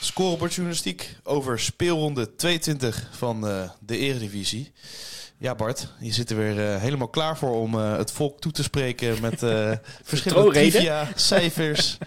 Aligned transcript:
Scorebordjournalistiek 0.00 1.16
over 1.22 1.58
speelronde 1.58 2.34
22 2.34 3.08
van 3.10 3.48
uh, 3.48 3.70
de 3.78 3.96
Eredivisie. 3.96 4.72
Ja, 5.38 5.54
Bart, 5.54 5.92
je 6.00 6.12
zit 6.12 6.30
er 6.30 6.36
weer 6.36 6.58
uh, 6.58 6.76
helemaal 6.76 7.08
klaar 7.08 7.38
voor 7.38 7.60
om 7.60 7.74
uh, 7.74 7.96
het 7.96 8.12
volk 8.12 8.40
toe 8.40 8.52
te 8.52 8.62
spreken 8.62 9.20
met 9.20 9.38
verschillende 10.02 10.50
trivia, 10.50 11.08
cijfers. 11.14 11.98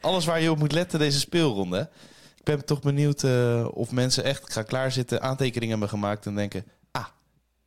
alles 0.00 0.24
waar 0.24 0.40
je 0.40 0.50
op 0.50 0.58
moet 0.58 0.72
letten 0.72 0.98
deze 0.98 1.18
speelronde. 1.18 1.88
Ik 2.38 2.44
ben 2.44 2.64
toch 2.64 2.80
benieuwd 2.80 3.24
of 3.70 3.90
mensen 3.90 4.24
echt 4.24 4.52
gaan 4.52 4.66
klaarzitten, 4.66 5.22
aantekeningen 5.22 5.70
hebben 5.70 5.88
gemaakt 5.88 6.26
en 6.26 6.34
denken... 6.34 6.64
Ah, 6.90 7.06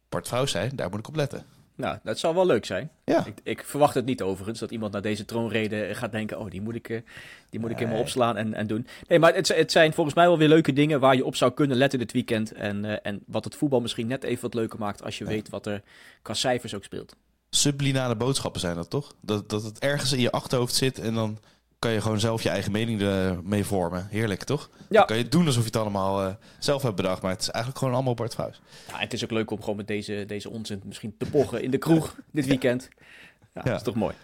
Bart 0.09 0.27
Vrouw 0.27 0.45
zei, 0.45 0.69
daar 0.75 0.89
moet 0.89 0.99
ik 0.99 1.07
op 1.07 1.15
letten. 1.15 1.58
Nou, 1.79 1.97
dat 2.03 2.19
zal 2.19 2.33
wel 2.33 2.45
leuk 2.45 2.65
zijn. 2.65 2.89
Ja. 3.05 3.25
Ik, 3.25 3.37
ik, 3.43 3.63
verwacht 3.65 3.93
het 3.93 4.05
niet 4.05 4.21
overigens, 4.21 4.59
dat 4.59 4.71
iemand 4.71 4.91
naar 4.91 5.01
deze 5.01 5.25
troonrede 5.25 5.89
gaat 5.95 6.11
denken... 6.11 6.39
oh, 6.39 6.49
die 6.49 6.61
moet 6.61 6.75
ik, 6.75 7.03
die 7.49 7.59
moet 7.59 7.69
ik 7.69 7.77
helemaal 7.77 7.99
opslaan 7.99 8.37
en, 8.37 8.53
en 8.53 8.67
doen. 8.67 8.87
Nee, 9.07 9.19
maar 9.19 9.35
het, 9.35 9.47
het 9.47 9.71
zijn 9.71 9.93
volgens 9.93 10.15
mij 10.15 10.25
wel 10.25 10.37
weer 10.37 10.47
leuke 10.47 10.73
dingen... 10.73 10.99
waar 10.99 11.15
je 11.15 11.25
op 11.25 11.35
zou 11.35 11.51
kunnen 11.51 11.77
letten 11.77 11.99
dit 11.99 12.11
weekend. 12.11 12.51
En, 12.51 12.83
uh, 12.83 12.95
en 13.01 13.23
wat 13.25 13.43
het 13.43 13.55
voetbal 13.55 13.81
misschien 13.81 14.07
net 14.07 14.23
even 14.23 14.41
wat 14.41 14.53
leuker 14.53 14.79
maakt... 14.79 15.03
als 15.03 15.17
je 15.17 15.25
weet 15.25 15.49
wat 15.49 15.65
er 15.65 15.81
qua 16.21 16.33
cijfers 16.33 16.75
ook 16.75 16.83
speelt. 16.83 17.15
Subliminale 17.49 18.15
boodschappen 18.15 18.61
zijn 18.61 18.75
dat 18.75 18.89
toch? 18.89 19.13
Dat, 19.21 19.49
dat 19.49 19.63
het 19.63 19.79
ergens 19.79 20.11
in 20.11 20.19
je 20.19 20.31
achterhoofd 20.31 20.75
zit 20.75 20.99
en 20.99 21.13
dan 21.13 21.39
kan 21.79 21.91
je 21.91 22.01
gewoon 22.01 22.19
zelf 22.19 22.43
je 22.43 22.49
eigen 22.49 22.71
mening 22.71 23.01
ermee 23.01 23.65
vormen. 23.65 24.07
Heerlijk, 24.09 24.43
toch? 24.43 24.69
Ja. 24.77 24.97
Dan 24.97 25.05
kan 25.05 25.17
je 25.17 25.27
doen 25.27 25.45
alsof 25.45 25.61
je 25.61 25.67
het 25.67 25.75
allemaal 25.75 26.25
uh, 26.25 26.33
zelf 26.59 26.81
hebt 26.81 26.95
bedacht. 26.95 27.21
Maar 27.21 27.31
het 27.31 27.41
is 27.41 27.49
eigenlijk 27.49 27.77
gewoon 27.77 27.93
allemaal 27.93 28.13
Bart 28.13 28.35
Vuist. 28.35 28.61
Ja, 28.87 28.97
het 28.97 29.13
is 29.13 29.23
ook 29.23 29.31
leuk 29.31 29.51
om 29.51 29.59
gewoon 29.59 29.75
met 29.75 29.87
deze, 29.87 30.23
deze 30.27 30.49
onzin 30.49 30.81
misschien 30.85 31.15
te 31.17 31.25
pochen 31.25 31.63
in 31.63 31.71
de 31.71 31.77
kroeg 31.77 32.15
dit 32.31 32.45
weekend. 32.45 32.89
Ja, 32.99 33.47
ja. 33.53 33.61
dat 33.63 33.75
is 33.75 33.83
toch 33.83 33.95
mooi. 33.95 34.15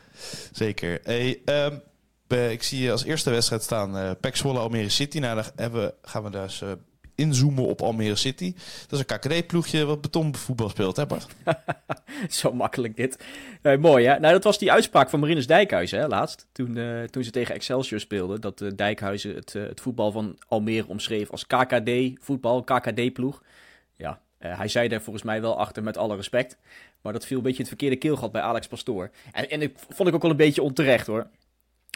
Zeker. 0.52 1.00
Hey, 1.04 1.42
um, 1.46 1.82
ik 2.28 2.64
zie 2.64 2.82
je 2.82 2.92
als 2.92 3.04
eerste 3.04 3.30
wedstrijd 3.30 3.64
staan 3.64 3.98
uh, 3.98 4.12
Pek 4.20 4.36
Zwolle 4.36 4.60
Almere 4.60 4.90
City. 4.90 5.20
Nou, 5.20 5.36
dan 5.36 5.52
hebben, 5.56 5.94
gaan 6.02 6.24
we 6.24 6.30
dus 6.30 6.62
uh, 6.62 6.72
inzoomen 7.16 7.66
op 7.66 7.82
Almere 7.82 8.16
City. 8.16 8.54
Dat 8.88 9.00
is 9.00 9.00
een 9.00 9.20
KKD-ploegje 9.20 9.86
wat 9.86 10.02
betonvoetbal 10.02 10.70
speelt, 10.70 10.96
hè 10.96 11.06
Bart? 11.06 11.28
Zo 12.30 12.54
makkelijk 12.54 12.96
dit. 12.96 13.24
Mooi 13.80 14.06
hè? 14.06 14.20
Nou, 14.20 14.34
dat 14.34 14.44
was 14.44 14.58
die 14.58 14.72
uitspraak 14.72 15.10
van 15.10 15.20
Marinus 15.20 15.48
Dijkhuizen 15.48 16.00
hè, 16.00 16.08
laatst. 16.08 16.48
Toen, 16.52 16.78
uh, 16.78 17.04
toen 17.04 17.24
ze 17.24 17.32
tegen 17.32 17.56
Excelsior 17.56 18.00
speelden. 18.00 18.42
Dat 18.42 18.62
uh, 18.62 18.72
Dijkhuizen 18.76 19.36
het, 19.36 19.54
het 19.54 19.82
voetbal 19.82 20.12
van 20.12 20.38
Almere 20.48 20.88
omschreef 20.88 21.32
als 21.32 21.48
KKD-voetbal, 21.48 22.64
KKD-ploeg. 22.64 23.44
Ja, 23.96 24.22
hij 24.38 24.68
zei 24.68 24.88
daar 24.88 25.02
volgens 25.02 25.26
mij 25.26 25.42
wel 25.42 25.60
achter 25.60 25.84
met 25.84 25.98
alle 25.98 26.16
respect. 26.16 26.58
Maar 27.02 27.14
dat 27.14 27.26
viel 27.26 27.38
een 27.38 27.44
beetje 27.44 27.60
het 27.60 27.68
verkeerde 27.68 27.96
keelgat 27.96 28.32
bij 28.32 28.42
Alex 28.42 28.68
Pastoor. 28.68 29.12
En, 29.32 29.50
en 29.50 29.62
ik 29.62 29.76
vond 29.90 30.10
ik 30.10 30.16
ook 30.16 30.22
wel 30.22 30.32
een 30.32 30.38
beetje 30.38 30.62
onterecht 30.62 31.08
hoor. 31.08 31.28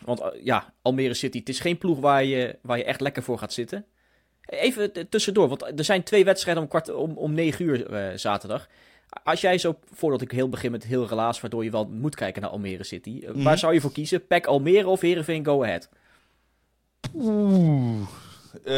Want 0.06 0.22
ja, 0.44 0.74
Almere 0.82 1.14
City, 1.14 1.40
het 1.40 1.50
is 1.50 1.60
geen 1.60 1.78
ploeg 1.78 2.00
waar 2.00 2.24
je, 2.24 2.58
waar 2.62 2.78
je 2.78 2.84
echt 2.84 3.02
lekker 3.02 3.24
voor 3.24 3.38
gaat 3.38 3.54
zitten. 3.54 3.86
Even 4.50 5.10
tussendoor, 5.10 5.48
want 5.48 5.62
er 5.62 5.84
zijn 5.84 6.04
twee 6.04 6.26
wedstrijden 6.26 6.64
om, 6.64 6.70
kwart, 6.70 6.94
om, 6.94 7.18
om 7.18 7.34
9 7.34 7.66
uur 7.66 7.92
uh, 7.92 8.18
zaterdag. 8.18 8.68
Als 9.24 9.42
jij 9.42 9.58
zo, 9.58 9.80
voordat 9.94 10.22
ik 10.22 10.32
heel 10.32 10.50
begin 10.50 10.72
met 10.72 10.84
heel 10.84 11.08
relaas, 11.08 11.42
waardoor 11.42 11.64
je 11.64 11.72
wel 11.72 11.86
moet 11.86 12.16
kijken 12.16 12.42
naar 12.42 12.52
Almere 12.52 12.84
City. 12.84 13.24
Mm. 13.34 13.44
Waar 13.44 13.58
zou 13.58 13.74
je 13.74 13.82
voor 13.82 13.92
kiezen? 13.92 14.28
Pack 14.28 14.46
Almere 14.46 14.88
of 14.88 15.02
Heerenveen 15.02 15.46
Go 15.46 15.64
Ahead? 15.64 15.90
Oeh, 17.16 18.00
uh, 18.66 18.74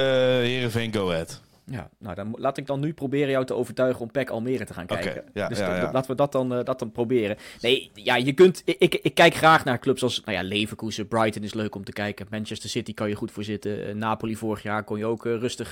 Heerenveen 0.48 0.94
Go 0.94 1.12
Ahead. 1.12 1.42
Ja, 1.72 1.90
nou 2.00 2.16
dan 2.16 2.36
laat 2.38 2.58
ik 2.58 2.68
dan 2.68 2.80
nu 2.80 2.94
proberen 2.94 3.30
jou 3.30 3.46
te 3.46 3.54
overtuigen 3.54 4.02
om 4.02 4.12
PEC 4.12 4.30
Almere 4.30 4.66
te 4.66 4.74
gaan 4.74 4.86
kijken. 4.86 5.24
ja, 5.34 5.48
dus 5.48 5.58
ja, 5.58 5.76
ja. 5.76 5.92
laten 5.92 6.12
we 6.12 6.18
dat 6.18 6.32
dan, 6.32 6.58
uh, 6.58 6.64
dat 6.64 6.80
dan 6.80 6.92
proberen. 6.92 7.38
Nee, 7.62 7.92
ja, 7.94 8.16
je 8.16 8.34
kunt. 8.34 8.62
Ik, 8.66 8.96
ik, 8.96 9.14
kijk 9.14 9.34
graag 9.34 9.66
naar 9.66 9.80
clubs 9.80 10.04
als 10.04 10.22
nou 10.26 10.38
ja, 10.38 10.44
Leverkusen, 10.44 11.08
Brighton 11.08 11.44
is 11.44 11.54
leuk 11.54 11.76
om 11.76 11.84
te 11.84 11.92
kijken. 11.92 12.28
Manchester 12.30 12.70
City 12.70 12.94
kan 12.94 13.10
je 13.10 13.16
goed 13.16 13.32
voor 13.32 13.44
zitten. 13.44 13.88
Uh, 13.88 13.94
Napoli 13.96 14.36
vorig 14.36 14.64
jaar 14.64 14.84
kon 14.84 14.98
je 14.98 15.06
ook 15.06 15.26
uh, 15.26 15.40
rustig 15.40 15.72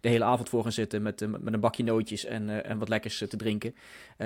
de 0.00 0.08
hele 0.08 0.24
avond 0.24 0.48
voor 0.48 0.62
gaan 0.62 0.72
zitten 0.72 1.02
met, 1.02 1.26
met 1.40 1.52
een 1.52 1.60
bakje 1.60 1.84
nootjes 1.84 2.24
en, 2.24 2.64
en 2.64 2.78
wat 2.78 2.88
lekkers 2.88 3.18
te 3.28 3.36
drinken. 3.36 3.74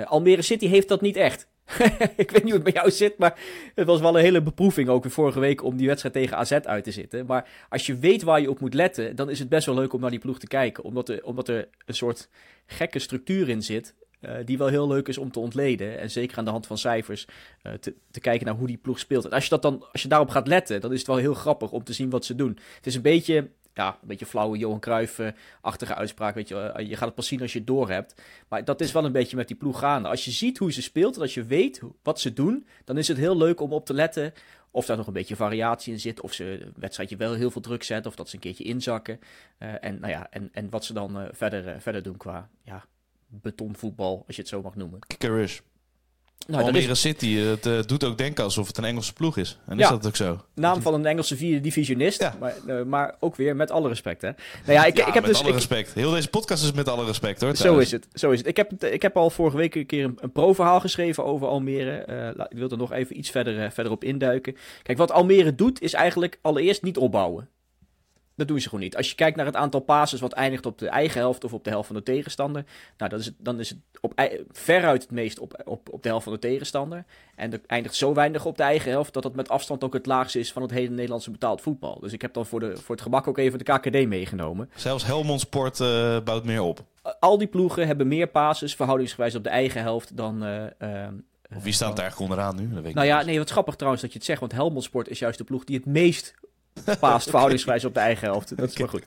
Almere 0.05 0.41
City 0.41 0.67
heeft 0.67 0.87
dat 0.87 1.01
niet 1.01 1.15
echt. 1.15 1.47
ik 2.15 2.31
weet 2.31 2.43
niet 2.43 2.53
hoe 2.53 2.53
het 2.53 2.63
bij 2.63 2.73
jou 2.73 2.91
zit, 2.91 3.17
maar 3.17 3.39
het 3.75 3.87
was 3.87 3.99
wel 3.99 4.15
een 4.15 4.23
hele 4.23 4.41
beproeving 4.41 4.89
ook 4.89 5.11
vorige 5.11 5.39
week 5.39 5.63
om 5.63 5.77
die 5.77 5.87
wedstrijd 5.87 6.15
tegen 6.15 6.37
AZ 6.37 6.51
uit 6.51 6.83
te 6.83 6.91
zitten. 6.91 7.25
Maar 7.25 7.49
als 7.69 7.85
je 7.85 7.97
weet 7.97 8.23
waar 8.23 8.41
je 8.41 8.49
op 8.49 8.59
moet 8.59 8.73
letten, 8.73 9.15
dan 9.15 9.29
is 9.29 9.39
het 9.39 9.49
best 9.49 9.65
wel 9.65 9.75
leuk 9.75 9.93
om 9.93 10.01
naar 10.01 10.09
die 10.09 10.19
ploeg 10.19 10.39
te 10.39 10.47
kijken. 10.47 10.83
Omdat 10.83 11.09
er, 11.09 11.23
omdat 11.23 11.47
er 11.47 11.67
een 11.85 11.95
soort 11.95 12.29
gekke 12.65 12.99
structuur 12.99 13.49
in 13.49 13.61
zit, 13.61 13.95
uh, 14.21 14.31
die 14.45 14.57
wel 14.57 14.67
heel 14.67 14.87
leuk 14.87 15.07
is 15.07 15.17
om 15.17 15.31
te 15.31 15.39
ontleden. 15.39 15.99
En 15.99 16.11
zeker 16.11 16.37
aan 16.37 16.45
de 16.45 16.51
hand 16.51 16.67
van 16.67 16.77
cijfers 16.77 17.27
te, 17.79 17.93
te, 18.11 18.19
kijken 18.19 18.45
naar 18.45 18.55
hoe 18.55 18.67
die 18.67 18.77
ploeg 18.77 18.99
speelt. 18.99 19.25
En 19.25 19.31
als 19.31 19.43
je, 19.43 19.49
dat 19.49 19.61
dan, 19.61 19.85
als 19.91 20.01
je 20.01 20.07
daarop 20.07 20.29
gaat 20.29 20.47
letten, 20.47 20.81
dan 20.81 20.91
is 20.91 20.97
het 20.97 21.07
wel 21.07 21.17
heel 21.17 21.33
grappig 21.33 21.71
om 21.71 21.83
te 21.83 21.93
zien 21.93 22.09
wat 22.09 22.25
ze 22.25 22.35
doen. 22.35 22.57
Het 22.75 22.85
is 22.85 22.95
een 22.95 23.01
beetje 23.01 23.49
ja, 23.73 23.97
een 24.01 24.07
beetje 24.07 24.25
flauwe 24.25 24.57
Johan 24.57 24.79
Cruijff-achtige 24.79 25.95
uitspraak. 25.95 26.35
Weet 26.35 26.47
je, 26.47 26.59
eh, 26.59 26.89
je 26.89 26.95
gaat 26.95 27.05
het 27.05 27.15
pas 27.15 27.27
zien 27.27 27.41
als 27.41 27.53
je 27.53 27.57
het 27.57 27.67
door 27.67 27.89
hebt. 27.89 28.21
Maar 28.47 28.65
dat 28.65 28.81
is 28.81 28.91
wel 28.91 29.05
een 29.05 29.11
beetje 29.11 29.35
met 29.35 29.47
die 29.47 29.57
ploeg 29.57 29.79
gaande. 29.79 30.09
Als 30.09 30.25
je 30.25 30.31
ziet 30.31 30.57
hoe 30.57 30.71
ze 30.71 30.81
speelt 30.81 31.15
en 31.15 31.21
als 31.21 31.33
je 31.33 31.43
weet 31.43 31.81
wat 32.03 32.19
ze 32.19 32.33
doen, 32.33 32.67
dan 32.83 32.97
is 32.97 33.07
het 33.07 33.17
heel 33.17 33.37
leuk 33.37 33.61
om 33.61 33.73
op 33.73 33.85
te 33.85 33.93
letten 33.93 34.33
of 34.71 34.85
daar 34.85 34.97
nog 34.97 35.07
een 35.07 35.13
beetje 35.13 35.35
variatie 35.35 35.93
in 35.93 35.99
zit. 35.99 36.21
Of 36.21 36.33
ze 36.33 36.43
een 36.65 36.73
wedstrijdje 36.75 37.15
wel 37.15 37.33
heel 37.33 37.51
veel 37.51 37.61
druk 37.61 37.83
zetten. 37.83 38.11
Of 38.11 38.17
dat 38.17 38.29
ze 38.29 38.35
een 38.35 38.41
keertje 38.41 38.63
inzakken. 38.63 39.19
Uh, 39.59 39.83
en, 39.83 39.99
nou 39.99 40.11
ja, 40.11 40.27
en, 40.29 40.49
en 40.51 40.69
wat 40.69 40.85
ze 40.85 40.93
dan 40.93 41.21
uh, 41.21 41.27
verder, 41.31 41.81
verder 41.81 42.03
doen 42.03 42.17
qua 42.17 42.49
ja, 42.63 42.85
betonvoetbal, 43.27 44.23
als 44.27 44.35
je 44.35 44.41
het 44.41 44.51
zo 44.51 44.61
mag 44.61 44.75
noemen. 44.75 44.99
Kickerish. 45.07 45.59
Nou, 46.47 46.63
Almere 46.63 46.91
is... 46.91 47.01
City, 47.01 47.35
het 47.35 47.65
uh, 47.65 47.81
doet 47.85 48.03
ook 48.03 48.17
denken 48.17 48.43
alsof 48.43 48.67
het 48.67 48.77
een 48.77 48.83
Engelse 48.83 49.13
ploeg 49.13 49.37
is. 49.37 49.59
En 49.67 49.77
ja, 49.77 49.83
is 49.83 49.89
dat 49.89 50.07
ook 50.07 50.15
zo? 50.15 50.41
Naam 50.55 50.81
van 50.81 50.93
een 50.93 51.05
Engelse 51.05 51.37
vierde 51.37 51.59
divisionist, 51.61 52.21
ja. 52.21 52.35
maar, 52.39 52.55
uh, 52.67 52.83
maar 52.83 53.15
ook 53.19 53.35
weer 53.35 53.55
met 53.55 53.71
alle 53.71 53.87
respect. 53.87 54.21
Hè? 54.21 54.29
Nou 54.65 54.73
ja, 54.79 54.85
ik, 54.85 54.97
ja, 54.97 55.07
ik 55.07 55.13
heb 55.13 55.23
met 55.23 55.31
dus, 55.31 55.39
alle 55.39 55.49
ik... 55.49 55.55
respect. 55.55 55.93
Heel 55.93 56.11
deze 56.11 56.27
podcast 56.27 56.63
is 56.63 56.71
met 56.71 56.89
alle 56.89 57.05
respect 57.05 57.41
hoor. 57.41 57.55
Zo 57.55 57.77
is 57.77 57.91
het, 57.91 58.07
zo 58.13 58.31
is 58.31 58.37
het. 58.37 58.47
Ik 58.47 58.57
heb, 58.57 58.83
ik 58.83 59.01
heb 59.01 59.17
al 59.17 59.29
vorige 59.29 59.57
week 59.57 59.75
een 59.75 59.85
keer 59.85 60.03
een, 60.03 60.17
een 60.21 60.31
pro-verhaal 60.31 60.79
geschreven 60.79 61.25
over 61.25 61.47
Almere. 61.47 62.05
Uh, 62.37 62.45
ik 62.49 62.57
wil 62.57 62.69
er 62.69 62.77
nog 62.77 62.91
even 62.91 63.17
iets 63.17 63.29
verder, 63.29 63.71
verder 63.71 63.91
op 63.91 64.03
induiken. 64.03 64.55
Kijk, 64.83 64.97
wat 64.97 65.11
Almere 65.11 65.55
doet 65.55 65.81
is 65.81 65.93
eigenlijk 65.93 66.39
allereerst 66.41 66.83
niet 66.83 66.97
opbouwen. 66.97 67.49
Dat 68.35 68.47
doen 68.47 68.59
ze 68.59 68.69
gewoon 68.69 68.83
niet. 68.83 68.97
Als 68.97 69.09
je 69.09 69.15
kijkt 69.15 69.37
naar 69.37 69.45
het 69.45 69.55
aantal 69.55 69.79
passes 69.79 70.19
wat 70.19 70.33
eindigt 70.33 70.65
op 70.65 70.77
de 70.77 70.87
eigen 70.87 71.19
helft 71.19 71.43
of 71.43 71.53
op 71.53 71.63
de 71.63 71.69
helft 71.69 71.87
van 71.87 71.95
de 71.95 72.03
tegenstander. 72.03 72.65
Nou, 72.97 73.09
dat 73.09 73.19
is 73.19 73.25
het, 73.25 73.35
dan 73.37 73.59
is 73.59 73.69
het 73.69 73.79
op, 74.01 74.13
veruit 74.51 75.01
het 75.01 75.11
meest 75.11 75.39
op, 75.39 75.61
op, 75.65 75.93
op 75.93 76.03
de 76.03 76.09
helft 76.09 76.23
van 76.23 76.33
de 76.33 76.39
tegenstander. 76.39 77.05
En 77.35 77.53
er 77.53 77.61
eindigt 77.67 77.95
zo 77.95 78.13
weinig 78.13 78.45
op 78.45 78.57
de 78.57 78.63
eigen 78.63 78.91
helft 78.91 79.13
dat 79.13 79.23
het 79.23 79.35
met 79.35 79.49
afstand 79.49 79.83
ook 79.83 79.93
het 79.93 80.05
laagste 80.05 80.39
is 80.39 80.51
van 80.51 80.61
het 80.61 80.71
hele 80.71 80.89
Nederlandse 80.89 81.31
betaald 81.31 81.61
voetbal. 81.61 81.99
Dus 81.99 82.13
ik 82.13 82.21
heb 82.21 82.33
dan 82.33 82.45
voor, 82.45 82.59
de, 82.59 82.77
voor 82.77 82.95
het 82.95 83.03
gemak 83.03 83.27
ook 83.27 83.37
even 83.37 83.59
de 83.59 83.63
KKD 83.63 84.07
meegenomen. 84.07 84.69
Zelfs 84.75 85.05
Helmond 85.05 85.39
Sport 85.39 85.79
uh, 85.79 86.19
bouwt 86.19 86.45
meer 86.45 86.61
op. 86.61 86.83
Al 87.19 87.37
die 87.37 87.47
ploegen 87.47 87.87
hebben 87.87 88.07
meer 88.07 88.27
passes 88.27 88.75
verhoudingsgewijs 88.75 89.35
op 89.35 89.43
de 89.43 89.49
eigen 89.49 89.81
helft 89.81 90.17
dan... 90.17 90.43
Uh, 90.43 90.63
uh, 90.79 91.07
of 91.55 91.63
wie 91.63 91.73
staat 91.73 91.95
daar 91.95 92.05
eigenlijk 92.05 92.31
onderaan 92.31 92.55
nu? 92.55 92.73
Dat 92.73 92.83
weet 92.83 92.93
nou 92.93 93.07
ja, 93.07 93.21
nee, 93.21 93.37
wat 93.37 93.49
grappig 93.49 93.75
trouwens 93.75 94.01
dat 94.01 94.11
je 94.11 94.17
het 94.17 94.27
zegt. 94.27 94.39
Want 94.39 94.51
Helmond 94.51 94.83
Sport 94.83 95.07
is 95.07 95.19
juist 95.19 95.37
de 95.37 95.43
ploeg 95.43 95.63
die 95.63 95.75
het 95.75 95.85
meest 95.85 96.33
paast 96.99 97.29
verhoudingsgewijs 97.29 97.85
op 97.85 97.93
de 97.93 97.99
eigen 97.99 98.27
helft. 98.27 98.57
Dat 98.57 98.69
is 98.69 98.77
maar 98.77 98.89
goed. 98.89 99.05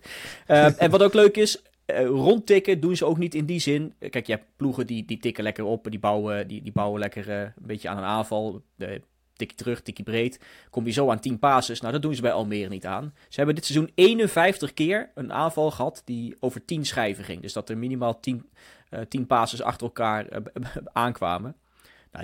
Uh, 0.49 0.83
en 0.83 0.91
wat 0.91 1.03
ook 1.03 1.15
leuk 1.15 1.37
is, 1.37 1.63
uh, 1.87 2.07
rondtikken 2.07 2.81
doen 2.81 2.97
ze 2.97 3.05
ook 3.05 3.19
niet 3.19 3.35
in 3.35 3.47
die 3.47 3.61
zin. 3.61 3.95
Kijk, 4.11 4.27
je 4.27 4.33
hebt 4.33 4.47
ploegen 4.57 4.87
die, 4.87 5.05
die 5.05 5.19
tikken 5.19 5.45
lekker 5.45 5.65
op, 5.65 5.87
die 5.91 5.99
bouwen, 5.99 6.49
die, 6.49 6.63
die 6.63 6.73
bouwen 6.73 7.01
lekker 7.01 7.29
uh, 7.29 7.41
een 7.41 7.53
beetje 7.57 7.89
aan 7.89 7.99
een 7.99 8.05
aanval. 8.05 8.63
De, 8.77 9.01
tikje 9.37 9.57
terug, 9.57 9.83
tikje 9.83 10.03
breed. 10.03 10.41
Kom 10.71 10.87
je 10.87 10.93
zo 10.93 11.11
aan 11.11 11.21
10 11.21 11.39
passes. 11.39 11.81
Nou, 11.81 11.93
dat 11.93 12.03
doen 12.03 12.15
ze 12.15 12.23
bij 12.23 12.33
Almere 12.33 12.69
niet 12.69 12.87
aan. 12.87 13.15
Ze 13.29 13.37
hebben 13.37 13.55
dit 13.55 13.65
seizoen 13.65 13.91
51 13.95 14.75
keer 14.75 15.11
een 15.15 15.33
aanval 15.33 15.71
gehad 15.71 16.03
die 16.05 16.37
over 16.41 16.65
10 16.65 16.87
schijven 16.87 17.25
ging. 17.25 17.43
Dus 17.43 17.53
dat 17.53 17.69
er 17.69 17.79
minimaal 17.79 18.21
10, 18.21 18.49
uh, 18.91 19.01
10 19.01 19.27
passes 19.27 19.63
achter 19.63 19.87
elkaar 19.87 20.27
aankwamen. 20.93 21.57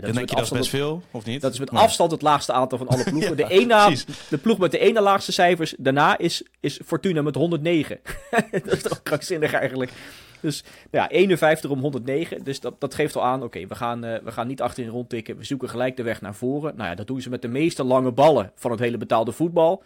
Nou, 0.00 0.12
denk 0.12 0.30
je 0.30 0.36
dat 0.36 0.44
is 0.44 0.50
best 0.50 0.70
veel, 0.70 1.02
of 1.10 1.24
niet? 1.24 1.40
Dat 1.40 1.52
is 1.52 1.58
met 1.58 1.70
afstand 1.70 2.10
het 2.10 2.22
laagste 2.22 2.52
aantal 2.52 2.78
van 2.78 2.88
alle 2.88 3.04
ploegen. 3.10 3.36
de, 3.36 3.48
ene, 3.48 3.96
de 4.28 4.38
ploeg 4.38 4.58
met 4.58 4.70
de 4.70 4.78
ene 4.78 5.00
laagste 5.00 5.32
cijfers 5.32 5.74
daarna 5.78 6.18
is, 6.18 6.42
is 6.60 6.80
Fortuna 6.84 7.22
met 7.22 7.34
109. 7.34 8.00
dat 8.50 8.72
is 8.72 8.82
toch 8.82 9.02
krankzinnig 9.02 9.52
eigenlijk. 9.52 9.92
Dus 10.40 10.64
nou 10.90 11.04
ja, 11.04 11.10
51 11.10 11.70
om 11.70 11.80
109. 11.80 12.44
Dus 12.44 12.60
dat, 12.60 12.80
dat 12.80 12.94
geeft 12.94 13.16
al 13.16 13.24
aan, 13.24 13.42
oké, 13.42 13.66
we, 13.66 13.74
gaan, 13.74 14.04
uh, 14.04 14.16
we 14.24 14.32
gaan 14.32 14.46
niet 14.46 14.60
achterin 14.60 14.90
rondtikken. 14.90 15.36
We 15.36 15.44
zoeken 15.44 15.68
gelijk 15.68 15.96
de 15.96 16.02
weg 16.02 16.20
naar 16.20 16.34
voren. 16.34 16.76
Nou 16.76 16.88
ja, 16.88 16.94
dat 16.94 17.06
doen 17.06 17.20
ze 17.20 17.30
met 17.30 17.42
de 17.42 17.48
meeste 17.48 17.84
lange 17.84 18.12
ballen 18.12 18.52
van 18.54 18.70
het 18.70 18.80
hele 18.80 18.96
betaalde 18.96 19.32
voetbal. 19.32 19.82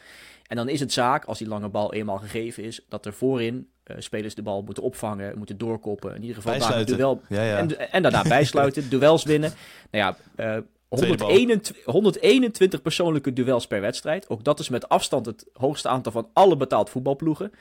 En 0.46 0.56
dan 0.56 0.68
is 0.68 0.80
het 0.80 0.92
zaak, 0.92 1.24
als 1.24 1.38
die 1.38 1.48
lange 1.48 1.68
bal 1.68 1.92
eenmaal 1.92 2.18
gegeven 2.18 2.62
is, 2.62 2.80
dat 2.88 3.06
er 3.06 3.12
voorin 3.12 3.68
spelers 3.98 4.34
de 4.34 4.42
bal 4.42 4.62
moeten 4.62 4.82
opvangen, 4.82 5.38
moeten 5.38 5.58
doorkoppen. 5.58 6.14
In 6.14 6.20
ieder 6.20 6.36
geval 6.36 6.58
daar 6.58 6.84
duel 6.84 7.20
En, 7.28 7.90
en 7.92 8.02
daarna 8.02 8.22
bijsluiten, 8.38 8.88
duels 8.88 9.24
winnen. 9.24 9.52
Nou 9.90 10.14
ja, 10.36 10.62
121, 10.88 11.84
121, 11.84 12.82
persoonlijke 12.82 13.32
duels 13.32 13.66
per 13.66 13.80
wedstrijd. 13.80 14.28
Ook 14.28 14.44
dat 14.44 14.60
is 14.60 14.68
met 14.68 14.88
afstand 14.88 15.26
het 15.26 15.46
hoogste 15.52 15.88
aantal 15.88 16.12
van 16.12 16.28
alle 16.32 16.56
betaald 16.56 16.90
voetbalploegen. 16.90 17.52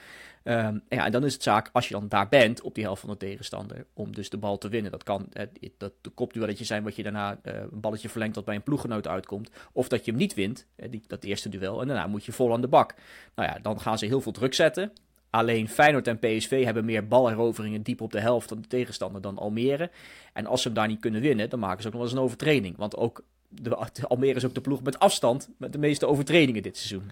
Um, 0.48 0.83
ja, 0.89 1.06
en 1.06 1.12
dan 1.12 1.25
is 1.25 1.33
het 1.33 1.44
zaak, 1.44 1.69
als 1.74 1.88
je 1.88 1.94
dan 1.94 2.07
daar 2.07 2.30
bent, 2.30 2.62
op 2.62 2.75
die 2.75 2.83
helft 2.83 3.01
van 3.01 3.10
de 3.10 3.18
tegenstander, 3.18 3.86
om 3.94 4.16
dus 4.16 4.30
de 4.30 4.38
bal 4.38 4.57
te 4.57 4.69
winnen. 4.69 4.92
Dat 4.92 5.04
kan 5.04 5.27
het, 5.33 5.50
dat 5.77 5.94
de 6.01 6.10
kopduelletje 6.10 6.66
zijn 6.66 6.83
wat 6.83 6.95
je 6.95 7.04
daarna 7.04 7.39
een 7.42 7.80
balletje 7.80 8.10
verlengt 8.10 8.36
dat 8.36 8.45
bij 8.45 8.56
een 8.56 8.63
ploeggenoot 8.63 9.07
uitkomt. 9.07 9.50
Of 9.72 9.88
dat 9.88 10.06
je 10.06 10.12
hem 10.12 10.19
niet 10.19 10.33
wint, 10.33 10.66
die, 10.89 11.04
dat 11.07 11.24
eerste 11.24 11.50
duel, 11.50 11.81
en 11.81 11.88
daarna 11.88 12.07
moet 12.07 12.25
je 12.25 12.31
vol 12.31 12.54
aan 12.54 12.62
de 12.62 12.68
bak. 12.68 12.94
Nou 13.36 13.50
ja, 13.50 13.60
dan 13.62 13.80
gaan 13.80 13.98
ze 13.98 14.06
heel 14.06 14.22
veel 14.22 14.31
druk 14.31 14.54
zetten. 14.54 14.92
Alleen 15.36 15.70
Feyenoord 15.70 16.08
en 16.08 16.20
PSV 16.20 16.64
hebben 16.64 16.86
meer 16.86 17.08
balheroveringen 17.08 17.82
diep 17.82 18.02
op 18.02 18.12
de 18.12 18.20
helft 18.20 18.48
van 18.48 18.62
de 18.62 18.68
tegenstander 18.68 19.22
dan 19.22 19.38
Almere. 19.38 19.92
En 20.34 20.46
als 20.46 20.62
ze 20.62 20.68
hem 20.68 20.78
daar 20.78 20.88
niet 20.88 21.00
kunnen 21.00 21.22
winnen, 21.22 21.50
dan 21.50 21.60
maken 21.60 21.82
ze 21.82 21.88
ook 21.88 21.94
nog 21.94 22.04
eens 22.04 22.12
een 22.12 22.20
overtreding. 22.20 22.78
Want 22.78 22.98
ook 22.98 23.24
de, 23.50 23.78
Almere 24.08 24.36
is 24.36 24.46
ook 24.46 24.54
de 24.54 24.62
ploeg 24.62 24.82
met 24.82 25.00
afstand 25.00 25.50
met 25.58 25.72
de 25.72 25.78
meeste 25.78 26.06
overtredingen 26.08 26.64
dit 26.64 26.78
seizoen. 26.78 27.12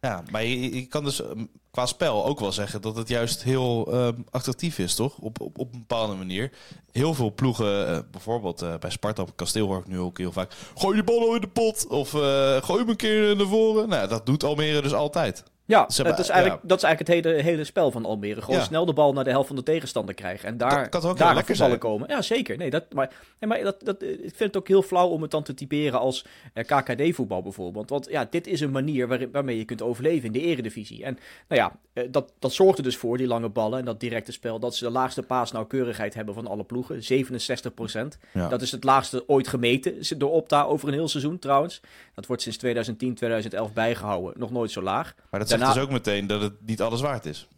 Ja, 0.00 0.22
maar 0.30 0.44
je, 0.44 0.86
kan 0.86 1.04
dus 1.04 1.22
ehm, 1.22 1.44
qua 1.70 1.86
spel 1.86 2.24
ook 2.24 2.40
wel 2.40 2.52
zeggen 2.52 2.80
dat 2.80 2.96
het 2.96 3.08
juist 3.08 3.42
heel 3.42 3.94
uh, 3.94 4.08
attractief 4.30 4.78
is, 4.78 4.94
toch? 4.94 5.18
Op, 5.18 5.40
op, 5.40 5.58
op 5.58 5.72
een 5.72 5.78
bepaalde 5.78 6.14
manier. 6.14 6.52
Heel 6.92 7.14
veel 7.14 7.34
ploegen, 7.34 7.90
uh, 7.90 7.98
bijvoorbeeld 8.10 8.62
uh, 8.62 8.74
bij 8.78 8.90
Sparta 8.90 9.22
op 9.22 9.36
Kasteel 9.36 9.66
hoor 9.66 9.78
ik 9.78 9.86
nu 9.86 9.98
ook 9.98 10.18
heel 10.18 10.32
vaak... 10.32 10.52
Gooi 10.74 10.94
die 10.94 11.04
bal 11.04 11.34
in 11.34 11.40
de 11.40 11.48
pot 11.48 11.86
of 11.86 12.12
uh, 12.12 12.62
gooi 12.62 12.80
hem 12.80 12.88
een 12.88 12.96
keer 12.96 13.36
naar 13.36 13.46
voren. 13.46 13.88
Nou, 13.88 14.08
dat 14.08 14.26
doet 14.26 14.44
Almere 14.44 14.82
dus 14.82 14.94
altijd. 14.94 15.44
Ja, 15.66 15.86
dat, 15.96 16.18
is 16.18 16.28
eigenlijk, 16.28 16.60
dat 16.62 16.76
is 16.76 16.84
eigenlijk 16.84 16.98
het 16.98 17.08
hele, 17.08 17.42
hele 17.42 17.64
spel 17.64 17.90
van 17.90 18.04
Almere. 18.04 18.42
Gewoon 18.42 18.62
snel 18.62 18.84
de 18.84 18.92
bal 18.92 19.12
naar 19.12 19.24
de 19.24 19.30
helft 19.30 19.46
van 19.46 19.56
de 19.56 19.62
tegenstander 19.62 20.14
krijgen. 20.14 20.48
En 20.48 20.56
daar, 20.56 20.88
kan, 20.88 21.00
kan 21.00 21.16
daar 21.16 21.34
lekker 21.34 21.56
vallen 21.56 21.78
komen. 21.78 22.08
Ja, 22.08 22.22
zeker. 22.22 22.56
Nee, 22.56 22.70
dat, 22.70 22.92
maar 22.92 23.12
nee, 23.40 23.50
maar 23.50 23.62
dat, 23.62 23.84
dat, 23.84 24.02
ik 24.02 24.20
vind 24.20 24.38
het 24.38 24.56
ook 24.56 24.68
heel 24.68 24.82
flauw 24.82 25.08
om 25.08 25.22
het 25.22 25.30
dan 25.30 25.42
te 25.42 25.54
typeren 25.54 25.98
als 26.00 26.26
eh, 26.52 26.64
KKD-voetbal 26.64 27.42
bijvoorbeeld. 27.42 27.90
Want 27.90 28.06
ja, 28.10 28.26
dit 28.30 28.46
is 28.46 28.60
een 28.60 28.70
manier 28.70 29.08
waar, 29.08 29.30
waarmee 29.30 29.58
je 29.58 29.64
kunt 29.64 29.82
overleven 29.82 30.26
in 30.26 30.32
de 30.32 30.40
eredivisie. 30.40 31.04
En 31.04 31.18
nou 31.48 31.60
ja, 31.60 31.78
eh, 31.92 32.04
dat, 32.10 32.32
dat 32.38 32.52
zorgt 32.52 32.78
er 32.78 32.84
dus 32.84 32.96
voor, 32.96 33.16
die 33.16 33.26
lange 33.26 33.48
ballen 33.48 33.78
en 33.78 33.84
dat 33.84 34.00
directe 34.00 34.32
spel, 34.32 34.58
dat 34.58 34.76
ze 34.76 34.84
de 34.84 34.90
laagste 34.90 35.22
paasnauwkeurigheid 35.22 36.14
hebben 36.14 36.34
van 36.34 36.46
alle 36.46 36.64
ploegen. 36.64 37.26
67% 37.26 38.18
Dat 38.48 38.62
is 38.62 38.70
het 38.70 38.84
laagste 38.84 39.28
ooit 39.28 39.48
gemeten 39.48 40.18
door 40.18 40.30
Opta 40.30 40.62
over 40.62 40.88
een 40.88 40.94
heel 40.94 41.08
seizoen 41.08 41.38
trouwens. 41.38 41.80
Dat 42.14 42.26
wordt 42.26 42.42
sinds 42.42 42.58
2010, 42.58 43.14
2011 43.14 43.72
bijgehouden. 43.72 44.40
Nog 44.40 44.50
nooit 44.50 44.70
zo 44.70 44.82
laag. 44.82 45.14
Maar 45.30 45.40
dat 45.40 45.48
zegt 45.48 45.66
dus 45.74 45.82
ook 45.82 45.90
meteen 45.90 46.26
dat 46.26 46.40
het 46.40 46.52
niet 46.66 46.82
alles 46.82 47.00
waard 47.00 47.26
is. 47.26 47.48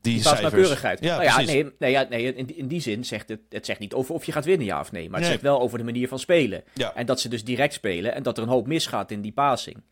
Die, 0.00 0.14
die 0.14 0.22
cijfers. 0.22 0.80
Ja, 1.00 1.16
nou 1.16 1.22
ja, 1.22 1.40
nee, 1.40 1.72
nee, 1.78 1.90
ja, 1.90 2.06
nee 2.10 2.34
in, 2.34 2.56
in 2.56 2.68
die 2.68 2.80
zin 2.80 3.04
zegt 3.04 3.28
het, 3.28 3.40
het 3.48 3.66
zegt 3.66 3.80
niet 3.80 3.94
over 3.94 4.14
of 4.14 4.24
je 4.24 4.32
gaat 4.32 4.44
winnen, 4.44 4.66
ja 4.66 4.80
of 4.80 4.92
nee. 4.92 5.10
Maar 5.10 5.20
het 5.20 5.28
zegt 5.28 5.42
wel 5.42 5.60
over 5.60 5.78
de 5.78 5.84
manier 5.84 6.08
van 6.08 6.18
spelen. 6.18 6.64
Ja. 6.74 6.94
En 6.94 7.06
dat 7.06 7.20
ze 7.20 7.28
dus 7.28 7.44
direct 7.44 7.72
spelen 7.72 8.14
en 8.14 8.22
dat 8.22 8.36
er 8.36 8.42
een 8.42 8.48
hoop 8.48 8.66
misgaat 8.66 9.10
in 9.10 9.20
die 9.20 9.32
passing. 9.32 9.82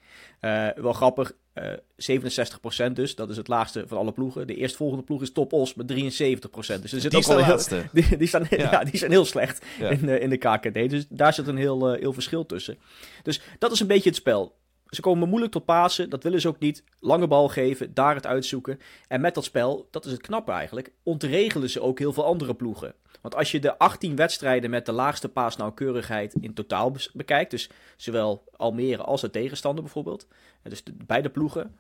Uh, 0.41 0.69
wel 0.77 0.93
grappig, 0.93 1.33
uh, 1.55 1.73
eh, 1.73 2.89
67% 2.89 2.93
dus, 2.93 3.15
dat 3.15 3.31
is 3.31 3.37
het 3.37 3.49
laagste 3.49 3.85
van 3.87 3.99
alle 3.99 4.13
ploegen. 4.13 4.47
De 4.47 4.55
eerstvolgende 4.55 5.05
ploeg 5.05 5.23
is 5.23 5.33
Top 5.33 5.53
Os 5.53 5.75
met 5.75 5.93
73%. 5.93 5.93
Dus 5.93 6.93
er 6.93 7.01
zit 7.01 7.11
die 7.11 7.27
ook 7.27 7.41
heel, 7.41 7.59
die, 7.93 8.17
die, 8.17 8.29
staan, 8.29 8.47
ja. 8.51 8.85
die 8.85 8.99
zijn 8.99 9.11
heel 9.11 9.25
slecht 9.25 9.65
in, 9.79 10.05
uh, 10.05 10.23
in 10.23 10.31
de 10.31 10.37
KKD. 10.37 10.91
Dus 10.91 11.07
daar 11.09 11.35
zit 11.35 11.47
een 11.47 11.57
heel, 11.57 11.93
heel 11.93 12.13
verschil 12.13 12.47
tussen. 12.47 12.79
Dus 13.23 13.41
dat 13.59 13.73
is 13.73 13.81
een 13.81 13.87
beetje 13.87 14.09
het 14.09 14.19
spel. 14.19 14.58
Ze 14.89 15.01
komen 15.01 15.29
moeilijk 15.29 15.53
tot 15.53 15.65
Pasen, 15.65 16.11
dat 16.11 16.23
willen 16.23 16.41
ze 16.41 16.49
ook 16.49 16.59
niet. 16.59 16.85
Lange 17.01 17.27
bal 17.27 17.49
geven, 17.49 17.95
daar 17.95 18.15
het 18.15 18.27
uitzoeken. 18.27 18.79
En 19.09 19.21
met 19.21 19.35
dat 19.35 19.45
spel, 19.45 19.89
dat 19.91 20.05
is 20.05 20.13
het 20.13 20.21
knappe 20.21 20.53
eigenlijk, 20.53 20.93
ontregelen 21.03 21.71
ze 21.71 21.81
ook 21.81 21.99
heel 21.99 22.13
veel 22.13 22.25
andere 22.25 22.55
ploegen. 22.55 22.95
Want 23.21 23.35
als 23.35 23.51
je 23.51 23.61
de 23.61 23.79
18 23.79 24.17
wedstrijden 24.17 24.71
met 24.71 24.87
de 24.87 24.93
laagste 24.93 25.29
paasnauwkeurigheid 25.29 26.35
in 26.41 26.55
totaal 26.55 26.97
bekijkt, 27.13 27.51
dus 27.51 27.71
zowel 27.97 28.45
Almere 28.57 29.03
als 29.03 29.21
de 29.21 29.31
tegenstander 29.31 29.83
bijvoorbeeld, 29.83 30.27
dus 30.63 30.85
de, 30.85 30.93
beide 31.07 31.31
ploegen, 31.31 31.77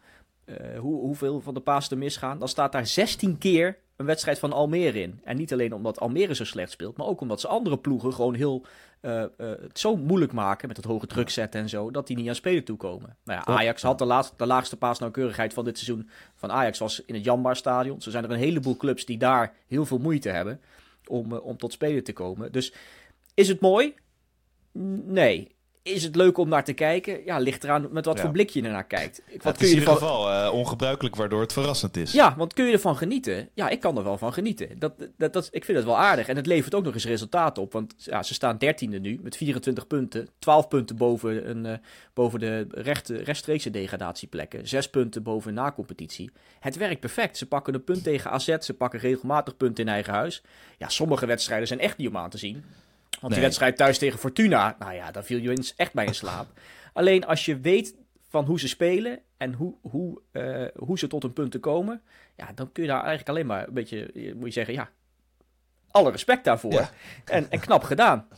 hoe, 0.78 1.00
hoeveel 1.00 1.40
van 1.40 1.54
de 1.54 1.61
paas 1.61 1.90
er 1.90 1.99
misgaan, 1.99 2.38
dan 2.38 2.49
staat 2.49 2.72
daar 2.72 2.87
16 2.87 3.38
keer 3.38 3.78
een 3.98 4.06
wedstrijd 4.06 4.38
van 4.38 4.52
Almere 4.52 5.00
in. 5.00 5.20
En 5.24 5.36
niet 5.36 5.52
alleen 5.52 5.72
omdat 5.72 6.00
Almere 6.00 6.34
zo 6.34 6.44
slecht 6.44 6.70
speelt, 6.70 6.96
maar 6.96 7.06
ook 7.06 7.20
omdat 7.20 7.40
ze 7.40 7.48
andere 7.48 7.78
ploegen 7.78 8.12
gewoon 8.12 8.34
heel 8.34 8.64
uh, 9.02 9.12
uh, 9.12 9.26
het 9.38 9.78
zo 9.78 9.96
moeilijk 9.96 10.32
maken 10.32 10.68
met 10.68 10.76
het 10.76 10.86
hoge 10.86 11.06
druk 11.06 11.30
zetten 11.30 11.60
en 11.60 11.68
zo, 11.68 11.90
dat 11.90 12.06
die 12.06 12.16
niet 12.16 12.28
aan 12.28 12.34
spelen 12.34 12.64
toekomen. 12.64 13.16
Nou 13.24 13.42
ja, 13.46 13.54
Ajax 13.54 13.82
had 13.82 13.98
de, 13.98 14.04
laatste, 14.04 14.34
de 14.36 14.46
laagste 14.46 14.76
paasnauwkeurigheid 14.76 15.52
van 15.52 15.64
dit 15.64 15.78
seizoen 15.78 16.10
van 16.34 16.52
Ajax 16.52 16.78
was 16.78 17.04
in 17.04 17.14
het 17.14 17.24
Janbar 17.24 17.56
Stadion. 17.56 18.00
Zo 18.00 18.10
zijn 18.10 18.24
er 18.24 18.30
een 18.30 18.38
heleboel 18.38 18.76
clubs 18.76 19.04
die 19.04 19.18
daar 19.18 19.54
heel 19.66 19.86
veel 19.86 19.98
moeite 19.98 20.28
hebben 20.28 20.60
om, 21.06 21.32
om 21.32 21.56
tot 21.56 21.72
spelen 21.72 22.04
te 22.04 22.12
komen. 22.12 22.52
Dus 22.52 22.72
is 23.34 23.48
het 23.48 23.60
mooi? 23.60 23.94
Nee. 25.04 25.56
Is 25.88 26.02
het 26.02 26.17
leuk 26.17 26.38
om 26.38 26.49
naar 26.49 26.64
te 26.64 26.73
kijken? 26.73 27.25
Ja, 27.25 27.38
ligt 27.38 27.64
eraan 27.64 27.88
met 27.90 28.05
wat 28.05 28.20
voor 28.20 28.31
blik 28.31 28.50
je 28.50 28.62
ernaar 28.62 28.87
kijkt. 28.87 29.23
Wat 29.26 29.44
het 29.44 29.56
kun 29.56 29.67
is 29.67 29.70
je 29.70 29.76
in 29.76 29.81
ieder 29.81 29.94
geval 29.94 30.31
uh, 30.31 30.52
ongebruikelijk, 30.52 31.17
waardoor 31.17 31.40
het 31.40 31.52
verrassend 31.52 31.96
is. 31.96 32.12
Ja, 32.12 32.35
want 32.37 32.52
kun 32.52 32.64
je 32.64 32.73
ervan 32.73 32.96
genieten? 32.96 33.49
Ja, 33.55 33.69
ik 33.69 33.81
kan 33.81 33.96
er 33.96 34.05
wel 34.05 34.19
van 34.19 34.32
genieten. 34.32 34.79
Dat, 34.79 34.93
dat, 35.17 35.32
dat, 35.32 35.49
ik 35.50 35.64
vind 35.64 35.76
het 35.76 35.87
wel 35.87 35.99
aardig. 35.99 36.29
En 36.29 36.37
het 36.37 36.46
levert 36.46 36.75
ook 36.75 36.85
nog 36.85 36.94
eens 36.94 37.06
resultaten 37.06 37.62
op. 37.62 37.73
Want 37.73 37.94
ja, 37.96 38.23
ze 38.23 38.35
staan 38.35 38.58
dertiende 38.58 38.99
nu 38.99 39.19
met 39.23 39.37
24 39.37 39.87
punten. 39.87 40.29
12 40.38 40.69
punten 40.69 40.96
boven, 40.96 41.50
een, 41.50 41.64
uh, 41.64 41.73
boven 42.14 42.40
de 42.40 42.67
rechte, 42.70 43.17
rechtstreekse 43.17 43.70
degradatieplekken. 43.70 44.69
6 44.69 44.90
punten 44.90 45.23
boven 45.23 45.55
na-competitie. 45.55 46.31
Het 46.61 46.76
werkt 46.76 47.00
perfect. 47.00 47.37
Ze 47.37 47.46
pakken 47.46 47.75
een 47.75 47.85
punt 47.85 48.02
tegen 48.02 48.31
AZ. 48.31 48.56
Ze 48.58 48.75
pakken 48.75 49.00
regelmatig 49.00 49.56
punten 49.56 49.85
in 49.85 49.90
eigen 49.90 50.12
huis. 50.12 50.43
Ja, 50.79 50.88
sommige 50.88 51.26
wedstrijden 51.26 51.67
zijn 51.67 51.81
echt 51.81 51.96
niet 51.96 52.08
om 52.08 52.17
aan 52.17 52.31
te 52.31 52.38
zien. 52.38 52.64
Want 53.20 53.32
die 53.32 53.42
wedstrijd 53.42 53.76
thuis 53.76 53.98
tegen 53.98 54.18
Fortuna, 54.18 54.76
nou 54.78 54.94
ja, 54.94 55.10
daar 55.10 55.24
viel 55.24 55.38
je 55.38 55.50
eens 55.50 55.74
echt 55.74 55.92
bij 55.92 56.06
in 56.06 56.14
slaap. 56.14 56.46
Alleen 56.92 57.26
als 57.26 57.44
je 57.44 57.60
weet 57.60 57.94
van 58.28 58.44
hoe 58.44 58.60
ze 58.60 58.68
spelen 58.68 59.20
en 59.36 59.52
hoe, 59.52 59.74
hoe, 59.80 60.20
uh, 60.32 60.66
hoe 60.74 60.98
ze 60.98 61.06
tot 61.06 61.24
een 61.24 61.32
punt 61.32 61.50
te 61.50 61.58
komen, 61.58 62.02
ja, 62.36 62.52
dan 62.54 62.72
kun 62.72 62.82
je 62.82 62.88
daar 62.88 62.98
eigenlijk 62.98 63.28
alleen 63.28 63.46
maar 63.46 63.66
een 63.66 63.74
beetje, 63.74 64.10
moet 64.14 64.46
je 64.46 64.52
zeggen, 64.52 64.74
ja, 64.74 64.90
alle 65.90 66.10
respect 66.10 66.44
daarvoor. 66.44 66.90
En, 67.24 67.50
en 67.50 67.60
knap 67.60 67.82
gedaan. 67.82 68.28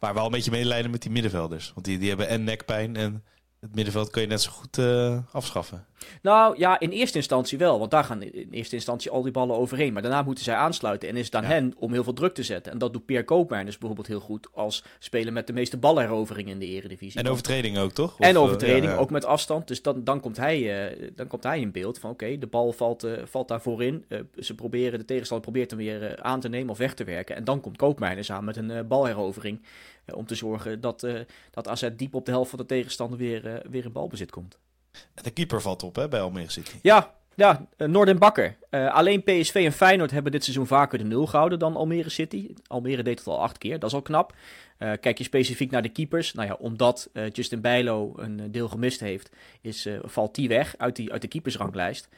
Maar 0.00 0.14
wel 0.14 0.24
een 0.24 0.30
beetje 0.30 0.50
medelijden 0.50 0.90
met 0.90 1.02
die 1.02 1.10
middenvelders. 1.10 1.72
Want 1.74 1.86
die, 1.86 1.98
die 1.98 2.08
hebben 2.08 2.28
en 2.28 2.44
nekpijn 2.44 2.96
en 2.96 3.24
het 3.60 3.74
middenveld 3.74 4.10
kun 4.10 4.22
je 4.22 4.28
net 4.28 4.42
zo 4.42 4.50
goed 4.50 4.78
uh, 4.78 5.18
afschaffen. 5.32 5.86
Nou 6.22 6.58
ja, 6.58 6.80
in 6.80 6.90
eerste 6.90 7.16
instantie 7.16 7.58
wel. 7.58 7.78
Want 7.78 7.90
daar 7.90 8.04
gaan 8.04 8.22
in 8.22 8.48
eerste 8.50 8.74
instantie 8.74 9.10
al 9.10 9.22
die 9.22 9.32
ballen 9.32 9.56
overheen. 9.56 9.92
Maar 9.92 10.02
daarna 10.02 10.22
moeten 10.22 10.44
zij 10.44 10.54
aansluiten. 10.54 11.08
En 11.08 11.16
is 11.16 11.24
het 11.24 11.34
aan 11.34 11.44
hen 11.44 11.74
om 11.76 11.92
heel 11.92 12.04
veel 12.04 12.12
druk 12.12 12.34
te 12.34 12.42
zetten. 12.42 12.72
En 12.72 12.78
dat 12.78 12.92
doet 12.92 13.04
Peer 13.04 13.24
Koopmijn 13.24 13.64
dus 13.64 13.78
bijvoorbeeld 13.78 14.06
heel 14.06 14.20
goed. 14.20 14.48
Als 14.52 14.84
spelen 14.98 15.32
met 15.32 15.46
de 15.46 15.52
meeste 15.52 15.76
balleroveringen 15.76 16.52
in 16.52 16.58
de 16.58 16.66
eredivisie. 16.66 17.20
En 17.20 17.28
overtreding 17.28 17.78
ook, 17.78 17.92
toch? 17.92 18.18
en 18.18 18.34
eh, 18.34 18.42
overtreding, 18.42 18.96
ook 18.96 19.10
met 19.10 19.24
afstand. 19.24 19.68
Dus 19.68 19.82
dan, 19.82 20.04
dan, 20.04 20.20
komt, 20.20 20.36
hij, 20.36 20.90
uh, 20.92 21.10
dan 21.14 21.26
komt 21.26 21.42
hij 21.42 21.60
in 21.60 21.72
beeld 21.72 21.98
van 21.98 22.10
oké, 22.10 22.38
de 22.38 22.46
bal 22.46 22.72
valt, 22.72 23.04
uh, 23.04 23.12
valt 23.24 23.48
daarvoor 23.48 23.82
in. 23.82 24.04
ze 24.38 24.54
proberen, 24.54 24.98
de 24.98 25.04
tegenstander 25.04 25.50
probeert 25.50 25.70
hem 25.70 25.80
weer 25.80 26.22
aan 26.22 26.40
te 26.40 26.48
nemen 26.48 26.70
of 26.70 26.78
weg 26.78 26.94
te 26.94 27.04
werken. 27.04 27.36
En 27.36 27.44
dan 27.44 27.60
komt 27.60 27.76
Koopmijn 27.76 28.28
aan 28.30 28.44
met 28.44 28.56
een 28.56 28.86
balherovering. 28.88 29.60
Om 30.06 30.26
te 30.26 30.34
zorgen 30.34 30.80
dat, 30.80 31.06
dat 31.50 31.68
AZ 31.68 31.88
diep 31.96 32.14
op 32.14 32.24
de 32.24 32.30
helft 32.30 32.50
van 32.50 32.58
de 32.58 32.66
tegenstander 32.66 33.18
weer, 33.18 33.62
weer 33.70 33.84
in 33.84 33.92
balbezit 33.92 34.30
komt. 34.30 34.58
En 35.14 35.22
de 35.22 35.30
keeper 35.30 35.60
valt 35.60 35.82
op 35.82 35.96
hè, 35.96 36.08
bij 36.08 36.20
Almere 36.20 36.50
City. 36.50 36.76
Ja, 36.82 37.14
ja 37.34 37.66
uh, 37.76 37.88
Noord 37.88 38.18
Bakker. 38.18 38.56
Uh, 38.70 38.94
alleen 38.94 39.22
PSV 39.22 39.54
en 39.54 39.72
Feyenoord 39.72 40.10
hebben 40.10 40.32
dit 40.32 40.44
seizoen 40.44 40.66
vaker 40.66 40.98
de 40.98 41.04
nul 41.04 41.26
gehouden 41.26 41.58
dan 41.58 41.76
Almere 41.76 42.08
City. 42.08 42.54
Almere 42.66 43.02
deed 43.02 43.18
het 43.18 43.28
al 43.28 43.42
acht 43.42 43.58
keer, 43.58 43.78
dat 43.78 43.88
is 43.88 43.94
al 43.94 44.02
knap. 44.02 44.34
Uh, 44.78 44.92
kijk 45.00 45.18
je 45.18 45.24
specifiek 45.24 45.70
naar 45.70 45.82
de 45.82 45.88
keepers. 45.88 46.32
Nou 46.32 46.48
ja, 46.48 46.54
omdat 46.54 47.10
Justin 47.32 47.60
Bijlo 47.60 48.12
een 48.16 48.52
deel 48.52 48.68
gemist 48.68 49.00
heeft, 49.00 49.30
is, 49.60 49.88
valt 50.02 50.34
die 50.34 50.48
weg 50.48 50.74
uit, 50.78 50.96
die, 50.96 51.12
uit 51.12 51.22
de 51.22 51.28
keepersranglijst. 51.28 52.08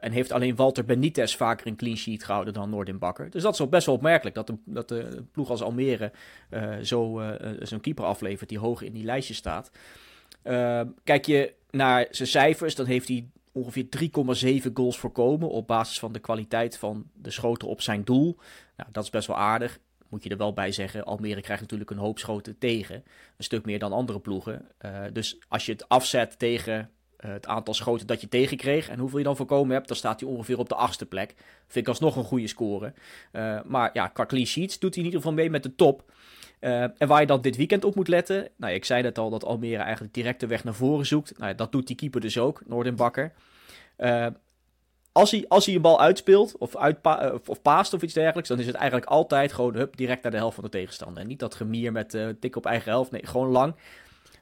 en 0.00 0.12
heeft 0.12 0.32
alleen 0.32 0.56
Walter 0.56 0.84
Benitez 0.84 1.36
vaker 1.36 1.66
een 1.66 1.76
clean 1.76 1.96
sheet 1.96 2.24
gehouden 2.24 2.54
dan 2.54 2.70
Noordin 2.70 2.98
Bakker. 2.98 3.30
Dus 3.30 3.42
dat 3.42 3.60
is 3.60 3.68
best 3.68 3.86
wel 3.86 3.94
opmerkelijk 3.94 4.34
dat 4.34 4.46
de, 4.46 4.56
dat 4.64 4.88
de 4.88 5.24
ploeg 5.32 5.50
als 5.50 5.62
Almere 5.62 6.12
zo 6.82 7.22
zo'n 7.58 7.80
keeper 7.80 8.04
aflevert 8.04 8.48
die 8.48 8.58
hoog 8.58 8.82
in 8.82 8.92
die 8.92 9.04
lijstje 9.04 9.34
staat. 9.34 9.70
kijk 11.04 11.26
je 11.26 11.52
naar 11.70 12.06
zijn 12.10 12.28
cijfers, 12.28 12.74
dan 12.74 12.86
heeft 12.86 13.08
hij 13.08 13.28
ongeveer 13.54 13.86
3,7 14.64 14.72
goals 14.74 14.98
voorkomen 14.98 15.48
op 15.48 15.66
basis 15.66 15.98
van 15.98 16.12
de 16.12 16.18
kwaliteit 16.18 16.78
van 16.78 17.10
de 17.12 17.30
schoten 17.30 17.68
op 17.68 17.80
zijn 17.80 18.04
doel. 18.04 18.36
Nou, 18.76 18.88
dat 18.92 19.04
is 19.04 19.10
best 19.10 19.26
wel 19.26 19.36
aardig. 19.36 19.78
Moet 20.08 20.22
je 20.22 20.28
er 20.28 20.36
wel 20.36 20.52
bij 20.52 20.72
zeggen, 20.72 21.04
Almere 21.04 21.40
krijgt 21.40 21.62
natuurlijk 21.62 21.90
een 21.90 21.96
hoop 21.96 22.18
schoten 22.18 22.58
tegen. 22.58 22.94
Een 23.36 23.44
stuk 23.44 23.64
meer 23.64 23.78
dan 23.78 23.92
andere 23.92 24.20
ploegen. 24.20 24.68
Uh, 24.84 25.00
dus 25.12 25.38
als 25.48 25.66
je 25.66 25.72
het 25.72 25.88
afzet 25.88 26.38
tegen 26.38 26.90
uh, 27.20 27.30
het 27.32 27.46
aantal 27.46 27.74
schoten 27.74 28.06
dat 28.06 28.20
je 28.20 28.28
tegenkreeg 28.28 28.88
en 28.88 28.98
hoeveel 28.98 29.18
je 29.18 29.24
dan 29.24 29.36
voorkomen 29.36 29.74
hebt, 29.74 29.88
dan 29.88 29.96
staat 29.96 30.20
hij 30.20 30.28
ongeveer 30.28 30.58
op 30.58 30.68
de 30.68 30.74
achtste 30.74 31.06
plek. 31.06 31.34
Vind 31.66 31.86
ik 31.86 31.88
alsnog 31.88 32.16
een 32.16 32.24
goede 32.24 32.46
score. 32.46 32.92
Uh, 33.32 33.60
maar 33.64 33.90
ja, 33.92 34.06
qua 34.06 34.26
clean 34.26 34.46
sheets 34.46 34.78
doet 34.78 34.94
hij 34.94 35.04
in 35.04 35.08
ieder 35.08 35.20
geval 35.20 35.36
mee 35.36 35.50
met 35.50 35.62
de 35.62 35.74
top. 35.74 36.12
Uh, 36.64 36.82
en 36.82 37.08
waar 37.08 37.20
je 37.20 37.26
dan 37.26 37.40
dit 37.40 37.56
weekend 37.56 37.84
op 37.84 37.94
moet 37.94 38.08
letten. 38.08 38.48
Nou, 38.56 38.72
ik 38.72 38.84
zei 38.84 39.02
net 39.02 39.18
al 39.18 39.30
dat 39.30 39.44
Almere 39.44 39.82
eigenlijk 39.82 40.14
direct 40.14 40.40
de 40.40 40.46
weg 40.46 40.64
naar 40.64 40.74
voren 40.74 41.06
zoekt. 41.06 41.38
Nou, 41.38 41.54
dat 41.54 41.72
doet 41.72 41.86
die 41.86 41.96
keeper 41.96 42.20
dus 42.20 42.38
ook, 42.38 42.62
Noorden 42.66 42.96
Bakker. 42.96 43.32
Uh, 43.98 44.26
als 45.12 45.30
hij, 45.30 45.44
als 45.48 45.66
hij 45.66 45.74
een 45.74 45.80
bal 45.80 46.00
uitspeelt 46.00 46.58
of, 46.58 46.76
uitpa 46.76 47.30
of, 47.32 47.48
of 47.48 47.62
paast 47.62 47.92
of 47.94 48.02
iets 48.02 48.14
dergelijks, 48.14 48.48
dan 48.48 48.58
is 48.58 48.66
het 48.66 48.74
eigenlijk 48.74 49.10
altijd 49.10 49.52
gewoon 49.52 49.74
hup, 49.74 49.96
direct 49.96 50.22
naar 50.22 50.32
de 50.32 50.38
helft 50.38 50.54
van 50.54 50.64
de 50.64 50.70
tegenstander. 50.70 51.22
En 51.22 51.28
niet 51.28 51.38
dat 51.38 51.54
gemier 51.54 51.92
met 51.92 52.18
tik 52.40 52.56
op 52.56 52.66
eigen 52.66 52.90
helft. 52.90 53.10
Nee, 53.10 53.26
gewoon 53.26 53.48
lang. 53.48 53.74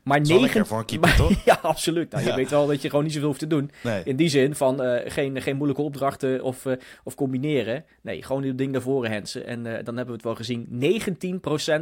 Maar 0.03 0.21
negen... 0.21 0.67
voor 0.67 0.79
een 0.79 0.85
keeper, 0.85 1.17
toch? 1.27 1.45
ja, 1.45 1.59
absoluut. 1.63 2.11
Nou, 2.11 2.25
Je 2.25 2.35
weet 2.35 2.51
wel 2.51 2.67
dat 2.67 2.83
je 2.83 2.89
gewoon 2.89 3.05
niet 3.05 3.13
zoveel 3.13 3.29
hoeft 3.29 3.41
te 3.41 3.47
doen. 3.47 3.71
In 4.05 4.17
die 4.17 4.29
zin 4.29 4.55
van 4.55 4.85
uh, 4.85 5.01
geen, 5.05 5.43
geen 5.43 5.57
moeilijke 5.57 5.83
opdrachten 5.83 6.43
of, 6.43 6.65
uh, 6.65 6.73
of 7.05 7.15
combineren. 7.15 7.85
Nee, 8.03 8.23
gewoon 8.23 8.43
die 8.43 8.55
ding 8.55 8.73
naar 8.73 8.81
voren 8.81 9.11
hensen. 9.11 9.47
En 9.47 9.59
uh, 9.59 9.65
dan 9.65 9.97
hebben 9.97 10.07
we 10.07 10.13
het 10.13 10.23
wel 10.23 10.35
gezien. 10.35 10.69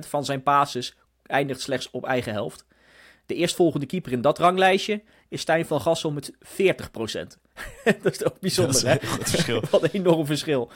19% 0.04 0.08
van 0.08 0.24
zijn 0.24 0.42
passes 0.42 0.96
eindigt 1.26 1.60
slechts 1.60 1.90
op 1.90 2.04
eigen 2.04 2.32
helft. 2.32 2.64
De 3.26 3.34
eerstvolgende 3.34 3.86
keeper 3.86 4.12
in 4.12 4.20
dat 4.20 4.38
ranglijstje 4.38 5.02
is 5.28 5.40
Stijn 5.40 5.66
van 5.66 5.80
Gassel 5.80 6.12
met 6.12 6.32
40%. 6.32 6.36
dat 8.02 8.12
is 8.12 8.18
toch 8.18 8.38
bijzonder, 8.38 8.88
hè? 8.88 8.96
Verschil. 9.00 9.62
Wat 9.70 9.82
een 9.82 9.90
enorm 9.92 10.26
verschil. 10.26 10.70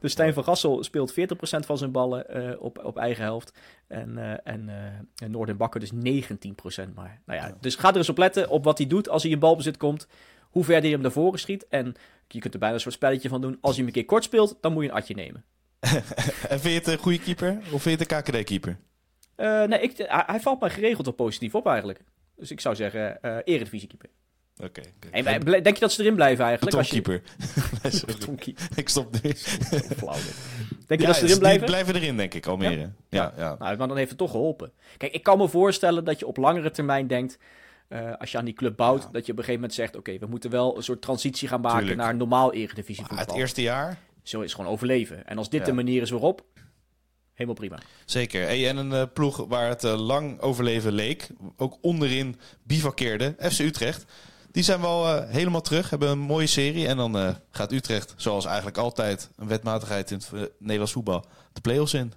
Dus 0.00 0.12
Stijn 0.12 0.34
van 0.34 0.44
Gassel 0.44 0.84
speelt 0.84 1.12
40% 1.12 1.14
van 1.40 1.78
zijn 1.78 1.92
ballen 1.92 2.26
uh, 2.36 2.62
op, 2.62 2.84
op 2.84 2.96
eigen 2.96 3.22
helft. 3.22 3.52
En, 3.86 4.10
uh, 4.16 4.32
en, 4.44 4.68
uh, 4.68 4.74
en 5.22 5.30
Noorden 5.30 5.56
Bakker 5.56 5.80
dus 5.80 5.92
19% 5.92 5.94
maar. 6.94 7.20
Nou 7.26 7.40
ja, 7.40 7.56
dus 7.60 7.74
ga 7.74 7.90
er 7.90 7.96
eens 7.96 8.08
op 8.08 8.18
letten 8.18 8.48
op 8.48 8.64
wat 8.64 8.78
hij 8.78 8.86
doet 8.86 9.08
als 9.08 9.22
hij 9.22 9.32
in 9.32 9.38
balbezit 9.38 9.76
komt. 9.76 10.06
Hoe 10.40 10.64
ver 10.64 10.80
hij 10.80 10.90
hem 10.90 11.00
naar 11.00 11.12
voren 11.12 11.38
schiet. 11.38 11.68
En 11.68 11.94
je 12.28 12.38
kunt 12.40 12.54
er 12.54 12.60
bijna 12.60 12.74
een 12.74 12.80
soort 12.80 12.94
spelletje 12.94 13.28
van 13.28 13.40
doen. 13.40 13.58
Als 13.60 13.76
hij 13.76 13.84
hem 13.84 13.86
een 13.86 14.00
keer 14.00 14.04
kort 14.04 14.24
speelt, 14.24 14.56
dan 14.60 14.72
moet 14.72 14.82
je 14.82 14.88
een 14.88 14.94
atje 14.94 15.14
nemen. 15.14 15.44
en 16.50 16.60
vind 16.60 16.62
je 16.62 16.70
het 16.70 16.86
een 16.86 16.98
goede 16.98 17.18
keeper? 17.20 17.58
Of 17.72 17.82
vind 17.82 17.98
je 17.98 18.04
het 18.04 18.12
een 18.12 18.22
KKD-keeper? 18.22 18.78
nee, 19.68 19.80
ik, 19.80 19.92
hij 20.06 20.40
valt 20.40 20.60
mij 20.60 20.70
geregeld 20.70 21.06
op 21.06 21.16
positief 21.16 21.54
op 21.54 21.66
eigenlijk. 21.66 22.00
Dus 22.36 22.50
ik 22.50 22.60
zou 22.60 22.74
zeggen, 22.74 23.18
uh, 23.22 23.36
eredivisiekeeper. 23.44 24.08
Oké. 24.62 24.82
Okay, 25.12 25.62
denk 25.62 25.74
je 25.74 25.80
dat 25.80 25.92
ze 25.92 26.02
erin 26.02 26.14
blijven 26.14 26.44
eigenlijk? 26.44 26.76
Betonkeeper. 26.76 27.22
Als 27.82 28.04
ik 28.82 28.88
stop 28.88 29.22
nu. 29.22 29.32
Flauw 29.96 30.16
Denk 30.86 31.00
je 31.00 31.06
dat 31.06 31.16
ze 31.16 31.24
erin 31.24 31.38
blijven? 31.38 31.60
Die 31.60 31.68
blijven 31.68 31.94
erin, 31.94 32.16
denk 32.16 32.34
ik, 32.34 32.46
Almere. 32.46 32.76
Ja, 32.76 32.92
ja. 33.08 33.32
ja. 33.36 33.56
Nou, 33.58 33.76
maar 33.76 33.88
dan 33.88 33.96
heeft 33.96 34.08
het 34.08 34.18
toch 34.18 34.30
geholpen. 34.30 34.72
Kijk, 34.96 35.12
ik 35.12 35.22
kan 35.22 35.38
me 35.38 35.48
voorstellen 35.48 36.04
dat 36.04 36.18
je 36.18 36.26
op 36.26 36.36
langere 36.36 36.70
termijn 36.70 37.06
denkt... 37.06 37.38
Uh, 37.88 38.12
als 38.18 38.32
je 38.32 38.38
aan 38.38 38.44
die 38.44 38.54
club 38.54 38.76
bouwt, 38.76 39.08
dat 39.12 39.26
je 39.26 39.32
op 39.32 39.38
een 39.38 39.44
gegeven 39.44 39.54
moment 39.54 39.74
zegt... 39.74 39.96
oké, 39.96 40.18
we 40.18 40.26
moeten 40.26 40.50
wel 40.50 40.76
een 40.76 40.82
soort 40.82 41.02
transitie 41.02 41.48
gaan 41.48 41.60
maken 41.60 41.78
Tuurlijk. 41.78 42.00
naar 42.00 42.16
normaal 42.16 42.52
eredivisie 42.52 43.04
voetbal. 43.04 43.26
Het 43.26 43.34
eerste 43.34 43.62
jaar? 43.62 43.98
Zo 44.22 44.40
is 44.40 44.54
gewoon 44.54 44.70
overleven. 44.70 45.26
En 45.26 45.38
als 45.38 45.50
dit 45.50 45.64
de 45.64 45.72
manier 45.72 46.02
is 46.02 46.10
waarop, 46.10 46.44
helemaal 47.32 47.54
prima. 47.54 47.78
Zeker. 48.04 48.66
en 48.66 48.76
een 48.76 48.90
uh, 48.90 49.02
ploeg 49.12 49.36
waar 49.48 49.68
het 49.68 49.84
uh, 49.84 50.06
lang 50.06 50.40
overleven 50.40 50.92
leek, 50.92 51.28
ook 51.56 51.78
onderin 51.80 52.36
bivakkeerde, 52.62 53.34
FC 53.38 53.58
Utrecht. 53.58 54.04
Die 54.54 54.62
zijn 54.62 54.80
wel 54.80 55.06
uh, 55.06 55.30
helemaal 55.30 55.60
terug, 55.60 55.90
hebben 55.90 56.08
een 56.08 56.18
mooie 56.18 56.46
serie. 56.46 56.86
En 56.86 56.96
dan 56.96 57.36
gaat 57.50 57.72
Utrecht, 57.72 58.14
zoals 58.16 58.44
eigenlijk 58.44 58.76
altijd 58.76 59.30
een 59.36 59.48
wetmatigheid 59.48 60.10
in 60.10 60.20
het 60.30 60.52
Nederlands 60.58 60.92
voetbal, 60.92 61.24
de 61.52 61.60
play-offs 61.60 61.94
in. 61.94 62.12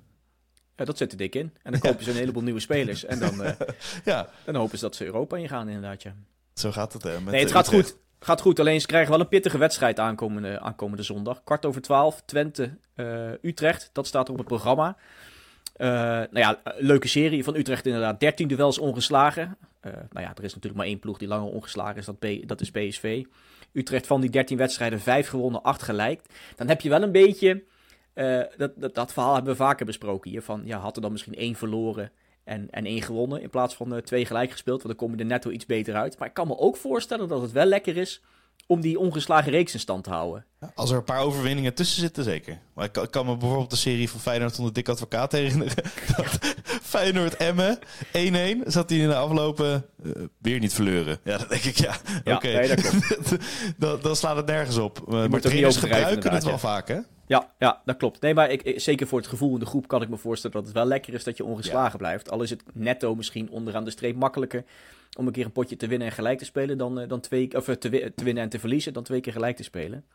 Ja, 0.76 0.86
dat 0.86 0.98
zit 0.98 1.12
er 1.12 1.18
dik 1.18 1.36
in. 1.36 1.54
En 1.64 1.72
dan 1.72 1.82
kopen 1.82 2.04
ze 2.04 2.10
een 2.10 2.16
heleboel 2.18 2.44
nieuwe 2.44 2.60
spelers. 2.60 3.06
En 3.06 3.20
dan, 3.20 3.42
ja. 4.06 4.30
dan 4.46 4.56
hopen 4.56 4.78
ze 4.78 4.84
dat 4.84 4.96
ze 4.96 5.06
Europa 5.06 5.38
ingaan 5.38 5.68
inderdaad, 5.68 6.04
ja. 6.04 6.16
Zo 6.54 6.72
gaat 6.72 6.94
het. 6.94 7.04
Hè, 7.04 7.22
met 7.22 7.34
nee, 7.34 7.42
het 7.42 7.52
gaat 7.52 7.68
goed. 7.68 7.98
Gaat 8.20 8.42
goed, 8.42 8.60
alleen 8.60 8.82
ze 8.82 8.88
krijgen 8.88 9.12
wel 9.12 9.20
een 9.20 9.28
pittige 9.28 9.58
wedstrijd 9.58 10.00
aankomende, 10.00 10.60
aankomende 10.60 11.04
zondag. 11.04 11.44
Kwart 11.44 11.66
over 11.66 11.82
twaalf, 11.82 12.22
Twente, 12.26 12.78
Utrecht. 13.42 13.90
Dat 13.94 14.08
staat 14.08 14.26
er 14.26 14.32
op 14.32 14.38
het 14.38 14.48
programma. 14.48 14.98
Uh, 15.78 15.88
nou 15.88 16.28
ja, 16.32 16.62
leuke 16.78 17.08
serie 17.08 17.44
van 17.44 17.56
Utrecht 17.56 17.86
inderdaad. 17.86 18.20
13 18.20 18.48
duels 18.48 18.78
ongeslagen. 18.78 19.58
Uh, 19.86 19.94
nou 19.94 20.26
ja, 20.26 20.36
er 20.36 20.44
is 20.44 20.54
natuurlijk 20.54 20.76
maar 20.76 20.86
één 20.86 21.00
ploeg 21.00 21.18
die 21.18 21.28
langer 21.28 21.52
ongeslagen 21.52 21.96
is. 21.96 22.06
Dat, 22.06 22.20
P 22.20 22.28
dat 22.46 22.62
is 22.62 22.72
PSV. 22.72 23.24
Utrecht 23.74 24.08
van 24.08 24.22
die 24.22 24.30
13 24.30 24.58
wedstrijden 24.58 25.00
5 25.00 25.28
gewonnen, 25.28 25.64
8 25.64 25.82
gelijk. 25.82 26.22
Dan 26.56 26.68
heb 26.68 26.82
je 26.82 26.90
wel 26.90 27.02
een 27.02 27.12
beetje... 27.12 27.64
dat, 28.58 28.72
dat, 28.76 28.96
dat, 28.96 29.14
verhaal 29.14 29.34
hebben 29.34 29.52
we 29.52 29.64
vaker 29.64 29.86
besproken 29.86 30.32
hier. 30.32 30.42
Van, 30.42 30.62
ja, 30.66 30.78
had 30.78 30.96
er 30.96 31.02
dan 31.02 31.12
misschien 31.12 31.36
één 31.36 31.56
verloren 31.56 32.12
en, 32.48 32.70
en 32.70 32.86
één 32.86 33.02
gewonnen 33.02 33.42
in 33.42 33.50
plaats 33.50 33.76
van 33.76 33.94
uh, 33.94 34.00
twee 34.00 34.26
gelijk 34.26 34.52
gespeeld. 34.52 34.84
Want 34.84 34.98
dan 34.98 35.08
kom 35.08 35.16
je 35.18 35.22
er 35.22 35.30
netto 35.30 35.50
iets 35.50 35.66
beter 35.66 35.96
uit. 35.96 36.18
Maar 36.18 36.28
ik 36.28 36.34
kan 36.34 36.48
me 36.48 36.58
ook 36.58 36.78
voorstellen 36.78 37.28
dat 37.28 37.42
het 37.42 37.52
wel 37.52 37.66
lekker 37.66 37.98
is 37.98 38.22
om 38.68 38.82
die 38.82 39.00
ongeslagen 39.00 39.52
reeks 39.52 39.74
in 39.74 39.80
stand 39.80 40.04
te 40.04 40.10
houden. 40.10 40.46
Als 40.76 40.92
er 40.92 40.98
een 40.98 41.04
paar 41.04 41.22
overwinningen 41.22 41.74
tussen 41.74 42.02
zitten, 42.02 42.24
zeker. 42.24 42.60
Maar 42.74 42.86
ik, 42.86 42.98
ik 42.98 43.12
kan 43.12 43.26
me 43.26 43.38
bijvoorbeeld 43.38 43.70
de 43.70 43.76
serie 43.76 44.10
van 44.10 44.20
Feyenoord 44.20 44.58
onder 44.58 44.74
Dick 44.74 44.90
Advocaat 44.90 45.32
herinneren. 45.32 45.84
Feyenoord 46.94 47.36
Emmen, 47.36 47.80
1-1. 47.80 47.82
Zat 48.66 48.90
hij 48.90 49.00
in 49.00 49.08
de 49.08 49.16
aflopen 49.16 49.86
uh, 50.04 50.12
weer 50.38 50.60
niet 50.60 50.74
verleuren. 50.74 51.20
Ja, 51.24 51.38
dan 51.38 51.48
denk 51.48 51.64
ik, 51.64 51.78
ja, 51.78 51.96
ja 52.24 52.36
oké. 52.36 52.48
Okay. 52.48 52.68
Nee, 52.68 52.76
dan, 53.78 54.00
dan 54.02 54.16
slaat 54.16 54.36
het 54.36 54.46
nergens 54.46 54.78
op. 54.78 55.06
Uh, 55.08 55.28
maar 55.28 55.42
trainers 55.42 55.78
gebruiken 55.78 56.32
het 56.32 56.44
wel 56.44 56.54
ja. 56.54 56.60
vaak, 56.60 56.88
hè? 56.88 57.00
Ja, 57.28 57.52
ja, 57.60 57.82
dat 57.86 57.98
klopt. 57.98 58.22
Nee, 58.22 58.34
maar 58.34 58.52
ik, 58.52 58.80
zeker 58.80 59.08
voor 59.08 59.20
het 59.20 59.28
gevoel 59.28 59.54
in 59.54 59.60
de 59.60 59.66
groep 59.66 59.88
kan 59.88 60.02
ik 60.02 60.10
me 60.10 60.18
voorstellen 60.18 60.56
dat 60.56 60.66
het 60.66 60.74
wel 60.74 60.86
lekker 60.86 61.14
is 61.14 61.24
dat 61.24 61.38
je 61.38 61.46
ongeslagen 61.46 61.98
blijft. 61.98 62.32
Al 62.32 62.42
is 62.42 62.50
het 62.50 62.64
netto 62.74 63.16
misschien 63.16 63.50
onderaan 63.50 63.84
de 63.84 63.92
streep 63.92 64.16
makkelijker 64.16 64.64
om 65.18 65.28
een 65.28 65.34
keer 65.34 65.46
een 65.46 65.52
potje 65.52 65.76
te 65.76 65.88
winnen 65.88 66.08
en 66.08 66.14
gelijk 66.14 66.38
te 66.38 66.46
spelen 66.46 66.78
dan, 66.78 67.02
uh, 67.02 67.08
dan 67.08 67.20
twee, 67.20 67.56
of 67.56 67.66
te, 67.66 67.78
te, 67.78 68.24
winnen 68.24 68.44
en 68.44 68.50
te 68.50 68.60
verliezen 68.60 68.94
dan 68.94 69.04
twee 69.04 69.22
keer 69.22 69.34
gelijk 69.34 69.56
te 69.56 69.64
spelen. 69.64 70.06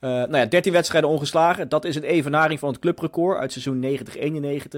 Nou 0.00 0.36
ja, 0.36 0.46
13 0.46 0.72
wedstrijden 0.72 1.10
ongeslagen. 1.10 1.68
Dat 1.68 1.84
is 1.84 1.96
een 1.96 2.02
evenaring 2.02 2.58
van 2.58 2.68
het 2.68 2.78
clubrecord 2.78 3.38
uit 3.38 3.52
seizoen 3.52 3.98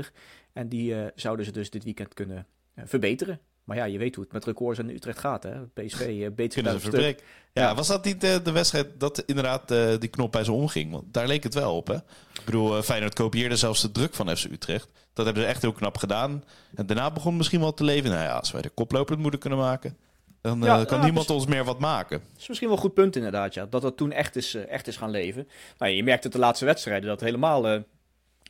90-91. 0.07 0.13
En 0.53 0.69
die 0.69 0.95
zouden 1.15 1.45
ze 1.45 1.53
dus 1.53 1.71
dit 1.71 1.85
weekend 1.85 2.15
kunnen 2.15 2.47
verbeteren. 2.85 3.41
Maar 3.67 3.77
ja, 3.77 3.85
je 3.85 3.99
weet 3.99 4.15
hoe 4.15 4.25
het 4.25 4.33
met 4.33 4.45
records 4.45 4.79
in 4.79 4.91
Utrecht 4.91 5.19
gaat. 5.19 5.43
Hè? 5.43 5.51
PSV 5.75 6.31
beter 6.33 6.63
Kunnen 6.63 6.81
ze 6.81 7.17
Ja, 7.53 7.63
ja, 7.63 7.75
was 7.75 7.87
dat 7.87 8.05
niet 8.05 8.21
de, 8.21 8.41
de 8.43 8.53
wedstrijd 8.53 8.87
dat 8.99 9.23
inderdaad 9.27 9.73
uh, 9.73 9.99
die 9.99 10.09
knop 10.09 10.33
bij 10.33 10.45
ze 10.45 10.53
omging? 10.53 10.93
Want 10.93 11.05
daar 11.15 11.27
leek 11.27 11.43
het 11.43 11.55
wel 11.55 11.77
op. 11.77 11.87
Hè? 11.87 11.95
Ik 11.95 12.45
bedoel, 12.45 12.77
uh, 12.77 12.83
Feyenoord 12.83 13.15
kopieerde 13.15 13.57
zelfs 13.57 13.83
de 13.83 13.93
druk 13.93 14.15
van 14.15 14.37
FC 14.37 14.45
Utrecht. 14.45 14.89
Dat 15.13 15.25
hebben 15.25 15.43
ze 15.43 15.49
echt 15.49 15.63
heel 15.63 15.73
knap 15.73 15.97
gedaan. 15.97 16.45
En 16.75 16.87
daarna 16.87 17.11
begon 17.11 17.37
misschien 17.37 17.61
wel 17.61 17.75
te 17.75 17.85
leven. 17.85 18.11
Nou 18.11 18.23
ja, 18.23 18.37
als 18.37 18.53
wij 18.53 18.63
de 18.63 18.69
koploper 18.69 19.13
het 19.13 19.23
moeten 19.23 19.41
kunnen 19.41 19.59
maken... 19.59 19.97
Dan 20.41 20.61
ja, 20.61 20.85
kan 20.85 21.01
niemand 21.01 21.31
ons 21.31 21.47
meer 21.47 21.65
wat 21.65 21.79
maken. 21.79 22.19
Dat 22.19 22.41
is 22.41 22.49
misschien 22.49 22.69
wel 22.69 22.77
een 22.77 22.83
goed 22.83 22.95
punt 22.95 23.17
inderdaad, 23.17 23.55
ja. 23.55 23.67
Dat 23.67 23.83
dat 23.83 23.97
toen 23.97 24.13
echt 24.13 24.37
is, 24.37 24.55
echt 24.55 24.87
is 24.87 24.97
gaan 24.97 25.11
leven. 25.11 25.49
Nou, 25.79 25.93
je 25.93 26.03
merkt 26.03 26.25
het 26.25 26.33
de 26.33 26.39
laatste 26.39 26.65
wedstrijden 26.65 27.09
dat 27.09 27.21
helemaal 27.21 27.85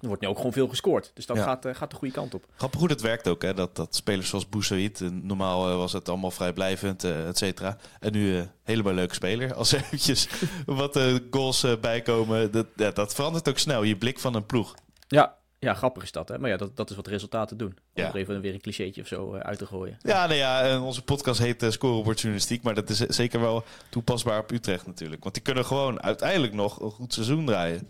er 0.00 0.06
wordt 0.06 0.22
nu 0.22 0.28
ook 0.28 0.36
gewoon 0.36 0.52
veel 0.52 0.68
gescoord. 0.68 1.10
Dus 1.14 1.26
dat 1.26 1.38
gaat, 1.38 1.66
uh, 1.66 1.74
gaat 1.74 1.90
de 1.90 1.96
goede 1.96 2.14
kant 2.14 2.34
op. 2.34 2.46
Grappig 2.56 2.80
hoe 2.80 2.88
het 2.88 3.00
werkt 3.00 3.28
ook. 3.28 3.42
Hè? 3.42 3.54
Dat, 3.54 3.76
dat 3.76 3.94
spelers 3.94 4.28
zoals 4.28 4.48
Boussaïd, 4.48 5.00
eh, 5.00 5.08
normaal 5.08 5.70
uh, 5.70 5.76
was 5.76 5.92
het 5.92 6.08
allemaal 6.08 6.30
vrijblijvend, 6.30 7.04
uh, 7.04 7.28
et 7.28 7.38
cetera. 7.38 7.76
En 8.00 8.12
nu 8.12 8.48
helemaal 8.62 8.92
leuke 8.92 9.14
speler. 9.14 9.54
Als 9.54 9.72
er 9.72 9.80
eventjes 9.84 10.28
wat 10.66 11.00
goals 11.30 11.66
bijkomen, 11.80 12.52
dat, 12.52 12.66
ja, 12.76 12.90
dat 12.90 13.14
verandert 13.14 13.48
ook 13.48 13.58
snel. 13.58 13.82
Je 13.82 13.96
blik 13.96 14.18
van 14.18 14.34
een 14.34 14.46
ploeg. 14.46 14.74
Ja, 15.08 15.36
ja, 15.58 15.74
grappig 15.74 16.02
is 16.02 16.12
dat, 16.12 16.28
hè? 16.28 16.38
Maar 16.38 16.50
ja, 16.50 16.56
dat, 16.56 16.76
dat 16.76 16.90
is 16.90 16.96
wat 16.96 17.06
resultaten 17.06 17.56
doen. 17.56 17.68
Om 17.68 18.02
ja. 18.02 18.08
er 18.08 18.16
even 18.16 18.40
weer 18.40 18.54
een 18.54 18.60
clichétje 18.60 19.00
of 19.00 19.06
zo 19.06 19.34
uit 19.34 19.58
te 19.58 19.66
gooien. 19.66 19.98
Ja, 20.02 20.26
nou 20.26 20.38
ja, 20.38 20.80
onze 20.80 21.02
podcast 21.02 21.40
heet 21.40 21.62
uh, 21.62 21.70
Scorebordjournalistiek. 21.70 22.62
Maar 22.62 22.74
dat 22.74 22.90
is 22.90 22.98
zeker 22.98 23.40
wel 23.40 23.64
toepasbaar 23.88 24.40
op 24.40 24.50
Utrecht 24.50 24.86
natuurlijk. 24.86 25.22
Want 25.22 25.34
die 25.34 25.42
kunnen 25.42 25.64
gewoon 25.64 26.02
uiteindelijk 26.02 26.52
nog 26.52 26.80
een 26.80 26.90
goed 26.90 27.12
seizoen 27.12 27.46
draaien. 27.46 27.88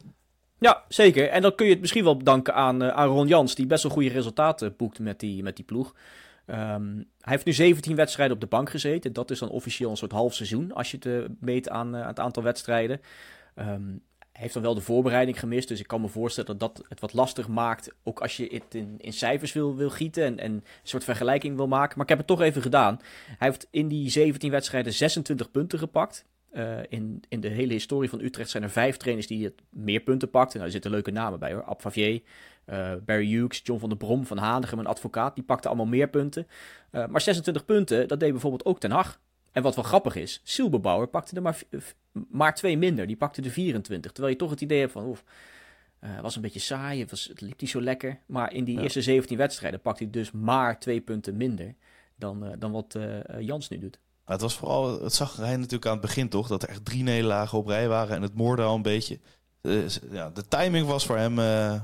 Ja, 0.58 0.84
zeker. 0.88 1.28
En 1.28 1.42
dan 1.42 1.54
kun 1.54 1.66
je 1.66 1.72
het 1.72 1.80
misschien 1.80 2.04
wel 2.04 2.16
bedanken 2.16 2.54
aan, 2.54 2.82
uh, 2.82 3.04
Ron 3.04 3.26
Jans, 3.26 3.54
die 3.54 3.66
best 3.66 3.82
wel 3.82 3.92
goede 3.92 4.08
resultaten 4.08 4.76
boekt 4.76 4.98
met 4.98 5.20
die, 5.20 5.42
met 5.42 5.56
die 5.56 5.64
ploeg. 5.64 5.94
Um, 6.46 7.06
hij 7.20 7.32
heeft 7.32 7.44
nu 7.44 7.52
17 7.52 7.96
wedstrijden 7.96 8.34
op 8.34 8.40
de 8.40 8.46
bank 8.48 8.70
gezeten. 8.70 9.12
Dat 9.12 9.30
is 9.30 9.38
dan 9.38 9.48
officieel 9.48 9.90
een 9.90 9.96
soort 9.96 10.12
half 10.12 10.34
seizoen, 10.34 10.72
als 10.72 10.90
je 10.90 10.96
het 10.96 11.06
uh, 11.06 11.24
meet 11.40 11.68
aan, 11.68 11.94
uh, 11.94 12.00
aan, 12.00 12.06
het 12.06 12.20
aantal 12.20 12.42
wedstrijden. 12.42 13.00
Um, 13.58 14.02
hij 14.36 14.44
heeft 14.44 14.54
dan 14.54 14.62
wel 14.62 14.74
de 14.74 14.80
voorbereiding 14.80 15.38
gemist, 15.38 15.68
dus 15.68 15.80
ik 15.80 15.86
kan 15.86 16.00
me 16.00 16.08
voorstellen 16.08 16.58
dat 16.58 16.74
dat 16.74 16.86
het 16.88 17.00
wat 17.00 17.12
lastig 17.12 17.48
maakt. 17.48 17.94
Ook 18.02 18.20
als 18.20 18.36
je 18.36 18.48
het 18.52 18.74
in, 18.74 18.94
in 18.98 19.12
cijfers 19.12 19.52
wil, 19.52 19.76
wil 19.76 19.90
gieten 19.90 20.24
en, 20.24 20.38
en 20.38 20.52
een 20.52 20.64
soort 20.82 21.04
vergelijking 21.04 21.56
wil 21.56 21.68
maken. 21.68 21.92
Maar 21.94 22.02
ik 22.02 22.08
heb 22.08 22.18
het 22.18 22.26
toch 22.26 22.40
even 22.40 22.62
gedaan. 22.62 23.00
Hij 23.26 23.48
heeft 23.48 23.66
in 23.70 23.88
die 23.88 24.10
17 24.10 24.50
wedstrijden 24.50 24.92
26 24.92 25.50
punten 25.50 25.78
gepakt. 25.78 26.24
Uh, 26.52 26.78
in, 26.88 27.22
in 27.28 27.40
de 27.40 27.48
hele 27.48 27.72
historie 27.72 28.08
van 28.08 28.20
Utrecht 28.20 28.50
zijn 28.50 28.62
er 28.62 28.70
vijf 28.70 28.96
trainers 28.96 29.26
die 29.26 29.44
het 29.44 29.62
meer 29.70 30.00
punten 30.00 30.30
pakten. 30.30 30.52
Nou, 30.54 30.64
er 30.64 30.72
zitten 30.72 30.90
leuke 30.90 31.10
namen 31.10 31.38
bij 31.38 31.52
hoor. 31.52 31.62
Ab 31.62 31.80
Favier, 31.80 32.22
uh, 32.66 32.92
Barry 33.04 33.26
Hughes, 33.26 33.60
John 33.64 33.80
van 33.80 33.88
der 33.88 33.98
Brom 33.98 34.26
van 34.26 34.38
Hanegem, 34.38 34.78
een 34.78 34.86
advocaat. 34.86 35.34
Die 35.34 35.44
pakten 35.44 35.70
allemaal 35.70 35.86
meer 35.86 36.08
punten. 36.08 36.46
Uh, 36.92 37.06
maar 37.06 37.20
26 37.20 37.64
punten, 37.64 38.08
dat 38.08 38.20
deed 38.20 38.30
bijvoorbeeld 38.30 38.64
ook 38.64 38.80
Ten 38.80 38.90
Hag. 38.90 39.20
En 39.52 39.62
wat 39.62 39.74
wel 39.74 39.84
grappig 39.84 40.14
is, 40.14 40.40
Silberbauer 40.44 41.08
pakte 41.08 41.36
er 41.36 41.42
maar, 41.42 41.62
maar 42.12 42.54
twee 42.54 42.78
minder. 42.78 43.06
Die 43.06 43.16
pakte 43.16 43.40
de 43.40 43.50
24. 43.50 44.12
Terwijl 44.12 44.32
je 44.32 44.40
toch 44.40 44.50
het 44.50 44.60
idee 44.60 44.80
hebt 44.80 44.92
van... 44.92 45.06
Oef, 45.06 45.24
het 45.98 46.20
was 46.20 46.36
een 46.36 46.42
beetje 46.42 46.60
saai, 46.60 47.00
het, 47.00 47.10
was, 47.10 47.24
het 47.24 47.40
liep 47.40 47.60
niet 47.60 47.70
zo 47.70 47.80
lekker. 47.80 48.18
Maar 48.26 48.52
in 48.52 48.64
die 48.64 48.80
eerste 48.80 49.02
17 49.02 49.36
wedstrijden 49.36 49.80
pakte 49.80 50.02
hij 50.02 50.12
dus 50.12 50.30
maar 50.30 50.78
twee 50.78 51.00
punten 51.00 51.36
minder... 51.36 51.74
dan, 52.16 52.54
dan 52.58 52.72
wat 52.72 52.98
Jans 53.40 53.68
nu 53.68 53.78
doet 53.78 53.98
het 54.32 54.40
was 54.40 54.54
vooral, 54.54 55.02
het 55.02 55.14
zag 55.14 55.36
hij 55.36 55.56
natuurlijk 55.56 55.86
aan 55.86 55.92
het 55.92 56.00
begin 56.00 56.28
toch, 56.28 56.48
dat 56.48 56.62
er 56.62 56.68
echt 56.68 56.84
drie 56.84 57.02
nederlagen 57.02 57.58
op 57.58 57.66
rij 57.66 57.88
waren 57.88 58.16
en 58.16 58.22
het 58.22 58.34
moorde 58.34 58.62
al 58.62 58.74
een 58.74 58.82
beetje. 58.82 59.18
ja, 60.10 60.30
de 60.30 60.48
timing 60.48 60.86
was 60.86 61.06
voor 61.06 61.16
hem 61.16 61.38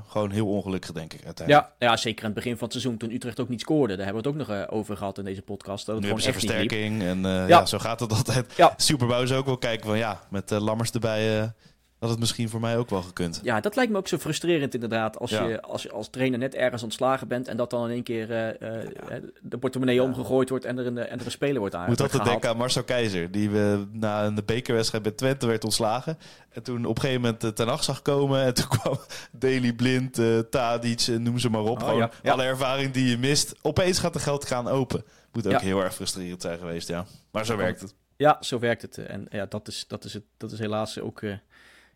gewoon 0.07 0.31
heel 0.31 0.47
ongelukkig, 0.47 0.91
denk 0.91 1.13
ik. 1.13 1.47
Ja, 1.47 1.73
ja, 1.79 1.97
zeker 1.97 2.19
aan 2.19 2.31
het 2.31 2.39
begin 2.39 2.53
van 2.57 2.63
het 2.63 2.71
seizoen 2.71 2.97
toen 2.97 3.11
Utrecht 3.11 3.39
ook 3.39 3.49
niet 3.49 3.61
scoorde. 3.61 3.95
Daar 3.95 4.05
hebben 4.05 4.23
we 4.23 4.29
het 4.29 4.39
ook 4.39 4.47
nog 4.47 4.69
over 4.69 4.97
gehad 4.97 5.17
in 5.17 5.23
deze 5.23 5.41
podcast. 5.41 5.85
Dat 5.85 5.95
het 5.95 6.03
nu 6.03 6.09
gewoon 6.09 6.25
echt 6.25 6.39
versterking 6.39 7.01
en 7.01 7.21
ja. 7.21 7.47
ja. 7.47 7.65
zo 7.65 7.79
gaat 7.79 7.99
het 7.99 8.11
altijd. 8.17 8.53
Ja. 8.55 8.73
Superbouw 8.77 9.21
is 9.21 9.31
ook 9.31 9.45
wel 9.45 9.57
kijken 9.57 9.85
van 9.85 9.97
ja, 9.97 10.19
met 10.29 10.49
Lammers 10.49 10.91
erbij 10.91 11.53
had 12.03 12.11
het 12.11 12.19
misschien 12.19 12.49
voor 12.49 12.59
mij 12.59 12.77
ook 12.77 12.89
wel 12.89 13.01
gekund. 13.01 13.39
Ja, 13.43 13.59
dat 13.59 13.75
lijkt 13.75 13.91
me 13.91 13.97
ook 13.97 14.07
zo 14.07 14.17
frustrerend 14.17 14.73
inderdaad. 14.73 15.19
Als, 15.19 15.29
je, 15.29 15.61
als 15.61 15.83
je 15.83 15.91
als 15.91 16.09
trainer 16.09 16.39
net 16.39 16.55
ergens 16.55 16.83
ontslagen 16.83 17.27
bent 17.27 17.47
en 17.47 17.57
dat 17.57 17.69
dan 17.69 17.85
in 17.85 17.91
één 17.91 18.03
keer 18.03 18.21
uh, 18.21 18.77
de 19.41 19.57
portemonnee 19.57 20.03
omgegooid 20.03 20.49
wordt 20.49 20.65
en 20.65 20.77
er 20.77 20.85
een, 20.85 20.97
en 20.97 21.19
er 21.19 21.25
een 21.25 21.31
speler 21.31 21.59
wordt 21.59 21.75
aan. 21.75 21.87
Moet 21.87 22.01
altijd 22.01 22.23
denken 22.23 22.49
aan 22.49 22.57
Marcel 22.57 22.83
Keizer, 22.83 23.31
die 23.31 23.49
we 23.49 23.85
na 23.91 24.25
een 24.25 24.39
bekerwedstrijd 24.45 25.03
bij 25.03 25.11
Twente 25.11 25.47
werd 25.47 25.63
ontslagen. 25.63 26.17
En 26.49 26.63
toen 26.63 26.85
op 26.85 26.95
een 26.95 27.01
gegeven 27.01 27.21
moment 27.21 27.55
ten 27.55 27.67
acht 27.67 27.83
zag 27.83 28.01
komen 28.01 28.43
en 28.43 28.53
toen 28.63 28.67
kwam 28.67 28.97
Daily 29.31 29.73
Blind, 29.73 30.19
uh, 30.19 30.39
Tadic, 30.39 31.07
noem 31.07 31.39
ze 31.39 31.49
maar 31.49 31.61
op. 31.61 31.81
Oh, 31.81 31.87
gewoon 31.87 32.11
alle 32.23 32.43
ervaring 32.43 32.91
die 32.91 33.09
je 33.09 33.17
mist. 33.17 33.55
Opeens 33.61 33.99
gaat 33.99 34.13
de 34.13 34.19
geld 34.19 34.45
gaan 34.45 34.67
open. 34.67 35.03
Moet 35.31 35.47
ook 35.47 35.61
heel 35.61 35.83
erg 35.83 35.93
frustrerend 35.95 36.41
zijn 36.41 36.57
geweest, 36.57 36.87
ja. 36.87 37.05
Maar 37.31 37.45
zo 37.45 37.57
werkt 37.57 37.81
het. 37.81 37.95
Ja, 38.15 38.37
zo 38.39 38.59
werkt 38.59 38.81
het. 38.81 38.97
En 38.97 39.25
ja, 39.29 39.45
dat 39.45 39.67
is, 39.67 39.85
dat 39.87 40.03
is, 40.03 40.13
het, 40.13 40.23
dat 40.37 40.51
is 40.51 40.59
helaas 40.59 40.99
ook 40.99 41.21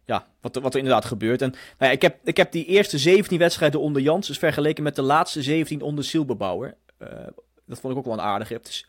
ja, 0.07 0.27
wat, 0.41 0.55
wat 0.55 0.73
er 0.73 0.79
inderdaad 0.79 1.05
gebeurt. 1.05 1.41
En 1.41 1.49
nou 1.49 1.61
ja, 1.77 1.89
ik, 1.89 2.01
heb, 2.01 2.17
ik 2.23 2.37
heb 2.37 2.51
die 2.51 2.65
eerste 2.65 2.97
17 2.97 3.37
wedstrijden 3.37 3.79
onder 3.79 4.01
Jans 4.01 4.27
dus 4.27 4.37
vergeleken 4.37 4.83
met 4.83 4.95
de 4.95 5.01
laatste 5.01 5.41
17 5.41 5.81
onder 5.81 6.03
Silberbouwer. 6.03 6.75
Uh, 6.99 7.09
dat 7.65 7.79
vond 7.79 7.93
ik 7.93 7.99
ook 7.99 8.05
wel 8.05 8.13
een 8.13 8.19
aardige. 8.19 8.59
Dus 8.63 8.87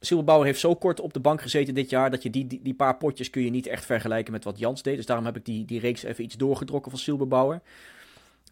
Silberbouwer 0.00 0.46
heeft 0.46 0.60
zo 0.60 0.74
kort 0.74 1.00
op 1.00 1.12
de 1.12 1.20
bank 1.20 1.40
gezeten 1.40 1.74
dit 1.74 1.90
jaar 1.90 2.10
dat 2.10 2.22
je 2.22 2.30
die, 2.30 2.46
die, 2.46 2.60
die, 2.62 2.74
paar 2.74 2.96
potjes 2.96 3.30
kun 3.30 3.42
je 3.42 3.50
niet 3.50 3.66
echt 3.66 3.84
vergelijken 3.84 4.32
met 4.32 4.44
wat 4.44 4.58
Jans 4.58 4.82
deed. 4.82 4.96
Dus 4.96 5.06
daarom 5.06 5.26
heb 5.26 5.36
ik 5.36 5.44
die, 5.44 5.64
die 5.64 5.80
reeks 5.80 6.02
even 6.02 6.24
iets 6.24 6.36
doorgedrokken 6.36 6.90
van 6.90 7.00
Silberbouwer. 7.00 7.60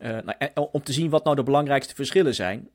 Uh, 0.00 0.18
nou, 0.54 0.68
om 0.72 0.82
te 0.82 0.92
zien 0.92 1.10
wat 1.10 1.25
nou 1.25 1.36
de 1.36 1.42
belangrijkste 1.42 1.94
verschillen 1.94 2.34
zijn. 2.34 2.68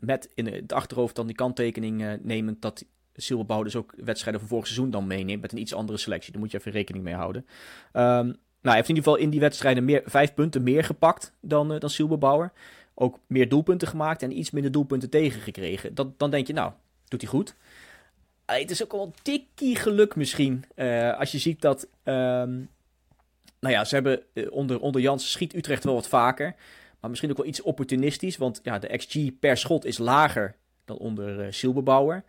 Met 0.00 0.30
in 0.34 0.46
het 0.46 0.72
achterhoofd 0.72 1.16
dan 1.16 1.26
die 1.26 1.36
kanttekening 1.36 2.02
uh, 2.02 2.12
nemend 2.22 2.62
dat 2.62 2.84
Silberbouwer 3.14 3.66
dus 3.70 3.76
ook 3.76 3.94
wedstrijden 3.96 4.40
van 4.40 4.50
vorig 4.50 4.66
seizoen 4.66 4.90
dan 4.90 5.06
meeneemt 5.06 5.42
met 5.42 5.52
een 5.52 5.58
iets 5.58 5.74
andere 5.74 5.98
selectie. 5.98 6.32
Daar 6.32 6.40
moet 6.40 6.50
je 6.50 6.58
even 6.58 6.72
rekening 6.72 7.04
mee 7.04 7.14
houden. 7.14 7.46
Um, 7.92 8.36
hij 8.62 8.74
heeft 8.74 8.88
in 8.88 8.94
ieder 8.94 9.10
geval 9.10 9.24
in 9.24 9.30
die 9.30 9.40
wedstrijden 9.40 9.84
meer, 9.84 10.02
vijf 10.04 10.34
punten 10.34 10.62
meer 10.62 10.84
gepakt 10.84 11.32
dan, 11.40 11.72
uh, 11.72 11.80
dan 11.80 11.90
Silberbauer. 11.90 12.52
Ook 12.94 13.18
meer 13.26 13.48
doelpunten 13.48 13.88
gemaakt 13.88 14.22
en 14.22 14.38
iets 14.38 14.50
minder 14.50 14.72
doelpunten 14.72 15.10
tegengekregen. 15.10 15.94
Dat, 15.94 16.18
dan 16.18 16.30
denk 16.30 16.46
je, 16.46 16.52
nou, 16.52 16.72
doet 17.08 17.20
hij 17.20 17.30
goed. 17.30 17.54
het 18.44 18.70
is 18.70 18.82
ook 18.82 18.92
wel 18.92 19.02
een 19.02 19.14
tikkie 19.22 19.76
geluk 19.76 20.16
misschien. 20.16 20.64
Uh, 20.74 21.18
als 21.18 21.32
je 21.32 21.38
ziet 21.38 21.60
dat... 21.60 21.88
Um, 22.04 22.68
nou 23.60 23.74
ja, 23.74 23.84
ze 23.84 23.94
hebben 23.94 24.22
onder, 24.50 24.80
onder 24.80 25.00
Jans 25.00 25.30
schiet 25.30 25.54
Utrecht 25.54 25.84
wel 25.84 25.94
wat 25.94 26.08
vaker. 26.08 26.54
Maar 27.00 27.10
misschien 27.10 27.30
ook 27.30 27.36
wel 27.36 27.46
iets 27.46 27.62
opportunistisch. 27.62 28.36
Want 28.36 28.60
ja, 28.62 28.78
de 28.78 28.96
XG 28.96 29.38
per 29.40 29.56
schot 29.56 29.84
is 29.84 29.98
lager 29.98 30.54
dan 30.84 30.96
onder 30.96 31.46
uh, 31.46 31.46
Silberbauer. 31.50 32.24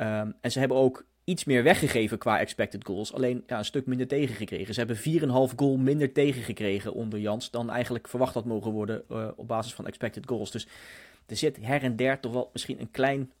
Um, 0.00 0.34
en 0.40 0.52
ze 0.52 0.58
hebben 0.58 0.76
ook 0.76 1.04
iets 1.24 1.44
meer 1.44 1.62
weggegeven 1.62 2.18
qua 2.18 2.38
expected 2.40 2.86
goals. 2.86 3.12
Alleen 3.12 3.44
ja, 3.46 3.58
een 3.58 3.64
stuk 3.64 3.86
minder 3.86 4.06
tegengekregen. 4.06 4.74
Ze 4.74 4.80
hebben 4.80 5.50
4,5 5.50 5.54
goal 5.56 5.76
minder 5.76 6.12
tegengekregen 6.12 6.94
onder 6.94 7.18
Jans 7.18 7.50
dan 7.50 7.70
eigenlijk 7.70 8.08
verwacht 8.08 8.34
had 8.34 8.44
mogen 8.44 8.70
worden 8.70 9.02
uh, 9.10 9.28
op 9.36 9.48
basis 9.48 9.74
van 9.74 9.86
expected 9.86 10.26
goals. 10.26 10.50
Dus 10.50 10.66
er 11.26 11.36
zit 11.36 11.56
her 11.60 11.82
en 11.82 11.96
der 11.96 12.20
toch 12.20 12.32
wel 12.32 12.50
misschien 12.52 12.80
een 12.80 12.90
klein 12.90 13.32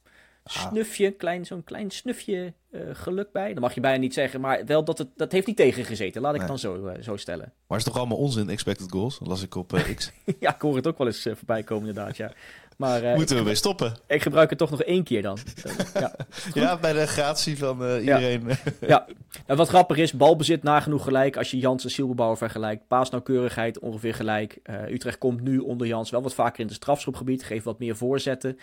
ah. 0.42 0.68
snufje, 0.68 1.10
klein, 1.10 1.46
zo'n 1.46 1.64
klein 1.64 1.90
snufje 1.90 2.52
uh, 2.70 2.80
geluk 2.92 3.32
bij. 3.32 3.52
Dat 3.52 3.62
mag 3.62 3.74
je 3.74 3.80
bijna 3.80 3.98
niet 3.98 4.14
zeggen, 4.14 4.40
maar 4.40 4.64
wel 4.64 4.84
dat 4.84 4.98
het 4.98 5.08
dat 5.16 5.32
heeft 5.32 5.46
niet 5.46 5.56
tegengezeten. 5.56 6.22
Laat 6.22 6.34
ik 6.34 6.40
het 6.40 6.48
dan 6.48 6.58
zo, 6.58 6.86
uh, 6.86 7.02
zo 7.02 7.16
stellen. 7.16 7.52
Maar 7.66 7.78
is 7.78 7.84
toch 7.84 7.96
allemaal 7.96 8.18
onzin 8.18 8.48
expected 8.48 8.92
goals? 8.92 9.18
Dat 9.18 9.28
las 9.28 9.42
ik 9.42 9.54
op 9.54 9.72
X. 9.94 10.12
ja, 10.40 10.54
ik 10.54 10.60
hoor 10.60 10.76
het 10.76 10.86
ook 10.86 10.98
wel 10.98 11.06
eens 11.06 11.22
voorbij 11.22 11.62
komen 11.62 11.88
inderdaad, 11.88 12.16
ja. 12.16 12.32
Maar, 12.76 13.02
uh, 13.02 13.14
Moeten 13.14 13.36
we 13.36 13.42
weer 13.42 13.56
stoppen? 13.56 13.94
Ik 14.06 14.22
gebruik 14.22 14.50
het 14.50 14.58
toch 14.58 14.70
nog 14.70 14.82
één 14.82 15.04
keer 15.04 15.22
dan. 15.22 15.38
ja, 15.94 16.14
ja 16.54 16.76
bij 16.76 16.92
de 16.92 17.06
gratie 17.06 17.58
van 17.58 17.82
uh, 17.84 18.00
iedereen. 18.00 18.48
Ja. 18.48 18.56
ja. 18.86 19.06
Nou, 19.46 19.58
wat 19.58 19.68
grappig 19.68 19.96
is, 19.96 20.12
balbezit 20.12 20.62
nagenoeg 20.62 21.04
gelijk. 21.04 21.36
Als 21.36 21.50
je 21.50 21.58
Jans 21.58 21.84
en 21.84 21.90
Silberbouwer 21.90 22.38
vergelijkt. 22.38 22.86
Paasnauwkeurigheid 22.86 23.78
ongeveer 23.78 24.14
gelijk. 24.14 24.58
Uh, 24.64 24.88
Utrecht 24.88 25.18
komt 25.18 25.40
nu 25.40 25.58
onder 25.58 25.86
Jans 25.86 26.10
wel 26.10 26.22
wat 26.22 26.34
vaker 26.34 26.60
in 26.60 26.66
het 26.66 26.74
strafschopgebied. 26.74 27.44
Geeft 27.44 27.64
wat 27.64 27.78
meer 27.78 27.96
voorzetten. 27.96 28.58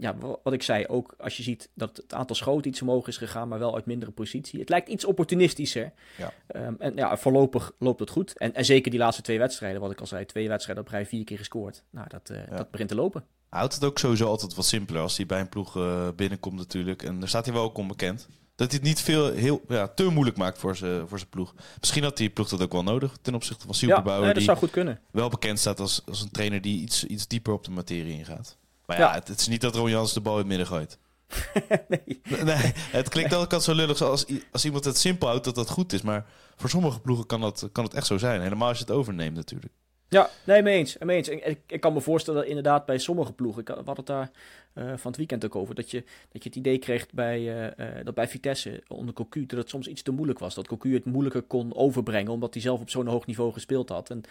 ja, 0.00 0.14
wat 0.42 0.52
ik 0.52 0.62
zei, 0.62 0.86
ook 0.86 1.14
als 1.18 1.36
je 1.36 1.42
ziet 1.42 1.68
dat 1.74 1.96
het 1.96 2.14
aantal 2.14 2.36
schoten 2.36 2.70
iets 2.70 2.82
omhoog 2.82 3.06
is 3.06 3.16
gegaan. 3.16 3.48
Maar 3.48 3.58
wel 3.58 3.74
uit 3.74 3.86
mindere 3.86 4.10
positie. 4.10 4.60
Het 4.60 4.68
lijkt 4.68 4.88
iets 4.88 5.04
opportunistischer. 5.04 5.92
Ja. 6.16 6.32
Um, 6.66 6.76
en 6.78 6.96
ja, 6.96 7.16
voorlopig 7.16 7.72
loopt 7.78 8.00
het 8.00 8.10
goed. 8.10 8.38
En, 8.38 8.54
en 8.54 8.64
zeker 8.64 8.90
die 8.90 9.00
laatste 9.00 9.22
twee 9.22 9.38
wedstrijden. 9.38 9.80
Wat 9.80 9.90
ik 9.90 10.00
al 10.00 10.06
zei, 10.06 10.26
twee 10.26 10.48
wedstrijden 10.48 10.84
op 10.84 10.90
rij 10.90 11.06
vier 11.06 11.24
keer 11.24 11.38
gescoord. 11.38 11.82
Nou, 11.90 12.08
dat, 12.08 12.32
dat 12.50 12.70
begint 12.70 12.88
te 12.88 12.94
lopen 12.94 13.24
houdt 13.56 13.74
het 13.74 13.84
ook 13.84 13.98
sowieso 13.98 14.26
altijd 14.26 14.54
wat 14.54 14.66
simpeler 14.66 15.02
als 15.02 15.16
hij 15.16 15.26
bij 15.26 15.40
een 15.40 15.48
ploeg 15.48 15.76
uh, 15.76 16.08
binnenkomt 16.16 16.56
natuurlijk. 16.56 17.02
En 17.02 17.18
daar 17.18 17.28
staat 17.28 17.44
hij 17.44 17.54
wel 17.54 17.62
ook 17.62 17.78
onbekend. 17.78 18.28
Dat 18.54 18.70
hij 18.70 18.78
het 18.78 18.88
niet 18.88 19.00
veel, 19.00 19.32
heel, 19.32 19.60
ja, 19.68 19.88
te 19.88 20.04
moeilijk 20.04 20.36
maakt 20.36 20.58
voor 20.58 20.76
zijn 20.76 21.08
voor 21.08 21.20
ploeg. 21.30 21.54
Misschien 21.80 22.02
had 22.02 22.16
die 22.16 22.30
ploeg 22.30 22.48
dat 22.48 22.62
ook 22.62 22.72
wel 22.72 22.82
nodig 22.82 23.16
ten 23.22 23.34
opzichte 23.34 23.66
van 23.66 23.74
Superbouwer. 23.74 24.28
Ja, 24.28 24.34
dat 24.34 24.42
zou 24.42 24.56
goed 24.56 24.70
kunnen. 24.70 25.00
Wel 25.10 25.28
bekend 25.28 25.58
staat 25.58 25.80
als, 25.80 26.02
als 26.06 26.20
een 26.20 26.30
trainer 26.30 26.60
die 26.60 26.80
iets, 26.80 27.04
iets 27.04 27.26
dieper 27.26 27.52
op 27.52 27.64
de 27.64 27.70
materie 27.70 28.18
ingaat. 28.18 28.56
Maar 28.86 28.98
ja, 28.98 29.12
Het, 29.12 29.40
is 29.40 29.48
niet 29.48 29.60
dat 29.60 29.74
Ron 29.74 29.90
Jans 29.90 30.12
de 30.12 30.20
bal 30.20 30.32
in 30.32 30.38
het 30.38 30.48
midden 30.48 30.66
gooit. 30.66 30.98
nee. 31.88 32.44
nee. 32.44 32.72
Het 32.76 33.08
klinkt 33.08 33.32
altijd 33.32 33.62
zo 33.62 33.74
lullig 33.74 34.02
als, 34.02 34.24
als 34.52 34.64
iemand 34.64 34.84
het 34.84 34.98
simpel 34.98 35.28
houdt 35.28 35.44
dat 35.44 35.54
dat 35.54 35.70
goed 35.70 35.92
is. 35.92 36.02
Maar 36.02 36.26
voor 36.56 36.70
sommige 36.70 37.00
ploegen 37.00 37.26
kan, 37.26 37.40
dat, 37.40 37.68
kan 37.72 37.84
het 37.84 37.94
echt 37.94 38.06
zo 38.06 38.18
zijn. 38.18 38.40
Helemaal 38.40 38.68
als 38.68 38.78
je 38.78 38.84
het 38.84 38.92
overneemt 38.92 39.36
natuurlijk. 39.36 39.72
Ja, 40.08 40.30
nee, 40.44 40.62
mee 40.62 40.76
eens. 40.76 40.98
Mee 40.98 41.16
eens. 41.16 41.28
Ik, 41.28 41.58
ik, 41.66 41.80
kan 41.80 41.92
me 41.92 42.00
voorstellen, 42.00 42.46
inderdaad, 42.46 42.86
bij 42.86 42.98
sommige 42.98 43.32
ploegen, 43.32 43.62
ik 43.62 43.68
had 43.84 43.96
het 43.96 44.06
daar 44.06 44.30
uh, 44.74 44.84
van 44.84 45.10
het 45.10 45.16
weekend 45.16 45.44
ook 45.44 45.56
over, 45.56 45.74
dat 45.74 45.90
je, 45.90 46.04
dat 46.32 46.42
je 46.42 46.48
het 46.48 46.58
idee 46.58 46.78
kreeg 46.78 47.06
bij, 47.10 47.70
uh, 47.76 48.04
dat 48.04 48.14
bij 48.14 48.28
Vitesse 48.28 48.82
onder 48.88 49.14
Cocu, 49.14 49.46
dat 49.46 49.58
het 49.58 49.68
soms 49.68 49.88
iets 49.88 50.02
te 50.02 50.10
moeilijk 50.10 50.38
was. 50.38 50.54
Dat 50.54 50.68
Cocu 50.68 50.94
het 50.94 51.04
moeilijker 51.04 51.42
kon 51.42 51.74
overbrengen, 51.74 52.32
omdat 52.32 52.54
hij 52.54 52.62
zelf 52.62 52.80
op 52.80 52.90
zo'n 52.90 53.06
hoog 53.06 53.26
niveau 53.26 53.52
gespeeld 53.52 53.88
had. 53.88 54.10
En, 54.10 54.22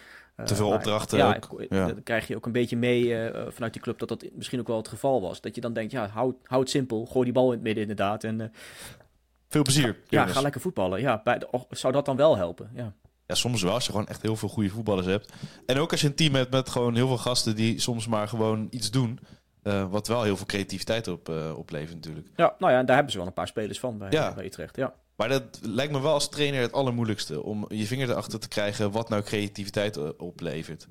te 0.44 0.54
veel 0.54 0.68
opdrachten 0.68 1.18
ja. 1.18 1.38
Dan 1.68 2.02
krijg 2.02 2.26
je 2.26 2.36
ook 2.36 2.46
een 2.46 2.52
beetje 2.52 2.76
mee 2.76 3.30
vanuit 3.48 3.72
die 3.72 3.82
club 3.82 3.98
dat 3.98 4.08
dat 4.08 4.24
misschien 4.32 4.60
ook 4.60 4.66
wel 4.66 4.76
het 4.76 4.88
geval 4.88 5.20
was. 5.20 5.40
Dat 5.40 5.54
je 5.54 5.60
dan 5.60 5.72
denkt, 5.72 5.92
ja, 5.92 6.08
houd, 6.08 6.36
houd 6.42 6.70
simpel, 6.70 7.06
gooi 7.06 7.24
die 7.24 7.34
bal 7.34 7.46
in 7.46 7.52
het 7.52 7.62
midden 7.62 7.82
inderdaad. 7.82 8.24
En, 8.24 8.52
veel 9.48 9.62
plezier. 9.62 9.96
Ja, 10.08 10.26
ga 10.26 10.40
lekker 10.40 10.60
voetballen. 10.60 11.00
Ja, 11.00 11.20
bij 11.24 11.38
de, 11.38 11.48
zou 11.70 11.92
dat 11.92 12.04
dan 12.04 12.16
wel 12.16 12.36
helpen? 12.36 12.70
Ja. 12.74 12.92
Ja, 13.26 13.34
soms 13.34 13.62
wel, 13.62 13.72
als 13.72 13.84
je 13.84 13.90
gewoon 13.90 14.06
echt 14.06 14.22
heel 14.22 14.36
veel 14.36 14.48
goede 14.48 14.68
voetballers 14.68 15.06
hebt. 15.06 15.32
En 15.66 15.78
ook 15.78 15.90
als 15.90 16.00
je 16.00 16.06
een 16.06 16.14
team 16.14 16.34
hebt 16.34 16.50
met 16.50 16.70
gewoon 16.70 16.94
heel 16.94 17.06
veel 17.06 17.18
gasten 17.18 17.56
die 17.56 17.80
soms 17.80 18.06
maar 18.06 18.28
gewoon 18.28 18.66
iets 18.70 18.90
doen. 18.90 19.18
Uh, 19.62 19.90
wat 19.90 20.08
wel 20.08 20.22
heel 20.22 20.36
veel 20.36 20.46
creativiteit 20.46 21.08
op, 21.08 21.28
uh, 21.28 21.58
oplevert 21.58 21.94
natuurlijk. 21.94 22.28
Ja, 22.36 22.54
nou 22.58 22.72
ja, 22.72 22.82
daar 22.82 22.94
hebben 22.94 23.12
ze 23.12 23.18
wel 23.18 23.26
een 23.26 23.32
paar 23.32 23.46
spelers 23.46 23.80
van 23.80 23.98
bij, 23.98 24.10
ja. 24.10 24.34
bij 24.34 24.44
Utrecht. 24.44 24.76
Ja. 24.76 24.94
Maar 25.16 25.28
dat 25.28 25.58
lijkt 25.62 25.92
me 25.92 26.00
wel 26.00 26.12
als 26.12 26.28
trainer 26.28 26.60
het 26.60 26.72
allermoeilijkste. 26.72 27.42
Om 27.42 27.64
je 27.68 27.86
vinger 27.86 28.10
erachter 28.10 28.40
te 28.40 28.48
krijgen 28.48 28.90
wat 28.90 29.08
nou 29.08 29.22
creativiteit 29.22 29.96
eh, 29.96 30.08
oplevert. 30.16 30.86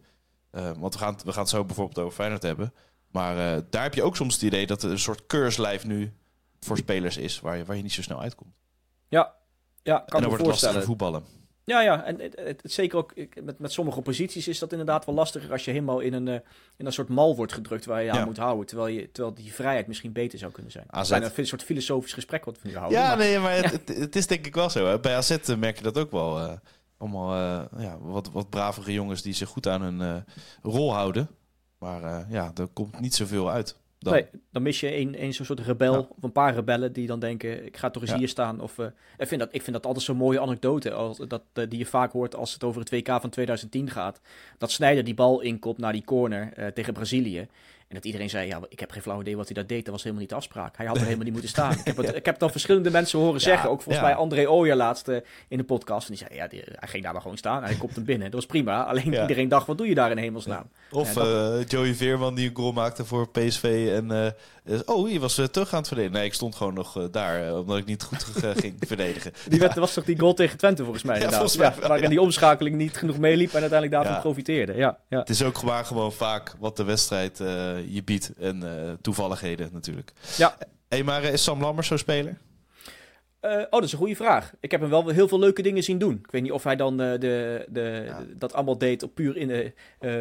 Uh, 0.52 0.72
want 0.78 0.94
we 0.94 1.00
gaan, 1.00 1.16
we 1.26 1.32
gaan 1.32 1.42
het 1.42 1.50
zo 1.50 1.66
bijvoorbeeld 1.66 2.00
over 2.00 2.16
Feyenoord 2.16 2.44
hebben. 2.44 2.74
Maar 3.12 3.64
daar 3.70 3.84
heb 3.84 3.94
je 3.94 4.04
ook 4.04 4.16
soms 4.16 4.34
het 4.34 4.44
idee 4.44 4.68
dat 4.68 4.84
er 4.84 4.92
een 4.92 5.00
soort 5.00 5.26
keurslijf 5.26 5.86
nu 5.86 6.14
voor 6.60 6.78
spelers 6.78 7.18
is. 7.18 7.40
Waar 7.40 7.58
je, 7.58 7.66
waar 7.66 7.76
je 7.76 7.84
niet 7.84 7.94
zo 7.94 8.02
snel 8.02 8.22
uitkomt. 8.22 8.54
Ja, 9.08 9.34
ja 9.84 9.98
kan 9.98 10.06
en 10.06 10.20
dan 10.20 10.30
wordt 10.30 10.46
het 10.46 10.64
lastig 10.64 10.84
voetballen. 10.84 11.24
Ja, 11.66 11.82
ja, 11.82 12.04
en 12.04 12.20
het, 12.20 12.36
het, 12.36 12.62
zeker 12.64 12.98
ook 12.98 13.14
met, 13.44 13.60
met 13.60 13.72
sommige 13.72 14.02
posities 14.02 14.48
is 14.48 14.60
dat 14.60 14.72
inderdaad 14.72 15.06
wel 15.06 15.16
lastiger 15.16 15.52
als 15.52 15.66
je 15.66 15.72
helemaal 15.72 16.00
in 16.00 16.14
een, 16.14 16.28
uh, 16.28 16.34
in 16.78 16.86
een 16.86 16.94
soort 16.94 17.10
mal 17.10 17.36
wordt 17.36 17.54
gedrukt 17.54 17.86
waar 17.86 18.04
je 18.04 18.12
aan 18.12 18.26
moet 18.26 18.38
houden. 18.38 18.66
Terwijl, 18.66 18.88
je, 18.88 19.12
terwijl 19.12 19.36
die 19.36 19.54
vrijheid 19.54 19.88
misschien 19.88 20.12
beter 20.12 20.40
zou 20.40 20.52
kunnen 20.52 20.72
zijn. 20.72 20.86
AZ. 20.88 21.10
Bijna 21.10 21.32
een 21.36 21.48
soort 21.48 21.64
filosofisch 21.64 22.14
gesprek 22.14 22.46
wat 22.46 22.62
we 22.62 22.68
nu 22.68 22.76
houden. 22.76 23.00
Ja, 23.00 23.08
maar, 23.08 23.18
nee, 23.18 23.40
maar 23.40 23.72
Het, 23.72 23.98
het, 23.98 24.16
is 24.16 24.28
denk 24.28 24.46
ik 24.46 24.56
wel 24.56 24.70
zo. 24.70 24.86
Hè. 24.86 25.00
Bij 25.00 25.16
AZ 25.16 25.32
eh, 25.32 25.56
merk 25.56 25.78
je 25.78 25.84
dat 25.84 25.98
ook 25.98 26.12
wel. 26.12 26.40
Uh, 26.40 26.54
allemaal 26.98 27.36
uh, 27.36 27.82
ja, 27.84 27.98
wat, 28.00 28.32
wat 28.32 28.50
bravere 28.50 28.94
jongens 28.94 29.22
die 29.22 29.34
zich 29.34 29.50
goed 29.50 29.68
aan 29.68 29.82
hun 29.82 30.26
rol 30.62 30.94
houden. 30.94 31.30
Maar 31.78 32.26
ja, 32.30 32.52
er 32.56 32.68
komt 32.68 33.00
niet 33.00 33.16
zoveel 33.16 33.50
uit. 33.50 33.76
Dan. 34.06 34.14
Nee, 34.14 34.26
dan 34.52 34.62
mis 34.62 34.80
je 34.80 34.96
een, 34.96 35.24
een 35.24 35.34
zo'n 35.34 35.46
soort 35.46 35.60
rebel 35.60 36.08
of 36.18 36.24
een 36.24 36.32
paar 36.32 36.54
rebellen 36.54 36.94
die 36.94 37.08
dan 37.08 37.20
denken, 37.20 37.66
ik 37.66 37.78
ga 37.78 37.90
toch 37.90 38.04
eens 38.04 38.14
hier 38.14 38.28
staan. 38.28 38.62
Of, 38.62 38.78
uh, 38.78 38.86
ik, 39.18 39.28
vind 39.28 39.42
dat, 39.42 39.50
ik 39.52 39.62
vind 39.62 39.76
dat 39.76 39.86
altijd 39.86 40.06
zo'n 40.06 40.18
mooie 40.18 40.40
anekdote 40.40 40.92
als, 40.92 41.18
dat, 41.18 41.42
uh, 41.54 41.66
die 41.70 41.80
je 41.80 41.86
vaak 41.86 42.12
hoort 42.12 42.36
als 42.36 42.54
het 42.54 42.64
over 42.64 42.80
het 42.80 42.90
WK 42.90 43.08
van 43.08 43.30
2010 43.30 43.90
gaat. 43.90 44.22
Dat 44.58 44.72
Snijder 44.72 45.04
die 45.04 45.14
bal 45.14 45.42
inkopt 45.42 45.80
naar 45.80 45.92
die 45.92 46.04
corner 46.04 46.54
uh, 46.58 46.68
tegen 46.68 46.94
Brazilië. 46.94 47.48
En 47.88 47.96
dat 47.96 48.06
iedereen 48.06 48.30
zei, 48.30 48.48
ja, 48.48 48.60
ik 48.70 48.80
heb 48.80 48.92
geen 48.92 49.02
flauw 49.02 49.22
idee 49.22 49.38
wat 49.38 49.46
hij 49.46 49.56
dat 49.56 49.70
deed. 49.70 49.84
Dat 49.84 49.94
was 49.94 50.04
helemaal 50.04 50.22
niet 50.22 50.32
de 50.32 50.38
afspraak. 50.38 50.78
Hij 50.78 50.86
had 50.86 50.96
er 50.96 51.02
helemaal 51.04 51.24
niet 51.24 51.34
moeten 51.34 51.50
staan. 51.50 51.72
Ik 51.72 51.86
heb 51.86 51.98
het, 52.06 52.16
ik 52.16 52.26
heb 52.26 52.34
het 52.34 52.44
al 52.44 52.50
verschillende 52.50 52.92
mensen 52.92 53.20
horen 53.20 53.42
zeggen. 53.42 53.70
Ook 53.70 53.82
volgens 53.82 54.04
mij 54.04 54.16
André 54.16 54.50
Ooyer 54.50 54.76
laatst 54.76 55.08
in 55.48 55.58
de 55.58 55.64
podcast. 55.64 56.10
En 56.10 56.16
die 56.16 56.26
zei, 56.28 56.40
ja, 56.40 56.48
die, 56.48 56.64
hij 56.66 56.88
ging 56.88 57.04
daar 57.04 57.14
maar 57.14 57.22
gewoon 57.22 57.38
staan. 57.38 57.62
En 57.62 57.68
hij 57.68 57.78
komt 57.78 57.96
hem 57.96 58.06
binnen. 58.06 58.26
Dat 58.32 58.40
was 58.40 58.46
prima. 58.46 58.84
Alleen 58.84 59.14
iedereen 59.14 59.50
dacht, 59.50 59.68
wat 59.68 59.78
doe 59.78 59.88
je 59.88 59.96
daar 59.96 60.12
in 60.12 60.18
hemelsnaam? 60.18 60.70
Of 60.92 61.18
uh, 61.18 61.66
Joey 61.68 61.94
Veerman 61.94 62.36
die 62.36 62.50
een 62.50 62.56
goal 62.56 62.72
maakte 62.72 63.06
voor 63.06 63.30
PSV. 63.30 63.92
En 63.96 64.34
uh, 64.66 64.80
oh, 64.86 65.12
je 65.12 65.20
was 65.20 65.42
terug 65.52 65.74
aan 65.74 65.80
het 65.80 65.88
verdedigen. 65.88 66.18
Nee, 66.18 66.26
ik 66.26 66.34
stond 66.34 66.56
gewoon 66.56 66.74
nog 66.74 67.10
daar. 67.12 67.58
omdat 67.58 67.78
ik 67.78 67.86
niet 67.86 68.04
goed 68.04 68.24
ging 68.56 68.76
verdedigen. 68.88 69.34
Die 69.48 69.60
werd, 69.60 69.76
was 69.76 69.94
toch 69.94 70.06
die 70.06 70.20
goal 70.20 70.34
tegen 70.34 70.58
Twente 70.58 70.84
volgens 70.84 71.04
mij? 71.04 71.20
Ja, 71.20 71.30
volgens 71.30 71.58
mij 71.58 71.74
waarin 71.82 72.10
die 72.10 72.22
omschakeling 72.22 72.76
niet 72.76 72.98
genoeg 72.98 73.18
meeliep. 73.18 73.54
En 73.54 73.62
uiteindelijk 73.62 73.92
daarvan 73.92 74.22
profiteerde. 74.22 74.74
Ja, 74.76 74.98
ja. 75.10 75.20
Het 75.20 75.30
is 75.30 75.44
ook 75.44 75.58
gewoon, 75.58 75.86
gewoon 75.86 76.14
vaak 76.14 76.56
wat 76.60 76.78
de 76.78 76.84
wedstrijd 76.84 77.40
je 77.88 78.04
biedt. 78.04 78.34
En 78.38 78.64
uh, 78.64 78.92
toevalligheden 79.02 79.70
natuurlijk. 79.74 80.12
Ja. 80.38 80.58
Hey, 80.88 81.04
maar 81.04 81.24
uh, 81.24 81.34
is 81.34 81.44
Sam 81.44 81.62
Lammers 81.62 81.88
zo 81.88 81.98
speler? 81.98 82.38
Uh, 83.42 83.52
oh, 83.52 83.70
dat 83.70 83.84
is 83.84 83.92
een 83.92 83.98
goede 83.98 84.16
vraag. 84.16 84.54
Ik 84.60 84.72
heb 84.72 84.82
hem 84.82 84.90
wel 84.90 85.08
heel 85.08 85.28
veel 85.28 85.40
leuke 85.40 85.62
dingen 85.62 85.84
zien 85.84 85.98
doen. 85.98 86.20
Ik 86.24 86.32
weet 86.32 86.42
niet 86.42 86.52
of 86.52 86.64
hij 86.64 86.76
dan 86.76 86.98
de, 86.98 87.18
de, 87.70 88.08
dat 88.38 88.54
allemaal 88.54 88.78
deed 88.78 89.04
op 89.04 89.16
puur 89.16 89.38
in, 89.38 89.74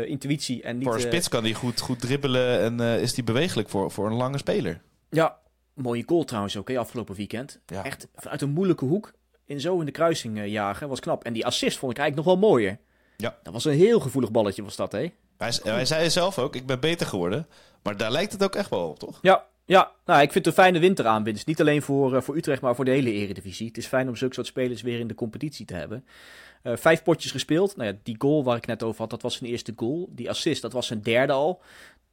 intuïtie. 0.08 0.62
En 0.62 0.76
niet, 0.76 0.86
voor 0.86 0.94
een 0.94 1.00
spits 1.00 1.28
kan 1.28 1.42
hij 1.42 1.52
goed, 1.52 1.80
goed 1.80 2.00
dribbelen 2.00 2.60
en 2.60 3.00
is 3.00 3.14
hij 3.14 3.24
bewegelijk 3.24 3.68
voor, 3.68 3.90
voor 3.90 4.06
een 4.06 4.16
lange 4.16 4.38
speler. 4.38 4.80
Ja, 5.10 5.38
mooie 5.74 6.02
goal 6.06 6.24
trouwens 6.24 6.56
ook, 6.56 6.68
hè, 6.68 6.78
afgelopen 6.78 7.14
weekend. 7.14 7.60
Ja. 7.66 7.84
Echt 7.84 8.08
vanuit 8.14 8.42
een 8.42 8.50
moeilijke 8.50 8.84
hoek 8.84 9.12
in 9.44 9.60
zo 9.60 9.80
in 9.80 9.86
de 9.86 9.92
kruising 9.92 10.46
jagen, 10.46 10.88
was 10.88 11.00
knap. 11.00 11.24
En 11.24 11.32
die 11.32 11.46
assist 11.46 11.78
vond 11.78 11.92
ik 11.92 11.98
eigenlijk 11.98 12.28
nog 12.28 12.38
wel 12.38 12.50
mooier. 12.50 12.78
Ja. 13.16 13.38
Dat 13.42 13.52
was 13.52 13.64
een 13.64 13.72
heel 13.72 14.00
gevoelig 14.00 14.30
balletje 14.30 14.62
was 14.62 14.76
dat, 14.76 14.92
hè? 14.92 15.12
Hij, 15.36 15.52
hij 15.62 15.84
zei 15.84 16.10
zelf 16.10 16.38
ook, 16.38 16.56
ik 16.56 16.66
ben 16.66 16.80
beter 16.80 17.06
geworden. 17.06 17.46
Maar 17.82 17.96
daar 17.96 18.10
lijkt 18.10 18.32
het 18.32 18.42
ook 18.42 18.54
echt 18.54 18.70
wel 18.70 18.88
op, 18.88 18.98
toch? 18.98 19.18
Ja, 19.22 19.44
ja, 19.66 19.92
nou, 20.04 20.22
ik 20.22 20.32
vind 20.32 20.44
het 20.44 20.56
een 20.56 20.62
fijne 20.62 20.78
winteraanwinst. 20.78 21.46
Niet 21.46 21.60
alleen 21.60 21.82
voor, 21.82 22.14
uh, 22.14 22.20
voor 22.20 22.36
Utrecht, 22.36 22.60
maar 22.60 22.74
voor 22.74 22.84
de 22.84 22.90
hele 22.90 23.12
eredivisie. 23.12 23.66
Het 23.66 23.76
is 23.76 23.86
fijn 23.86 24.08
om 24.08 24.16
zulke 24.16 24.34
soort 24.34 24.46
spelers 24.46 24.82
weer 24.82 24.98
in 24.98 25.06
de 25.06 25.14
competitie 25.14 25.66
te 25.66 25.74
hebben. 25.74 26.04
Uh, 26.62 26.76
vijf 26.76 27.02
potjes 27.02 27.30
gespeeld. 27.32 27.76
Nou 27.76 27.90
ja, 27.90 27.98
die 28.02 28.16
goal 28.18 28.44
waar 28.44 28.56
ik 28.56 28.66
net 28.66 28.82
over 28.82 29.00
had, 29.00 29.10
dat 29.10 29.22
was 29.22 29.36
zijn 29.36 29.50
eerste 29.50 29.72
goal. 29.76 30.08
Die 30.10 30.30
assist, 30.30 30.62
dat 30.62 30.72
was 30.72 30.86
zijn 30.86 31.02
derde 31.02 31.32
al. 31.32 31.62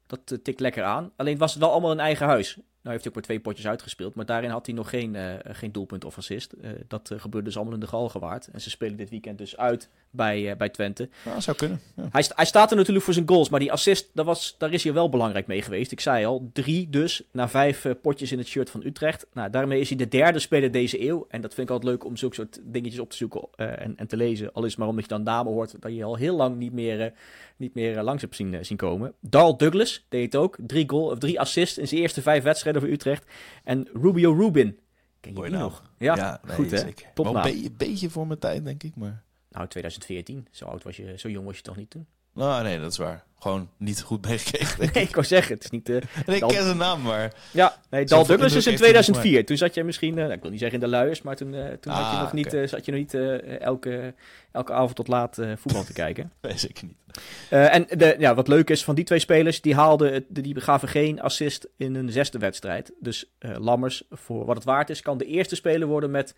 Dat 0.08 0.20
uh, 0.32 0.38
tikt 0.40 0.60
lekker 0.60 0.84
aan. 0.84 1.12
Alleen 1.16 1.38
was 1.38 1.52
het 1.52 1.62
wel 1.62 1.72
allemaal 1.72 1.92
een 1.92 2.00
eigen 2.00 2.26
huis. 2.26 2.58
Nou 2.84 2.94
heeft 2.94 3.04
hij 3.04 3.08
ook 3.08 3.14
maar 3.14 3.24
twee 3.24 3.40
potjes 3.40 3.68
uitgespeeld. 3.68 4.16
Maar 4.16 4.26
daarin 4.26 4.50
had 4.50 4.66
hij 4.66 4.76
nog 4.76 4.90
geen, 4.90 5.14
uh, 5.14 5.34
geen 5.44 5.72
doelpunt 5.72 6.06
of 6.06 6.18
assist. 6.18 6.54
Uh, 6.62 6.70
dat 6.88 7.10
uh, 7.12 7.20
gebeurde 7.20 7.48
dus 7.48 7.56
allemaal 7.56 7.74
in 7.74 7.80
de 7.80 7.88
Galgenwaard. 7.88 8.48
En 8.48 8.62
ze 8.62 8.70
spelen 8.70 8.98
dit 8.98 9.10
weekend 9.10 9.38
dus 9.38 9.58
uit 9.58 9.90
bij, 10.10 10.58
bij 10.58 10.70
Twente. 10.70 11.10
Ja, 11.26 11.40
zou 11.40 11.58
kunnen. 11.58 11.80
Ja. 11.96 12.08
Hij, 12.12 12.26
hij, 12.36 12.46
staat 12.46 12.72
er 12.72 12.78
natuurlijk 12.78 13.06
voor 13.06 13.14
zijn 13.14 13.28
goals. 13.28 13.50
Maar 13.50 13.60
die 13.60 13.72
assist, 13.72 14.10
dat 14.14 14.26
was, 14.26 14.56
daar 14.58 14.74
is 14.74 14.84
hij 14.84 14.94
wel 14.94 15.10
belangrijk 15.10 15.48
mee 15.48 15.62
geweest. 15.62 15.92
Ik 15.92 16.00
zei 16.00 16.26
al, 16.26 16.50
drie 16.54 16.90
dus 16.90 17.24
na 17.32 17.50
vijf 17.50 17.86
potjes 18.02 18.32
in 18.32 18.38
het 18.38 18.48
shirt 18.48 18.70
van 18.70 18.86
Utrecht. 18.86 19.26
Nou, 19.34 19.50
daarmee 19.50 19.80
is 19.80 19.90
hij 19.90 19.98
de 19.98 20.08
derde 20.08 20.40
speler 20.40 20.72
deze 20.72 21.08
eeuw. 21.08 21.26
En 21.30 21.42
dat 21.42 21.54
vind 21.54 21.68
ik 21.68 21.74
altijd 21.74 21.92
leuk 21.92 22.06
om 22.06 22.18
zulke 22.18 22.36
soort 22.36 22.60
dingetjes 22.64 23.00
op 23.00 23.10
te 23.10 23.18
zoeken 23.18 23.48
en, 23.56 23.98
en, 23.98 24.08
te 24.08 24.18
lezen. 24.18 24.54
Al 24.54 24.64
is 24.64 24.70
het 24.70 24.80
maar 24.80 24.88
omdat 24.88 25.04
je 25.04 25.10
dan 25.10 25.24
namen 25.24 25.54
hoort 25.54 25.76
dat 25.80 25.96
je 25.96 26.04
al 26.04 26.16
heel 26.16 26.36
lang 26.36 26.58
niet 26.58 26.74
meer, 26.74 27.14
niet 27.62 27.74
meer 27.74 28.02
langs 28.04 28.22
hebt 28.22 28.36
zien, 28.36 28.66
zien 28.66 28.78
komen. 28.78 29.14
Darl 29.20 29.58
Douglas 29.58 30.06
deed 30.10 30.34
het 30.34 30.42
ook. 30.42 30.58
Drie, 30.66 30.90
goal, 30.90 31.06
of 31.06 31.18
drie 31.18 31.40
assists 31.40 31.78
in 31.78 31.88
zijn 31.88 32.02
eerste 32.02 32.22
vijf 32.22 32.44
wedstrijden 32.44 32.82
voor 32.82 32.92
Utrecht. 32.92 33.26
En 33.64 33.88
Rubio 33.94 34.34
Rubin. 34.34 34.80
Ken 35.20 35.36
je 35.36 35.42
die 35.42 35.50
nou. 35.50 35.64
nog? 35.64 35.92
Ja, 35.98 36.16
ja 36.16 36.42
nee, 36.44 36.56
goed 36.56 36.72
hè? 36.72 36.78
Zeker. 36.78 37.08
een 37.16 37.76
beetje 37.78 38.10
voor 38.10 38.28
mijn 38.28 38.40
tijd, 38.40 38.66
denk 38.66 38.84
ik. 38.84 38.96
Maar... 38.96 39.24
Nou, 39.50 39.68
2014. 39.68 40.48
Zo 40.52 40.66
oud 40.66 40.84
was 40.84 40.98
je, 40.98 41.18
zo 41.18 41.30
jong 41.30 41.46
was 41.46 41.56
je 41.58 41.62
toch 41.62 41.76
niet 41.76 41.90
toen? 41.90 42.08
Nou, 42.34 42.64
nee, 42.64 42.80
dat 42.80 42.92
is 42.92 42.98
waar. 42.98 43.24
Gewoon 43.40 43.70
niet 43.78 44.02
goed 44.02 44.26
meegekregen. 44.28 44.80
Nee, 44.94 45.04
ik 45.04 45.16
wou 45.16 45.26
zeggen, 45.26 45.54
het 45.54 45.64
is 45.64 45.70
niet... 45.70 45.90
Uh, 45.90 46.02
nee, 46.26 46.36
ik 46.36 46.48
ken 46.48 46.64
zijn 46.64 46.78
naam, 46.78 47.02
maar... 47.02 47.34
Ja, 47.52 47.78
nee, 47.90 48.06
Dal 48.06 48.26
Douglas 48.26 48.54
is 48.54 48.68
in 48.68 48.76
2004. 48.76 49.46
Toen 49.46 49.58
zat 49.58 49.74
je 49.74 49.84
misschien, 49.84 50.18
uh, 50.18 50.32
ik 50.32 50.42
wil 50.42 50.52
niet 50.52 50.60
zeggen 50.60 50.80
in 50.80 50.86
de 50.86 50.92
luiers, 50.92 51.22
maar 51.22 51.36
toen, 51.36 51.54
uh, 51.54 51.66
toen 51.68 51.94
ah, 51.94 52.04
had 52.04 52.12
je 52.12 52.22
nog 52.22 52.34
niet, 52.34 52.70
zat 52.70 52.86
je 52.86 52.92
nog 52.92 53.00
niet 53.00 53.14
elke, 53.60 54.14
elke 54.52 54.74
avond 54.74 54.96
tot 54.96 55.08
laat 55.08 55.38
voetbal 55.56 55.84
te 55.84 55.94
kijken. 55.94 56.32
nee, 56.42 56.58
zeker 56.58 56.86
niet. 56.86 57.20
en 57.50 57.86
de, 57.90 58.16
ja, 58.20 58.36
wat 58.36 58.48
leuk 58.48 58.70
is 58.70 58.84
van 58.84 58.96
die 58.96 59.06
twee 59.06 59.20
spelers, 59.20 59.62
die, 59.62 59.76
haalden, 59.76 60.26
die 60.28 60.62
gaven 60.62 60.88
geen 60.88 61.22
assist 61.22 61.68
in 61.78 61.96
hun 61.96 62.12
zesde 62.12 62.38
wedstrijd. 62.38 62.92
Dus 63.00 63.26
Lammers, 63.40 64.04
voor 64.10 64.46
wat 64.46 64.56
het 64.56 64.66
waard 64.66 64.90
is, 64.90 65.02
kan 65.02 65.18
de 65.18 65.26
eerste 65.26 65.56
speler 65.56 65.88
worden 65.88 66.12
met 66.12 66.36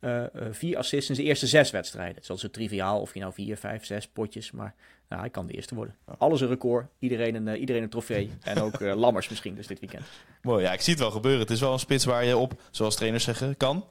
uh, 0.00 0.24
vier 0.50 0.76
assists 0.76 1.08
in 1.08 1.14
zijn 1.14 1.26
eerste 1.26 1.46
zes 1.46 1.70
wedstrijden. 1.70 2.14
Het 2.14 2.30
is 2.30 2.40
zo 2.40 2.50
triviaal 2.50 3.00
of 3.00 3.14
je 3.14 3.20
nou 3.20 3.32
vier, 3.32 3.56
vijf, 3.56 3.84
zes 3.84 4.08
potjes, 4.08 4.50
maar 4.50 4.74
nou, 5.08 5.20
hij 5.20 5.30
kan 5.30 5.46
de 5.46 5.52
eerste 5.52 5.74
worden. 5.74 5.96
Alles 6.18 6.40
een 6.40 6.48
record, 6.48 6.86
iedereen 6.98 7.34
een, 7.34 7.46
uh, 7.46 7.60
iedereen 7.60 7.82
een 7.82 7.88
trofee 7.88 8.30
en 8.40 8.60
ook 8.60 8.80
Lammers 9.04 9.28
misschien 9.28 9.54
dus 9.54 9.66
dit 9.66 9.80
weekend. 9.80 10.04
Mooi, 10.42 10.64
ja, 10.64 10.72
ik 10.72 10.80
zie 10.80 10.92
het 10.92 11.02
wel 11.02 11.10
gebeuren. 11.10 11.40
Het 11.40 11.50
is 11.50 11.60
wel 11.60 11.72
een 11.72 11.78
spits 11.78 12.04
waar 12.04 12.24
je 12.24 12.36
op, 12.36 12.60
zoals 12.70 12.96
trainers 12.96 13.24
zeggen, 13.24 13.56
kan... 13.56 13.84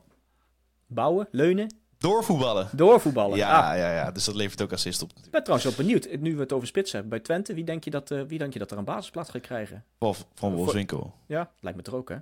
Bouwen, 0.88 1.28
leunen. 1.32 1.76
Doorvoetballen. 1.98 2.70
Doorvoetballen, 2.72 3.38
ja, 3.38 3.72
ah. 3.72 3.78
ja, 3.78 3.94
ja, 3.94 4.12
dus 4.12 4.26
dat 4.26 4.36
levert 4.36 4.62
ook 4.62 4.74
assist 4.74 5.02
op. 5.02 5.10
Ik 5.24 5.32
ben 5.32 5.44
trouwens 5.44 5.76
wel 5.76 5.86
benieuwd, 5.86 6.20
nu 6.20 6.36
we 6.36 6.42
het 6.42 6.54
over 6.54 6.68
spits 6.68 6.92
hebben 6.92 7.10
bij 7.10 7.20
Twente, 7.20 7.54
wie 7.54 7.64
denk 7.64 7.84
je 7.84 7.90
dat, 7.90 8.10
wie 8.10 8.38
denk 8.38 8.54
je 8.54 8.60
dat 8.60 8.72
er 8.72 8.78
een 8.78 8.84
basisplaats 8.84 9.30
gaat 9.30 9.42
krijgen? 9.42 9.84
Of 9.98 10.26
van 10.34 10.54
Wolfswinkel. 10.54 11.14
Ja, 11.26 11.52
lijkt 11.60 11.78
me 11.78 11.84
er 11.84 11.96
ook 11.96 12.10
hè. 12.10 12.18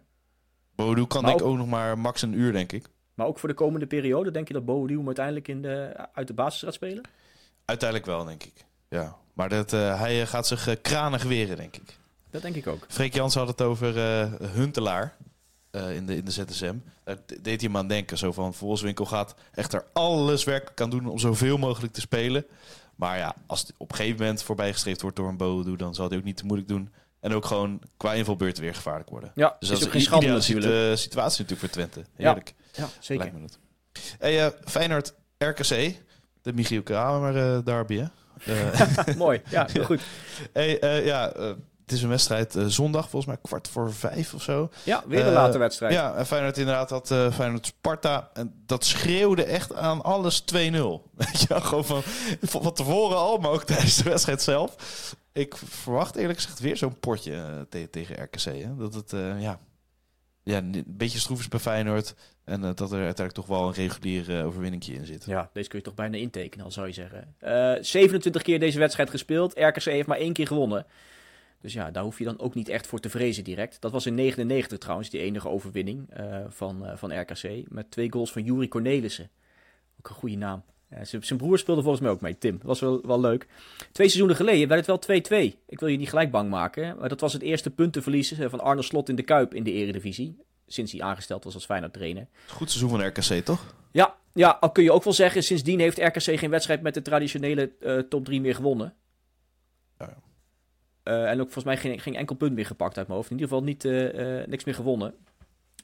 Bodo 0.77 1.05
kan 1.05 1.21
maar 1.21 1.31
ik 1.31 1.41
ook, 1.41 1.47
ook 1.47 1.57
nog 1.57 1.67
maar 1.67 1.97
max 1.99 2.21
een 2.21 2.33
uur 2.33 2.51
denk 2.51 2.71
ik. 2.71 2.89
Maar 3.17 3.27
ook 3.27 3.39
voor 3.39 3.49
de 3.49 3.55
komende 3.55 3.87
periode, 3.87 4.31
denk 4.31 4.47
je 4.47 4.53
dat 4.53 4.65
Bo 4.65 4.87
uiteindelijk 5.05 5.47
in 5.47 5.61
de, 5.61 5.93
uit 6.13 6.27
de 6.27 6.33
basis 6.33 6.61
gaat 6.61 6.73
spelen? 6.73 7.03
Uiteindelijk 7.65 8.09
wel, 8.09 8.25
denk 8.25 8.43
ik. 8.43 8.65
Ja. 8.89 9.15
Maar 9.33 9.49
dat, 9.49 9.73
uh, 9.73 9.99
hij 9.99 10.21
eh, 10.21 10.27
gaat 10.27 10.47
zich 10.47 10.67
uh, 10.67 10.75
kranig 10.81 11.23
weren, 11.23 11.57
denk 11.57 11.75
ik. 11.75 11.97
Dat 12.29 12.41
denk 12.41 12.55
ik 12.55 12.67
ook. 12.67 12.85
Freek 12.87 13.13
Jans 13.13 13.35
had 13.35 13.47
het 13.47 13.61
over 13.61 13.95
Huntelaar 14.53 15.15
in, 15.71 16.05
de, 16.05 16.15
in 16.15 16.25
de 16.25 16.31
ZSM. 16.31 16.75
Daar 17.03 17.17
deed 17.27 17.61
hij 17.61 17.69
hem 17.69 17.77
aan 17.77 17.87
denken. 17.87 18.17
Zo 18.17 18.31
van, 18.31 18.53
Volkswinkel 18.53 19.05
gaat 19.05 19.35
echt 19.53 19.73
er 19.73 19.85
alles 19.93 20.43
werk 20.43 20.71
kan 20.75 20.89
doen 20.89 21.07
om 21.07 21.19
zoveel 21.19 21.57
mogelijk 21.57 21.93
te 21.93 22.01
spelen. 22.01 22.45
Maar 22.95 23.17
ja, 23.17 23.35
als 23.45 23.59
het 23.59 23.73
op 23.77 23.89
een 23.89 23.95
gegeven 23.95 24.19
moment 24.19 24.43
voorbijgestreefd 24.43 25.01
wordt 25.01 25.15
door 25.15 25.27
een 25.27 25.37
Bodo, 25.37 25.75
dan 25.75 25.95
zal 25.95 26.09
hij 26.09 26.17
ook 26.17 26.23
niet 26.23 26.37
te 26.37 26.45
moeilijk 26.45 26.69
doen. 26.69 26.93
En 27.19 27.33
ook 27.33 27.45
gewoon 27.45 27.81
qua 27.97 28.13
invalbeurten 28.13 28.63
weer 28.63 28.75
gevaarlijk 28.75 29.09
worden. 29.09 29.31
Ja, 29.35 29.55
dus 29.59 29.69
dat 29.69 29.79
is, 29.79 29.93
een 29.93 30.01
schande 30.01 30.27
natuurlijk. 30.27 30.97
situatie 30.97 31.41
natuurlijk 31.43 31.59
voor 31.59 31.69
Twente. 31.69 32.03
Heerlijk. 32.15 32.53
Ja, 32.57 32.66
zeker. 32.99 33.31
Lijkt 33.31 33.39
me. 33.39 33.65
Hey, 34.19 34.45
uh, 34.45 34.51
Feyenoord 34.65 35.13
RKC, 35.37 35.95
de 36.41 36.53
Michiel 36.53 36.83
Kramer 36.83 37.35
uh, 37.35 37.65
derby, 37.65 38.07
uh, 38.47 39.15
Mooi, 39.17 39.41
ja, 39.49 39.67
goed. 39.83 40.01
hey, 40.53 41.03
ja, 41.05 41.31
het 41.81 41.95
is 41.95 42.01
een 42.01 42.09
wedstrijd 42.09 42.55
zondag, 42.67 43.09
volgens 43.09 43.25
mij 43.25 43.41
kwart 43.41 43.67
voor 43.67 43.93
vijf 43.93 44.33
of 44.33 44.41
zo. 44.43 44.69
Ja, 44.83 45.03
weer 45.07 45.27
een 45.27 45.33
late 45.33 45.57
wedstrijd. 45.57 45.93
Ja, 45.93 46.15
en 46.15 46.25
Feyenoord 46.25 46.57
inderdaad 46.57 46.89
had 46.89 47.07
Feyenoord 47.07 47.65
Sparta. 47.65 48.29
En 48.33 48.63
dat 48.65 48.85
schreeuwde 48.85 49.43
echt 49.43 49.75
aan 49.75 50.01
alles 50.03 50.41
2-0. 50.41 50.45
Weet 50.55 51.41
je, 51.47 51.61
gewoon 51.61 51.85
van, 51.85 52.01
van 52.41 52.73
tevoren 52.73 53.17
al, 53.17 53.37
maar 53.37 53.51
ook 53.51 53.63
tijdens 53.63 53.95
de 53.97 54.09
wedstrijd 54.09 54.41
zelf. 54.41 54.75
Ik 55.31 55.55
verwacht 55.57 56.15
eerlijk 56.15 56.39
gezegd 56.39 56.59
weer 56.59 56.77
zo'n 56.77 56.99
potje 56.99 57.67
tegen 57.91 58.23
RKC. 58.23 58.43
Hè? 58.43 58.75
Dat 58.75 58.93
het, 58.93 59.11
ja, 59.39 59.59
ja, 60.43 60.57
een 60.57 60.83
beetje 60.87 61.19
stroefjes 61.19 61.47
bij 61.47 61.59
Feyenoord. 61.59 62.15
En 62.47 62.63
uh, 62.63 62.69
dat 62.75 62.91
er 62.91 63.03
uiteindelijk 63.03 63.33
toch 63.33 63.45
wel 63.45 63.67
een 63.67 63.73
reguliere 63.73 64.39
uh, 64.39 64.45
overwinningje 64.45 64.93
in 64.93 65.05
zit. 65.05 65.25
Ja, 65.25 65.49
deze 65.53 65.69
kun 65.69 65.79
je 65.79 65.85
toch 65.85 65.93
bijna 65.93 66.17
intekenen, 66.17 66.65
al 66.65 66.71
zou 66.71 66.87
je 66.87 66.93
zeggen. 66.93 67.35
Uh, 67.43 67.75
eh, 67.75 67.83
27 67.83 68.41
keer 68.41 68.59
deze 68.59 68.79
wedstrijd 68.79 69.09
gespeeld. 69.09 69.53
RKC 69.57 69.83
heeft 69.83 70.07
maar 70.07 70.17
één 70.17 70.33
keer 70.33 70.47
gewonnen. 70.47 70.85
Dus 71.61 71.73
ja, 71.73 71.91
daar 71.91 72.03
hoef 72.03 72.17
je 72.17 72.23
dan 72.23 72.39
ook 72.39 72.55
niet 72.55 72.69
echt 72.69 72.87
voor 72.87 72.99
te 72.99 73.09
vrezen 73.09 73.43
direct. 73.43 73.81
Dat 73.81 73.91
was 73.91 74.05
in 74.05 74.15
99 74.15 74.77
trouwens, 74.77 75.09
die 75.09 75.21
enige 75.21 75.49
overwinning 75.49 76.09
van, 76.47 76.85
van 76.95 77.19
RKC. 77.19 77.69
Met 77.69 77.91
twee 77.91 78.11
goals 78.11 78.31
van 78.31 78.43
Juri 78.43 78.67
Cornelissen. 78.67 79.29
Ook 79.99 80.09
een 80.09 80.15
goede 80.15 80.35
naam. 80.35 80.63
Zijn 81.01 81.37
broer 81.37 81.57
speelde 81.57 81.81
volgens 81.81 82.01
mij 82.03 82.11
ook 82.11 82.21
mee, 82.21 82.37
Tim. 82.37 82.57
Dat 82.57 82.65
was 82.65 82.79
wel, 82.79 83.01
wel 83.05 83.19
leuk. 83.19 83.47
Twee 83.77 84.07
seizoenen 84.07 84.35
geleden 84.35 84.67
werd 84.67 84.85
het 84.85 85.07
wel 85.07 85.51
2-2. 85.51 85.55
Ik 85.65 85.79
wil 85.79 85.89
je 85.89 85.97
niet 85.97 86.09
gelijk 86.09 86.31
bang 86.31 86.49
maken. 86.49 86.97
Maar 86.99 87.09
dat 87.09 87.19
was 87.19 87.33
het 87.33 87.41
eerste 87.41 87.69
puntenverlies 87.69 88.33
van 88.39 88.59
Arne 88.59 88.81
Slot 88.81 89.09
in 89.09 89.15
de 89.15 89.23
Kuip 89.23 89.53
in 89.53 89.63
de 89.63 89.71
Eredivisie 89.71 90.37
sinds 90.67 90.91
hij 90.91 91.01
aangesteld 91.01 91.43
was 91.43 91.53
als 91.53 91.65
Feyenoord 91.65 91.93
trainer. 91.93 92.27
Goed 92.47 92.71
seizoen 92.71 92.89
van 92.89 93.07
RKC, 93.07 93.45
toch? 93.45 93.75
Ja, 93.91 94.15
ja, 94.33 94.57
al 94.59 94.71
kun 94.71 94.83
je 94.83 94.91
ook 94.91 95.03
wel 95.03 95.13
zeggen, 95.13 95.43
sindsdien 95.43 95.79
heeft 95.79 95.97
RKC 95.97 96.39
geen 96.39 96.49
wedstrijd 96.49 96.81
met 96.81 96.93
de 96.93 97.01
traditionele 97.01 97.71
uh, 97.79 97.99
top 97.99 98.25
3 98.25 98.41
meer 98.41 98.55
gewonnen. 98.55 98.93
Ja. 99.99 100.17
Uh, 101.03 101.29
en 101.29 101.39
ook 101.39 101.51
volgens 101.51 101.63
mij 101.63 101.77
geen, 101.77 101.99
geen 101.99 102.15
enkel 102.15 102.35
punt 102.35 102.53
meer 102.53 102.65
gepakt 102.65 102.97
uit 102.97 103.07
mijn 103.07 103.19
hoofd. 103.19 103.31
In 103.31 103.39
ieder 103.39 103.49
geval 103.49 103.65
niet, 103.65 103.85
uh, 103.85 104.45
niks 104.45 104.63
meer 104.63 104.75
gewonnen. 104.75 105.13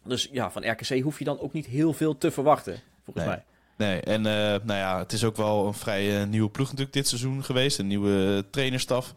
Dus 0.03 0.29
ja, 0.31 0.51
van 0.51 0.69
RKC 0.69 1.01
hoef 1.01 1.19
je 1.19 1.25
dan 1.25 1.39
ook 1.39 1.53
niet 1.53 1.65
heel 1.65 1.93
veel 1.93 2.17
te 2.17 2.31
verwachten, 2.31 2.79
volgens 3.03 3.25
nee. 3.25 3.35
mij. 3.35 3.45
Nee, 3.77 4.01
en 4.01 4.21
nou 4.21 4.79
ja, 4.79 4.99
het 4.99 5.13
is 5.13 5.23
ook 5.23 5.35
wel 5.35 5.67
een 5.67 5.73
vrij 5.73 6.25
nieuwe 6.25 6.49
ploeg 6.49 6.67
natuurlijk 6.67 6.93
dit 6.93 7.07
seizoen 7.07 7.43
geweest. 7.43 7.79
Een 7.79 7.87
nieuwe 7.87 8.45
trainerstaf. 8.49 9.13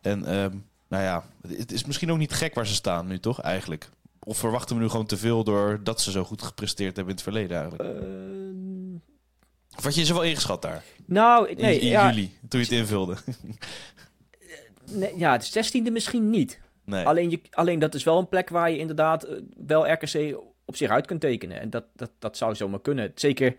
En 0.00 0.24
ehm, 0.24 0.56
nou 0.88 1.02
ja, 1.02 1.24
het 1.48 1.72
is 1.72 1.84
misschien 1.84 2.12
ook 2.12 2.18
niet 2.18 2.32
gek 2.32 2.54
waar 2.54 2.66
ze 2.66 2.74
staan 2.74 3.06
nu, 3.06 3.18
toch? 3.18 3.40
Eigenlijk. 3.40 3.90
Of 4.20 4.38
verwachten 4.38 4.76
we 4.76 4.82
nu 4.82 4.88
gewoon 4.88 5.06
te 5.06 5.16
veel 5.16 5.44
doordat 5.44 6.00
ze 6.00 6.10
zo 6.10 6.24
goed 6.24 6.42
gepresteerd 6.42 6.96
hebben 6.96 7.04
in 7.14 7.20
het 7.20 7.22
verleden 7.22 7.56
eigenlijk? 7.58 7.98
Uh... 7.98 8.10
Of 9.76 9.84
had 9.84 9.94
je 9.94 10.04
ze 10.04 10.12
wel 10.12 10.22
ingeschat 10.22 10.62
daar? 10.62 10.84
Nou, 11.06 11.54
nee. 11.54 11.78
In, 11.78 11.92
in 11.92 12.06
juli, 12.06 12.38
toen 12.48 12.60
je 12.60 12.66
het 12.66 12.74
invulde. 12.74 13.16
nee, 14.90 15.18
ja, 15.18 15.32
het 15.32 15.44
zestiende 15.44 15.90
misschien 15.90 16.30
niet. 16.30 16.60
Nee. 16.84 17.04
Alleen, 17.04 17.30
je, 17.30 17.40
alleen 17.50 17.78
dat 17.78 17.94
is 17.94 18.04
wel 18.04 18.18
een 18.18 18.28
plek 18.28 18.48
waar 18.48 18.70
je 18.70 18.78
inderdaad 18.78 19.26
wel 19.66 19.92
RKC 19.92 20.38
op 20.64 20.76
zich 20.76 20.90
uit 20.90 21.06
kunt 21.06 21.20
tekenen. 21.20 21.60
En 21.60 21.70
dat, 21.70 21.84
dat, 21.96 22.10
dat 22.18 22.36
zou 22.36 22.54
zomaar 22.54 22.80
kunnen. 22.80 23.12
Zeker, 23.14 23.56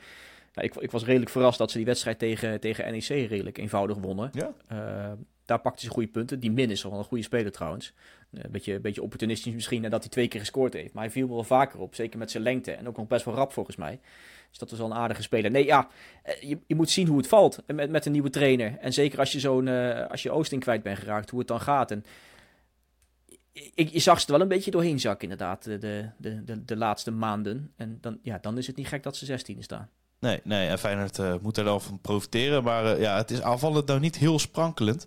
nou, 0.54 0.68
ik, 0.68 0.76
ik 0.76 0.92
was 0.92 1.06
redelijk 1.06 1.32
verrast 1.32 1.58
dat 1.58 1.72
ze 1.72 1.78
die 1.78 1.86
wedstrijd 1.86 2.20
tegen, 2.20 2.60
tegen 2.60 2.92
NEC 2.92 3.08
redelijk 3.08 3.58
eenvoudig 3.58 3.98
wonnen. 3.98 4.30
Ja. 4.34 4.54
Daar 5.46 5.60
pakte 5.60 5.86
ze 5.86 5.90
goede 5.90 6.08
punten. 6.08 6.40
Die 6.40 6.52
Min 6.52 6.70
is 6.70 6.84
wel 6.84 6.94
een 6.94 7.04
goede 7.04 7.24
speler 7.24 7.52
trouwens. 7.52 7.94
Een 8.32 8.52
beetje, 8.52 8.74
een 8.74 8.82
beetje 8.82 9.02
opportunistisch 9.02 9.54
misschien 9.54 9.82
nadat 9.82 10.02
hij 10.02 10.10
twee 10.10 10.28
keer 10.28 10.40
gescoord 10.40 10.74
heeft. 10.74 10.94
Maar 10.94 11.04
hij 11.04 11.12
viel 11.12 11.30
wel 11.30 11.44
vaker 11.44 11.80
op, 11.80 11.96
zeker 11.96 12.20
met 12.20 12.32
zijn 12.32 12.44
lengte. 12.44 12.72
En 12.72 12.88
ook 12.88 12.98
nog 12.98 13.08
best 13.08 13.26
wel 13.26 13.34
rap 13.34 13.54
volgens 13.54 13.76
mij. 13.76 14.00
Dus 14.50 14.60
dat 14.60 14.70
was 14.70 14.80
wel 14.80 14.92
een 14.92 14.98
aardige 14.98 15.22
speler. 15.22 15.52
Nee, 15.52 15.66
ja, 15.66 15.88
eh, 16.24 16.42
je, 16.42 16.58
je 16.68 16.76
moet 16.76 16.90
zien 16.90 17.08
hoe 17.08 17.18
het 17.18 17.28
valt 17.28 17.64
met, 17.68 17.90
met 17.90 18.06
een 18.06 18.12
nieuwe 18.12 18.30
trainer. 18.30 18.78
En 18.78 18.94
zeker 18.94 19.20
als 19.20 19.32
je 19.32 19.40
zo'n, 19.40 19.68
uh, 19.68 20.08
als 20.08 20.24
je 20.24 20.32
Oosting 20.32 20.62
kwijt 20.62 20.84
bent 20.84 21.00
geraakt, 21.00 21.30
hoe 21.30 21.40
het 21.40 21.48
dan 21.48 21.62
gaat. 21.62 21.92
En 21.92 22.04
ik, 23.54 23.90
je 23.90 24.00
zag 24.00 24.20
ze 24.20 24.26
er 24.26 24.32
wel 24.32 24.42
een 24.42 24.48
beetje 24.48 24.72
doorheen 24.72 25.00
zakken, 25.00 25.30
inderdaad, 25.30 25.64
de, 25.64 25.78
de, 25.78 26.44
de, 26.44 26.66
de 26.66 26.78
laatste 26.78 27.12
maanden. 27.12 27.74
En 27.76 27.98
dan, 28.02 28.20
ja, 28.22 28.38
dan 28.38 28.58
is 28.58 28.68
het 28.68 28.76
niet 28.76 28.88
gek 28.88 29.04
dat 29.04 29.16
ze 29.16 29.26
16 29.26 29.64
staan. 29.64 29.90
Nee, 30.22 30.40
nee, 30.44 30.68
en 30.68 30.80
Feyenoord 30.80 31.18
uh, 31.18 31.34
moet 31.42 31.58
er 31.58 31.64
wel 31.64 31.80
van 31.80 32.00
profiteren. 32.00 32.64
Maar 32.64 33.00
ja, 33.00 33.18
het 33.18 33.32
is 33.32 33.42
aanvallend 33.42 33.88
nou 33.88 34.00
niet 34.00 34.18
heel 34.18 34.40
sprankelend. 34.40 35.04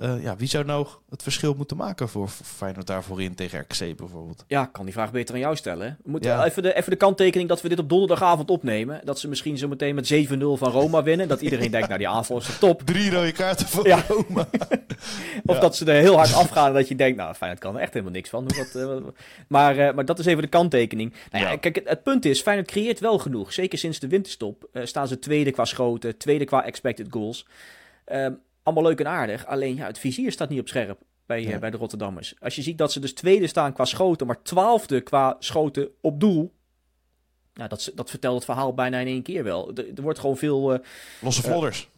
Uh, 0.00 0.22
ja, 0.22 0.36
wie 0.36 0.48
zou 0.48 0.64
nou 0.64 0.86
het 1.10 1.22
verschil 1.22 1.54
moeten 1.54 1.76
maken 1.76 2.08
voor 2.08 2.28
Feyenoord 2.28 2.86
daarvoor 2.86 3.22
in 3.22 3.34
tegen 3.34 3.60
RKC 3.60 3.96
bijvoorbeeld? 3.96 4.44
Ja, 4.46 4.64
kan 4.64 4.84
die 4.84 4.94
vraag 4.94 5.10
beter 5.10 5.34
aan 5.34 5.40
jou 5.40 5.56
stellen. 5.56 5.98
We 6.04 6.10
moeten 6.10 6.44
even, 6.44 6.62
de, 6.62 6.74
even 6.74 6.90
de 6.90 6.96
kanttekening 6.96 7.48
dat 7.48 7.62
we 7.62 7.68
dit 7.68 7.78
op 7.78 7.88
donderdagavond 7.88 8.50
opnemen. 8.50 9.00
Dat 9.04 9.18
ze 9.18 9.28
misschien 9.28 9.58
zo 9.58 9.68
meteen 9.68 9.94
met 9.94 10.12
7-0 10.14 10.18
van 10.38 10.70
Roma 10.70 11.02
winnen. 11.02 11.28
Dat 11.28 11.40
iedereen 11.40 11.70
denkt, 11.70 11.86
nou 11.86 11.98
die 11.98 12.08
aanval 12.08 12.38
is 12.38 12.46
de 12.46 12.58
top. 12.58 12.82
Drie 12.82 13.10
rode 13.10 13.32
kaarten 13.32 13.66
voor 13.66 13.86
ja. 13.86 14.04
Roma. 14.08 14.48
of 15.46 15.58
dat 15.58 15.76
ze 15.76 15.84
er 15.84 16.00
heel 16.00 16.16
hard 16.16 16.34
afgaan 16.34 16.66
en 16.66 16.74
dat 16.74 16.88
je 16.88 16.96
denkt, 16.96 17.16
nou 17.16 17.34
Feyenoord 17.34 17.62
kan 17.62 17.74
er 17.74 17.80
echt 17.80 17.92
helemaal 17.92 18.14
niks 18.14 18.28
van. 18.28 18.46
Dat, 18.46 18.74
uh, 18.76 18.96
maar, 19.48 19.78
uh, 19.78 19.92
maar 19.92 20.04
dat 20.04 20.18
is 20.18 20.26
even 20.26 20.42
de 20.42 20.48
kanttekening. 20.48 21.14
Nou 21.30 21.44
ja, 21.44 21.56
kijk, 21.56 21.74
het, 21.74 21.88
het, 21.88 22.02
punt 22.02 22.24
is, 22.24 22.42
Feyenoord 22.42 22.68
creëert 22.68 23.00
wel 23.00 23.18
genoeg. 23.18 23.52
Zeker 23.52 23.78
sinds 23.78 23.98
de 23.98 24.08
winterstop 24.08 24.68
staan 24.82 25.08
ze 25.08 25.18
tweede 25.18 25.50
qua 25.50 25.64
schoten, 25.64 26.16
tweede 26.16 26.44
qua 26.44 26.64
expected 26.64 27.06
goals. 27.10 27.46
Um, 28.12 28.40
allemaal 28.68 28.90
leuk 28.90 29.00
en 29.00 29.08
aardig. 29.08 29.46
Alleen 29.46 29.76
ja, 29.76 29.86
het 29.86 29.98
vizier 29.98 30.32
staat 30.32 30.48
niet 30.48 30.60
op 30.60 30.68
scherp 30.68 31.00
bij, 31.26 31.52
eh, 31.52 31.58
bij 31.58 31.70
de 31.70 31.76
Rotterdammers. 31.76 32.34
Als 32.40 32.54
je 32.54 32.62
ziet 32.62 32.78
dat 32.78 32.92
ze 32.92 33.00
dus 33.00 33.12
tweede 33.12 33.46
staan 33.46 33.72
qua 33.72 33.84
schoten, 33.84 34.26
maar 34.26 34.42
twaalfde 34.42 35.00
qua 35.00 35.36
schoten 35.38 35.88
op 36.00 36.20
doel. 36.20 36.52
Nou, 37.54 37.68
dat, 37.68 37.92
dat 37.94 38.10
vertelt 38.10 38.34
het 38.34 38.44
verhaal 38.44 38.74
bijna 38.74 38.98
in 38.98 39.06
één 39.06 39.22
keer 39.22 39.44
wel. 39.44 39.70
Er, 39.74 39.86
er 39.94 40.02
wordt 40.02 40.18
gewoon 40.18 40.36
veel... 40.36 40.72
Uh, 40.72 40.78
losse 41.20 41.42
vlodders. 41.42 41.88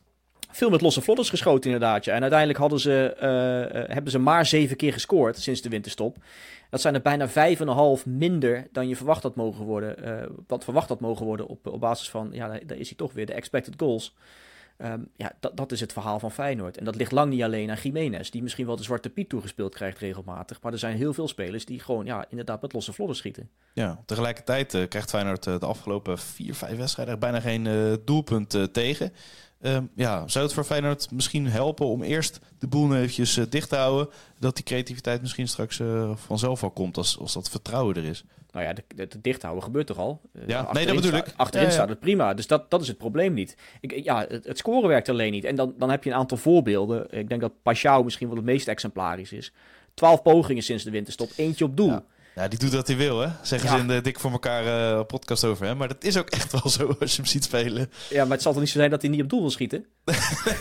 veel 0.51 0.71
met 0.71 0.81
losse 0.81 1.01
vlodders 1.01 1.31
geschoten 1.31 1.71
inderdaad. 1.71 2.05
Ja. 2.05 2.15
En 2.15 2.21
uiteindelijk 2.21 2.59
hadden 2.59 2.81
ze, 2.81 3.15
hebben 3.89 4.13
ze 4.13 4.19
maar 4.19 4.47
zeven 4.47 4.77
keer 4.77 4.93
gescoord 4.93 5.39
sinds 5.39 5.61
de 5.61 5.69
winterstop. 5.69 6.17
Dat 6.71 6.81
zijn 6.81 6.95
er 6.95 7.03
bijna 7.03 7.29
vijf 7.29 7.61
en 7.61 7.69
een 7.69 7.75
half 7.75 8.07
minder 8.07 8.69
dan 8.73 8.89
je 8.89 8.97
verwacht 8.97 9.23
had 9.23 9.35
mogen 9.35 9.65
worden. 9.65 9.97
wat 10.47 10.65
verwacht 10.65 10.89
had 10.89 11.01
mogen 11.01 11.27
worden 11.27 11.47
op, 11.47 11.67
op 11.67 11.81
basis 11.81 12.11
van, 12.11 12.29
ja, 12.33 12.49
daar 12.49 12.79
is 12.79 12.89
hij 12.89 12.97
toch 12.97 13.13
weer, 13.13 13.27
de 13.27 13.35
expected 13.35 13.75
goals. 13.77 14.15
Ehm, 14.81 15.01
ja, 15.17 15.33
dat, 15.41 15.57
dat 15.57 15.73
is 15.73 15.81
het 15.81 15.93
verhaal 15.93 16.19
van 16.19 16.33
Feyenoord. 16.33 16.77
En 16.77 16.85
dat 16.85 16.97
ligt 16.97 17.13
lang 17.13 17.31
niet 17.31 17.43
alleen 17.43 17.71
aan 17.71 17.77
Jiménez, 17.83 18.31
die 18.31 18.43
misschien 18.43 18.67
wel 18.67 18.77
de 18.77 18.83
zwarte 18.83 19.11
piet 19.11 19.29
toegespeeld 19.29 19.75
krijgt 19.75 19.99
regelmatig. 19.99 20.63
Maar 20.63 20.73
er 20.73 20.79
zijn 20.79 20.97
heel 20.97 21.13
veel 21.13 21.29
spelers 21.29 21.65
die 21.65 21.81
gewoon 21.81 22.05
ja, 22.05 22.25
inderdaad 22.29 22.63
met 22.63 22.73
losse 22.73 22.93
vlodder 22.93 23.17
schieten. 23.17 23.51
Ja, 23.73 24.03
tegelijkertijd 24.07 24.75
uh, 24.75 24.89
krijgt 24.89 25.11
Feyenoord 25.11 25.47
uh, 25.47 25.59
de 25.59 25.67
afgelopen 25.67 26.19
vier, 26.19 26.55
vijf 26.55 26.77
wedstrijden 26.77 27.19
bijna 27.19 27.41
geen 27.41 27.65
uh, 27.65 27.95
doelpunt 28.05 28.73
tegen. 28.73 29.13
Um, 29.63 29.91
ja, 29.95 30.29
zou 30.29 30.45
het 30.45 30.55
voor 30.55 30.65
Feyenoord 30.65 31.11
misschien 31.11 31.47
helpen 31.47 31.87
om 31.87 32.03
eerst 32.03 32.41
de 32.59 32.67
boel 32.67 32.95
eventjes 32.97 33.35
dicht 33.49 33.69
te 33.69 33.77
houden? 33.77 34.09
Dat 34.39 34.55
die 34.55 34.65
creativiteit 34.65 35.21
misschien 35.21 35.49
straks 35.49 35.81
vanzelf 36.15 36.63
al 36.63 36.71
komt 36.71 36.97
als, 36.97 37.19
als 37.19 37.33
dat 37.33 37.51
vertrouwen 37.51 37.97
er 37.97 38.05
is. 38.05 38.25
Nou 38.53 38.67
ja, 38.67 38.75
het 38.97 39.17
dicht 39.23 39.43
houden 39.43 39.65
gebeurt 39.65 39.87
toch 39.87 39.99
al? 39.99 40.21
Eh, 40.33 40.43
ja, 40.47 40.73
nee, 40.73 40.87
dat 40.87 40.95
bedoel 40.95 41.13
ik. 41.13 41.33
Achterin 41.37 41.73
staat 41.73 41.89
het 41.89 42.01
prima. 42.01 42.35
Dus 42.35 42.47
dat, 42.47 42.71
dat 42.71 42.81
is 42.81 42.89
het 42.89 42.99
probleem 42.99 43.35
niet. 43.35 43.57
Ik, 43.81 44.05
ja, 44.05 44.27
het, 44.29 44.45
het, 44.45 44.59
scoren 44.59 44.89
werkt 44.89 45.09
alleen 45.09 45.33
niet. 45.33 45.45
En 45.45 45.55
dan, 45.55 45.75
dan 45.79 45.91
heb 45.91 46.05
je 46.05 46.11
een 46.11 46.17
aantal 46.17 46.39
voorbeelden. 46.39 47.07
Ik 47.11 47.29
denk 47.29 47.41
dat 47.41 47.53
Pashao 47.63 48.03
misschien 48.03 48.29
wel 48.29 48.37
het 48.37 48.45
meest 48.45 48.69
exemplarisch 48.69 49.33
is. 49.33 49.53
Twaalf 49.95 50.23
pogingen 50.23 50.63
sinds 50.63 50.85
de 50.85 50.91
winterstop, 50.91 51.31
eentje 51.37 51.65
op 51.65 51.77
doel. 51.77 51.89
Ja. 51.89 52.05
Die 52.35 52.59
doet 52.59 52.73
wat 52.73 52.87
hij 52.87 52.97
wil, 52.97 53.21
hè? 53.21 53.29
Zeggen 53.43 53.69
ze 53.69 53.77
in 53.77 53.89
de 53.89 54.01
Dik 54.01 54.21
voor 54.21 54.31
elkaar 54.31 54.65
uh, 54.65 55.05
podcast 55.05 55.45
over 55.45 55.67
hem. 55.67 55.77
Maar 55.77 55.89
dat 55.89 56.05
is 56.05 56.17
ook 56.17 56.29
echt 56.29 56.53
wel 56.53 56.71
zo 56.71 56.97
als 57.01 57.11
je 57.11 57.17
hem 57.17 57.31
ziet 57.31 57.45
spelen. 57.45 57.91
Ja, 58.11 58.23
maar 58.23 58.33
het 58.33 58.43
zal 58.43 58.53
toch 58.53 58.61
niet 58.61 58.71
zo 58.71 58.79
zijn 58.79 58.91
dat 58.91 59.03
hij 59.03 59.11
niet 59.11 59.23
op 59.23 59.29
doel 59.29 59.41
wil 59.41 59.51
schieten? 59.51 59.87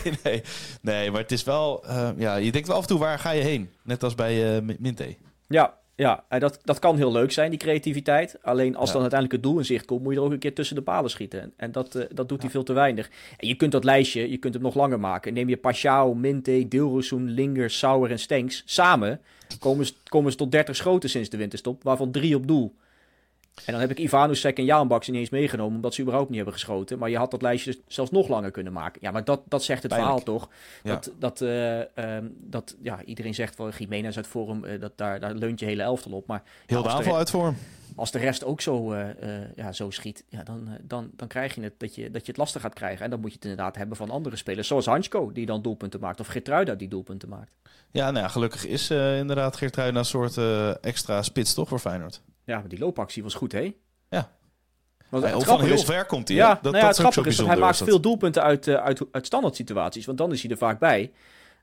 nee, 0.04 0.18
nee, 0.22 0.42
nee, 0.80 1.10
maar 1.10 1.20
het 1.20 1.32
is 1.32 1.44
wel... 1.44 1.84
Uh, 1.86 2.08
ja, 2.16 2.36
je 2.36 2.52
denkt 2.52 2.66
wel 2.66 2.76
af 2.76 2.82
en 2.82 2.88
toe, 2.88 2.98
waar 2.98 3.18
ga 3.18 3.30
je 3.30 3.42
heen? 3.42 3.70
Net 3.82 4.02
als 4.02 4.14
bij 4.14 4.56
uh, 4.56 4.76
Minte. 4.78 5.16
Ja, 5.48 5.74
ja, 6.00 6.24
dat, 6.38 6.60
dat 6.64 6.78
kan 6.78 6.96
heel 6.96 7.12
leuk 7.12 7.32
zijn, 7.32 7.50
die 7.50 7.58
creativiteit. 7.58 8.38
Alleen 8.42 8.76
als 8.76 8.92
dan 8.92 9.00
uiteindelijk 9.00 9.42
het 9.42 9.50
doel 9.50 9.58
in 9.58 9.64
zicht 9.64 9.84
komt, 9.84 10.02
moet 10.02 10.12
je 10.12 10.18
er 10.18 10.24
ook 10.24 10.32
een 10.32 10.38
keer 10.38 10.54
tussen 10.54 10.76
de 10.76 10.82
palen 10.82 11.10
schieten. 11.10 11.52
En 11.56 11.72
dat, 11.72 11.96
uh, 11.96 12.02
dat 12.12 12.28
doet 12.28 12.42
hij 12.42 12.50
veel 12.50 12.62
te 12.62 12.72
weinig. 12.72 13.10
En 13.36 13.48
je 13.48 13.54
kunt 13.54 13.72
dat 13.72 13.84
lijstje, 13.84 14.30
je 14.30 14.36
kunt 14.36 14.54
het 14.54 14.62
nog 14.62 14.74
langer 14.74 15.00
maken. 15.00 15.34
Neem 15.34 15.48
je 15.48 15.56
Pashao, 15.56 16.14
Minte, 16.14 16.68
Dilrosun, 16.68 17.30
Linger, 17.30 17.70
Sauer 17.70 18.10
en 18.10 18.18
Stenks 18.18 18.62
samen. 18.66 19.20
Komen 19.58 19.86
ze, 19.86 19.92
komen 20.08 20.30
ze 20.30 20.36
tot 20.36 20.52
30 20.52 20.76
schoten 20.76 21.10
sinds 21.10 21.28
de 21.28 21.36
winterstop, 21.36 21.82
waarvan 21.82 22.10
drie 22.10 22.34
op 22.34 22.46
doel. 22.46 22.74
En 23.64 23.72
dan 23.72 23.80
heb 23.80 23.90
ik 23.90 23.98
Ivanusek 23.98 24.58
en 24.58 24.64
Jaanbaks 24.64 25.08
niet 25.08 25.16
eens 25.16 25.30
meegenomen, 25.30 25.74
omdat 25.74 25.94
ze 25.94 26.00
überhaupt 26.00 26.28
niet 26.28 26.36
hebben 26.36 26.54
geschoten. 26.54 26.98
Maar 26.98 27.10
je 27.10 27.16
had 27.16 27.30
dat 27.30 27.42
lijstje 27.42 27.72
dus 27.72 27.80
zelfs 27.86 28.10
nog 28.10 28.28
langer 28.28 28.50
kunnen 28.50 28.72
maken. 28.72 29.00
Ja, 29.04 29.10
maar 29.10 29.24
dat, 29.24 29.40
dat 29.48 29.64
zegt 29.64 29.82
het 29.82 29.94
verhaal 29.94 30.22
toch? 30.22 30.48
Dat, 30.82 31.12
dat, 31.18 31.40
uh, 31.40 31.78
um, 31.78 32.36
dat 32.40 32.76
ja, 32.82 33.02
iedereen 33.04 33.34
zegt 33.34 33.56
van 33.56 33.72
Jiménez 33.78 34.16
uit 34.16 34.26
Forum, 34.26 34.64
uh, 34.64 34.80
dat 34.80 34.92
daar, 34.96 35.20
daar 35.20 35.34
leunt 35.34 35.60
je 35.60 35.66
hele 35.66 35.82
elftal 35.82 36.12
op. 36.12 36.26
Maar, 36.26 36.42
Heel 36.66 36.82
de 36.82 36.88
aanval 36.88 37.16
uit 37.16 37.30
vorm. 37.30 37.56
Als 37.96 38.10
de 38.10 38.18
rest 38.18 38.44
ook 38.44 38.60
zo, 38.60 38.92
uh, 38.92 39.06
ja, 39.56 39.72
zo 39.72 39.90
schiet, 39.90 40.24
ja, 40.28 40.42
dan, 40.42 40.68
dan, 40.82 41.10
dan 41.16 41.28
krijg 41.28 41.54
je 41.54 41.60
het 41.60 41.74
dat, 41.78 41.94
je 41.94 42.10
dat 42.10 42.20
je 42.26 42.32
het 42.32 42.40
lastig 42.40 42.62
gaat 42.62 42.74
krijgen. 42.74 43.04
En 43.04 43.10
dan 43.10 43.20
moet 43.20 43.30
je 43.30 43.36
het 43.36 43.44
inderdaad 43.44 43.76
hebben 43.76 43.96
van 43.96 44.10
andere 44.10 44.36
spelers, 44.36 44.68
zoals 44.68 44.86
Hansko, 44.86 45.32
die 45.32 45.46
dan 45.46 45.62
doelpunten 45.62 46.00
maakt. 46.00 46.20
Of 46.20 46.26
Gertruida, 46.26 46.74
die 46.74 46.88
doelpunten 46.88 47.28
maakt. 47.28 47.50
Ja, 47.90 48.10
nou 48.10 48.24
ja, 48.24 48.28
gelukkig 48.28 48.66
is 48.66 48.90
inderdaad 48.90 49.56
Gertruida 49.56 49.98
een 49.98 50.04
soort 50.04 50.36
extra 50.80 51.22
spits 51.22 51.54
toch 51.54 51.68
voor 51.68 51.78
Feyenoord. 51.78 52.20
Ja, 52.50 52.58
maar 52.58 52.68
die 52.68 52.78
loopactie 52.78 53.22
was 53.22 53.34
goed, 53.34 53.52
hè? 53.52 53.74
Ja. 54.08 54.30
Want 55.08 55.24
hij, 55.24 55.40
van 55.40 55.60
heel 55.60 55.78
ver 55.78 56.04
komt 56.04 56.28
hij. 56.28 56.36
Ja, 56.36 56.48
dat, 56.48 56.72
nou 56.72 56.76
ja, 56.76 57.02
dat 57.02 57.26
is, 57.26 57.38
hij 57.38 57.56
maakt 57.56 57.76
veel 57.76 58.00
doelpunten 58.00 58.42
uit, 58.42 58.66
uh, 58.66 58.74
uit, 58.74 59.02
uit 59.10 59.26
standaard 59.26 59.56
situaties. 59.56 60.06
Want 60.06 60.18
dan 60.18 60.32
is 60.32 60.42
hij 60.42 60.50
er 60.50 60.56
vaak 60.56 60.78
bij. 60.78 61.12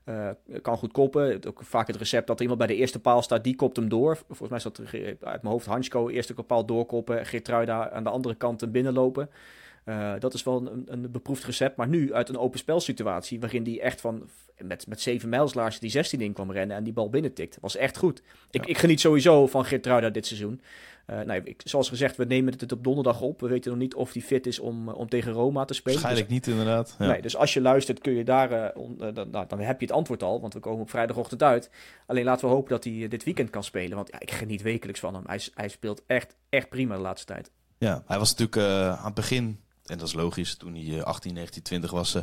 Uh, 0.04 0.28
kan 0.62 0.76
goed 0.76 0.92
koppen. 0.92 1.46
Ook 1.46 1.60
vaak 1.64 1.86
het 1.86 1.96
recept 1.96 2.26
dat 2.26 2.36
er 2.36 2.42
iemand 2.42 2.58
bij 2.58 2.68
de 2.68 2.74
eerste 2.74 2.98
paal 2.98 3.22
staat, 3.22 3.44
die 3.44 3.56
kopt 3.56 3.76
hem 3.76 3.88
door. 3.88 4.16
Volgens 4.26 4.50
mij 4.50 4.58
staat 4.58 4.78
er 4.78 5.16
uit 5.20 5.42
mijn 5.42 5.54
hoofd 5.54 5.66
Hansko 5.66 6.08
eerste 6.08 6.34
paal 6.34 6.66
doorkoppen. 6.66 7.26
Geertruida 7.26 7.90
aan 7.90 8.04
de 8.04 8.10
andere 8.10 8.34
kant 8.34 8.72
binnenlopen. 8.72 9.30
Uh, 9.88 10.12
dat 10.18 10.34
is 10.34 10.42
wel 10.42 10.66
een, 10.66 10.84
een, 10.86 11.10
beproefd 11.10 11.44
recept. 11.44 11.76
Maar 11.76 11.88
nu 11.88 12.14
uit 12.14 12.28
een 12.28 12.38
open 12.38 12.58
spelsituatie 12.58 13.40
waarin 13.40 13.62
die 13.62 13.80
echt 13.80 14.00
van 14.00 14.28
met, 14.58 14.86
met 14.86 15.00
zeven 15.00 15.28
mijlslaars 15.28 15.78
die 15.78 15.90
16 15.90 16.20
in 16.20 16.32
kwam 16.32 16.52
rennen 16.52 16.76
en 16.76 16.84
die 16.84 16.92
bal 16.92 17.10
binnentikt. 17.10 17.58
Was 17.60 17.76
echt 17.76 17.96
goed. 17.96 18.22
Ik, 18.50 18.66
ik 18.66 18.78
geniet 18.78 19.00
sowieso 19.00 19.46
van 19.46 19.64
Geertruida 19.64 20.10
dit 20.10 20.26
seizoen. 20.26 20.60
Uh, 21.10 21.20
nou, 21.20 21.40
ik, 21.44 21.60
zoals 21.64 21.88
gezegd, 21.88 22.16
we 22.16 22.24
nemen 22.24 22.52
het 22.58 22.72
op 22.72 22.84
donderdag 22.84 23.20
op. 23.20 23.40
We 23.40 23.48
weten 23.48 23.70
nog 23.70 23.80
niet 23.80 23.94
of 23.94 24.12
hij 24.12 24.22
fit 24.22 24.46
is 24.46 24.58
om, 24.58 24.88
om 24.88 25.08
tegen 25.08 25.32
Roma 25.32 25.64
te 25.64 25.74
spelen. 25.74 26.00
Waarschijnlijk 26.00 26.28
dus, 26.28 26.46
niet, 26.46 26.56
inderdaad. 26.56 26.96
Ja. 26.98 27.06
Nee, 27.06 27.22
dus 27.22 27.36
als 27.36 27.54
je 27.54 27.60
luistert, 27.60 27.98
kun 27.98 28.12
je 28.12 28.24
daar, 28.24 28.52
uh, 28.52 28.82
on, 28.82 28.96
uh, 29.00 29.14
dan, 29.14 29.30
nou, 29.30 29.46
dan 29.48 29.58
heb 29.58 29.80
je 29.80 29.86
het 29.86 29.94
antwoord 29.94 30.22
al, 30.22 30.40
want 30.40 30.54
we 30.54 30.60
komen 30.60 30.80
op 30.80 30.90
vrijdagochtend 30.90 31.42
uit. 31.42 31.70
Alleen 32.06 32.24
laten 32.24 32.48
we 32.48 32.54
hopen 32.54 32.70
dat 32.70 32.84
hij 32.84 33.08
dit 33.08 33.24
weekend 33.24 33.50
kan 33.50 33.64
spelen, 33.64 33.96
want 33.96 34.08
ja, 34.12 34.20
ik 34.20 34.30
geniet 34.30 34.62
wekelijks 34.62 35.00
van 35.00 35.14
hem. 35.14 35.22
Hij, 35.26 35.40
hij 35.54 35.68
speelt 35.68 36.02
echt, 36.06 36.34
echt 36.48 36.68
prima 36.68 36.94
de 36.94 37.00
laatste 37.00 37.32
tijd. 37.32 37.50
Ja, 37.78 38.02
hij 38.06 38.18
was 38.18 38.34
natuurlijk 38.34 38.56
aan 38.98 39.04
het 39.04 39.14
begin, 39.14 39.60
en 39.90 39.98
dat 39.98 40.08
is 40.08 40.14
logisch, 40.14 40.56
toen 40.56 40.74
hij 40.74 41.02
18, 41.02 41.34
19, 41.34 41.62
20 41.62 41.90
was, 41.90 42.16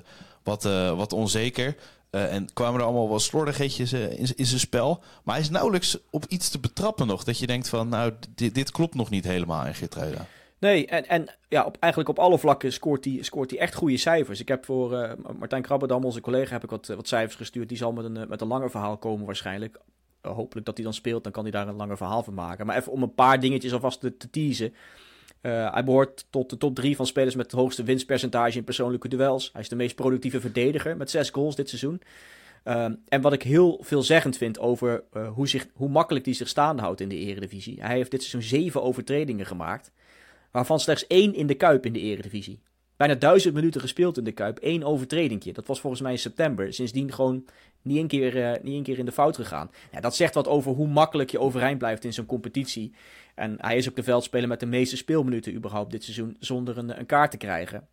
wat, 0.43 0.63
wat 0.95 1.13
onzeker. 1.13 1.75
Uh, 2.15 2.33
en 2.33 2.53
kwamen 2.53 2.79
er 2.79 2.85
allemaal 2.85 3.09
wel 3.09 3.19
slordigheidjes 3.19 3.93
in, 3.93 4.35
in 4.35 4.45
zijn 4.45 4.59
spel. 4.59 5.03
Maar 5.23 5.35
hij 5.35 5.43
is 5.43 5.49
nauwelijks 5.49 5.97
op 6.09 6.25
iets 6.27 6.49
te 6.49 6.59
betrappen 6.59 7.07
nog. 7.07 7.23
Dat 7.23 7.39
je 7.39 7.47
denkt 7.47 7.69
van, 7.69 7.89
nou, 7.89 8.13
dit, 8.35 8.71
klopt 8.71 8.95
nog 8.95 9.09
niet 9.09 9.23
helemaal 9.23 9.65
in 9.65 9.75
Gitruida. 9.75 10.25
Nee, 10.59 10.87
en, 10.87 11.07
en 11.07 11.27
ja, 11.47 11.63
op, 11.65 11.77
eigenlijk 11.79 12.11
op 12.17 12.19
alle 12.19 12.37
vlakken 12.37 12.73
scoort 12.73 13.05
hij, 13.05 13.17
scoort 13.21 13.55
echt 13.55 13.75
goede 13.75 13.97
cijfers. 13.97 14.39
Ik 14.39 14.47
heb 14.47 14.65
voor 14.65 14.93
uh, 14.93 15.11
Martijn 15.39 15.61
Krabberdam, 15.61 16.03
onze 16.03 16.21
collega, 16.21 16.51
heb 16.51 16.63
ik 16.63 16.69
wat, 16.69 16.87
wat 16.87 17.07
cijfers 17.07 17.35
gestuurd. 17.35 17.69
Die 17.69 17.77
zal 17.77 17.91
met 17.91 18.05
een, 18.05 18.27
met 18.27 18.41
een 18.41 18.47
langer 18.47 18.71
verhaal 18.71 18.97
komen 18.97 19.25
waarschijnlijk. 19.25 19.79
hopelijk 20.21 20.65
dat 20.65 20.75
hij 20.75 20.85
dan 20.85 20.93
speelt, 20.93 21.23
dan 21.23 21.31
kan 21.31 21.43
hij 21.43 21.51
daar 21.51 21.67
een 21.67 21.75
langer 21.75 21.97
verhaal 21.97 22.23
van 22.23 22.33
maken. 22.33 22.65
Maar 22.65 22.77
even 22.77 22.91
om 22.91 23.03
een 23.03 23.15
paar 23.15 23.39
dingetjes 23.39 23.73
alvast 23.73 23.99
te, 23.99 24.17
te 24.17 24.29
teasen. 24.29 24.73
Uh, 25.45 25.73
hij 25.73 25.83
behoort 25.83 26.25
tot 26.29 26.49
de 26.49 26.57
top 26.57 26.75
drie 26.75 26.95
van 26.95 27.05
spelers 27.05 27.35
met 27.35 27.51
het 27.51 27.59
hoogste 27.59 27.83
winstpercentage 27.83 28.57
in 28.57 28.63
persoonlijke 28.63 29.07
duels. 29.07 29.49
Hij 29.53 29.61
is 29.61 29.69
de 29.69 29.75
meest 29.75 29.95
productieve 29.95 30.39
verdediger 30.39 30.97
met 30.97 31.09
zes 31.09 31.29
goals 31.29 31.55
dit 31.55 31.69
seizoen. 31.69 32.01
Uh, 32.63 32.85
en 33.07 33.21
wat 33.21 33.33
ik 33.33 33.43
heel 33.43 33.79
veelzeggend 33.81 34.37
vind 34.37 34.59
over 34.59 35.03
uh, 35.13 35.31
hoe, 35.31 35.47
zich, 35.47 35.67
hoe 35.73 35.89
makkelijk 35.89 36.25
hij 36.25 36.33
zich 36.33 36.47
staande 36.47 36.81
houdt 36.81 37.01
in 37.01 37.09
de 37.09 37.15
eredivisie. 37.15 37.77
Hij 37.81 37.95
heeft 37.95 38.11
dit 38.11 38.23
seizoen 38.23 38.59
zeven 38.59 38.83
overtredingen 38.83 39.45
gemaakt, 39.45 39.91
waarvan 40.51 40.79
slechts 40.79 41.07
één 41.07 41.33
in 41.33 41.47
de 41.47 41.55
Kuip 41.55 41.85
in 41.85 41.93
de 41.93 41.99
eredivisie. 41.99 42.59
bijna 42.97 43.15
duizend 43.15 43.53
minuten 43.53 43.81
gespeeld 43.81 44.17
in 44.17 44.23
de 44.23 44.31
Kuip. 44.31 44.57
één 44.57 44.83
overtredingje. 44.83 45.53
Dat 45.53 45.67
was 45.67 45.79
volgens 45.79 46.01
mij 46.01 46.11
in 46.11 46.19
september. 46.19 46.73
Sindsdien 46.73 47.13
gewoon 47.13 47.45
niet 47.81 47.97
een 47.97 48.07
keer, 48.07 48.35
uh, 48.35 48.51
niet 48.63 48.75
een 48.77 48.83
keer 48.83 48.97
in 48.97 49.05
de 49.05 49.11
fout 49.11 49.35
gegaan. 49.35 49.71
Ja, 49.91 49.99
dat 49.99 50.15
zegt 50.15 50.33
wat 50.33 50.47
over 50.47 50.71
hoe 50.71 50.87
makkelijk 50.87 51.29
je 51.29 51.39
overeind 51.39 51.77
blijft 51.77 52.03
in 52.03 52.13
zo'n 52.13 52.25
competitie. 52.25 52.93
En 53.35 53.55
hij 53.57 53.77
is 53.77 53.89
ook 53.89 53.95
de 53.95 54.03
veldspeler 54.03 54.47
met 54.47 54.59
de 54.59 54.65
meeste 54.65 54.97
speelminuten 54.97 55.53
überhaupt 55.53 55.91
dit 55.91 56.03
seizoen 56.03 56.35
zonder 56.39 56.77
een, 56.77 56.99
een 56.99 57.05
kaart 57.05 57.31
te 57.31 57.37
krijgen. 57.37 57.87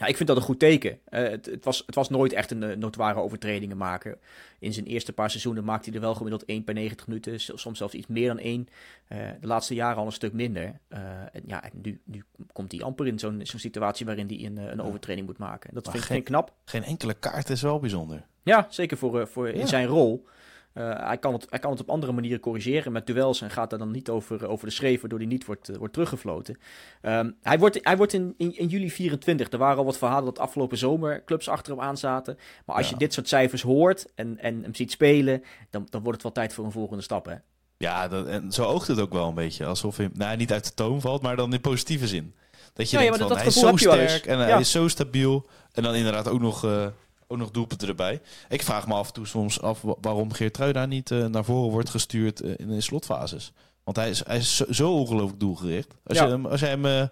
Ja, 0.00 0.06
ik 0.06 0.16
vind 0.16 0.28
dat 0.28 0.36
een 0.36 0.42
goed 0.42 0.58
teken. 0.58 0.90
Uh, 0.90 1.28
het, 1.28 1.46
het, 1.46 1.64
was, 1.64 1.82
het 1.86 1.94
was 1.94 2.08
nooit 2.08 2.32
echt 2.32 2.50
een 2.50 2.62
uh, 2.62 2.76
notoire 2.76 3.20
overtredingen 3.20 3.76
maken. 3.76 4.18
In 4.58 4.72
zijn 4.72 4.86
eerste 4.86 5.12
paar 5.12 5.30
seizoenen 5.30 5.64
maakte 5.64 5.88
hij 5.88 5.98
er 5.98 6.04
wel 6.04 6.14
gemiddeld 6.14 6.44
1 6.44 6.64
per 6.64 6.74
90 6.74 7.06
minuten. 7.06 7.40
Soms 7.40 7.78
zelfs 7.78 7.94
iets 7.94 8.06
meer 8.06 8.28
dan 8.28 8.38
1. 8.38 8.68
Uh, 9.08 9.18
de 9.40 9.46
laatste 9.46 9.74
jaren 9.74 9.96
al 9.96 10.06
een 10.06 10.12
stuk 10.12 10.32
minder. 10.32 10.80
en 10.88 11.42
ja, 11.46 11.62
en 11.62 11.70
nu, 11.82 12.00
nu 12.04 12.24
komt 12.52 12.72
hij 12.72 12.82
amper 12.82 13.06
in 13.06 13.18
zo'n 13.18 13.40
zo'n 13.42 13.60
situatie 13.60 14.06
waarin 14.06 14.26
hij 14.26 14.44
een, 14.44 14.56
een 14.56 14.82
overtreding 14.82 15.26
moet 15.26 15.38
maken. 15.38 15.74
Dat 15.74 15.90
vind 15.90 16.02
ik 16.02 16.10
geen, 16.10 16.22
knap. 16.22 16.52
Geen 16.64 16.84
enkele 16.84 17.14
kaart 17.14 17.50
is 17.50 17.62
wel 17.62 17.78
bijzonder. 17.78 18.26
Ja, 18.42 18.66
zeker 18.70 18.96
voor, 18.96 19.28
voor 19.28 19.48
in 19.48 19.68
zijn 19.68 19.86
rol. 19.86 20.26
Uh, 20.74 21.06
hij, 21.06 21.18
kan 21.18 21.32
het, 21.32 21.46
hij 21.50 21.58
kan 21.58 21.70
het 21.70 21.80
op 21.80 21.90
andere 21.90 22.12
manieren 22.12 22.40
corrigeren 22.40 22.92
met 22.92 23.06
duels 23.06 23.40
en 23.40 23.50
gaat 23.50 23.70
daar 23.70 23.78
dan 23.78 23.90
niet 23.90 24.08
over, 24.08 24.48
over 24.48 24.66
de 24.66 24.72
schreef, 24.72 25.00
waardoor 25.00 25.18
hij 25.18 25.28
niet 25.28 25.44
wordt, 25.44 25.70
uh, 25.70 25.76
wordt 25.76 25.92
teruggefloten. 25.92 26.58
Um, 27.02 27.36
hij 27.42 27.58
wordt, 27.58 27.78
hij 27.82 27.96
wordt 27.96 28.12
in, 28.12 28.34
in, 28.36 28.56
in, 28.56 28.66
juli 28.66 28.90
24. 28.90 29.50
Er 29.50 29.58
waren 29.58 29.78
al 29.78 29.84
wat 29.84 29.98
verhalen 29.98 30.24
dat 30.24 30.38
afgelopen 30.38 30.78
zomer 30.78 31.24
clubs 31.24 31.48
achter 31.48 31.72
hem 31.72 31.82
aan 31.82 31.96
zaten. 31.96 32.38
Maar 32.66 32.76
als 32.76 32.86
ja. 32.86 32.92
je 32.92 32.98
dit 32.98 33.12
soort 33.12 33.28
cijfers 33.28 33.62
hoort 33.62 34.06
en, 34.14 34.38
en 34.38 34.62
hem 34.62 34.74
ziet 34.74 34.90
spelen, 34.90 35.42
dan, 35.70 35.86
dan 35.90 36.02
wordt 36.02 36.22
het 36.22 36.22
wel 36.22 36.44
tijd 36.44 36.52
voor 36.52 36.64
een 36.64 36.72
volgende 36.72 37.02
stap. 37.02 37.26
Hè? 37.26 37.34
Ja, 37.76 38.08
dat, 38.08 38.26
en 38.26 38.52
zo 38.52 38.64
oogt 38.64 38.88
het 38.88 39.00
ook 39.00 39.12
wel 39.12 39.28
een 39.28 39.34
beetje. 39.34 39.66
Alsof 39.66 39.96
hij 39.96 40.10
nou, 40.12 40.36
niet 40.36 40.52
uit 40.52 40.64
de 40.64 40.74
toon 40.74 41.00
valt, 41.00 41.22
maar 41.22 41.36
dan 41.36 41.52
in 41.52 41.60
positieve 41.60 42.06
zin. 42.06 42.34
Dat 42.72 42.90
je 42.90 42.96
ja, 42.96 43.02
denkt 43.02 43.18
ja, 43.18 43.20
van, 43.20 43.28
dat 43.28 43.38
hij 43.38 43.46
is 43.46 43.58
zo 43.58 43.76
sterk 43.76 44.26
en 44.26 44.38
hij 44.38 44.60
is 44.60 44.70
zo 44.70 44.88
stabiel. 44.88 45.46
En 45.72 45.82
dan 45.82 45.94
inderdaad 45.94 46.28
ook 46.28 46.40
nog... 46.40 46.64
Uh, 46.64 46.86
ook 47.30 47.38
nog 47.38 47.50
doelpunten 47.50 47.88
erbij. 47.88 48.20
Ik 48.48 48.62
vraag 48.62 48.86
me 48.86 48.94
af 48.94 49.06
en 49.06 49.12
toe 49.12 49.26
soms 49.26 49.60
af 49.60 49.84
waarom 50.00 50.32
Geert 50.32 50.56
daar 50.56 50.86
niet 50.86 51.10
uh, 51.10 51.26
naar 51.26 51.44
voren 51.44 51.70
wordt 51.70 51.90
gestuurd 51.90 52.42
uh, 52.42 52.54
in 52.56 52.68
de 52.68 52.80
slotfases. 52.80 53.52
Want 53.84 53.96
hij 53.96 54.10
is, 54.10 54.24
hij 54.24 54.36
is 54.36 54.56
zo, 54.56 54.64
zo 54.70 54.92
ongelooflijk 54.92 55.40
doelgericht. 55.40 55.94
Als, 56.04 56.18
ja. 56.18 56.24
je 56.24 56.30
hem, 56.30 56.46
als 56.46 56.60
jij 56.60 56.68
hem 56.68 56.84
uh, 56.84 57.02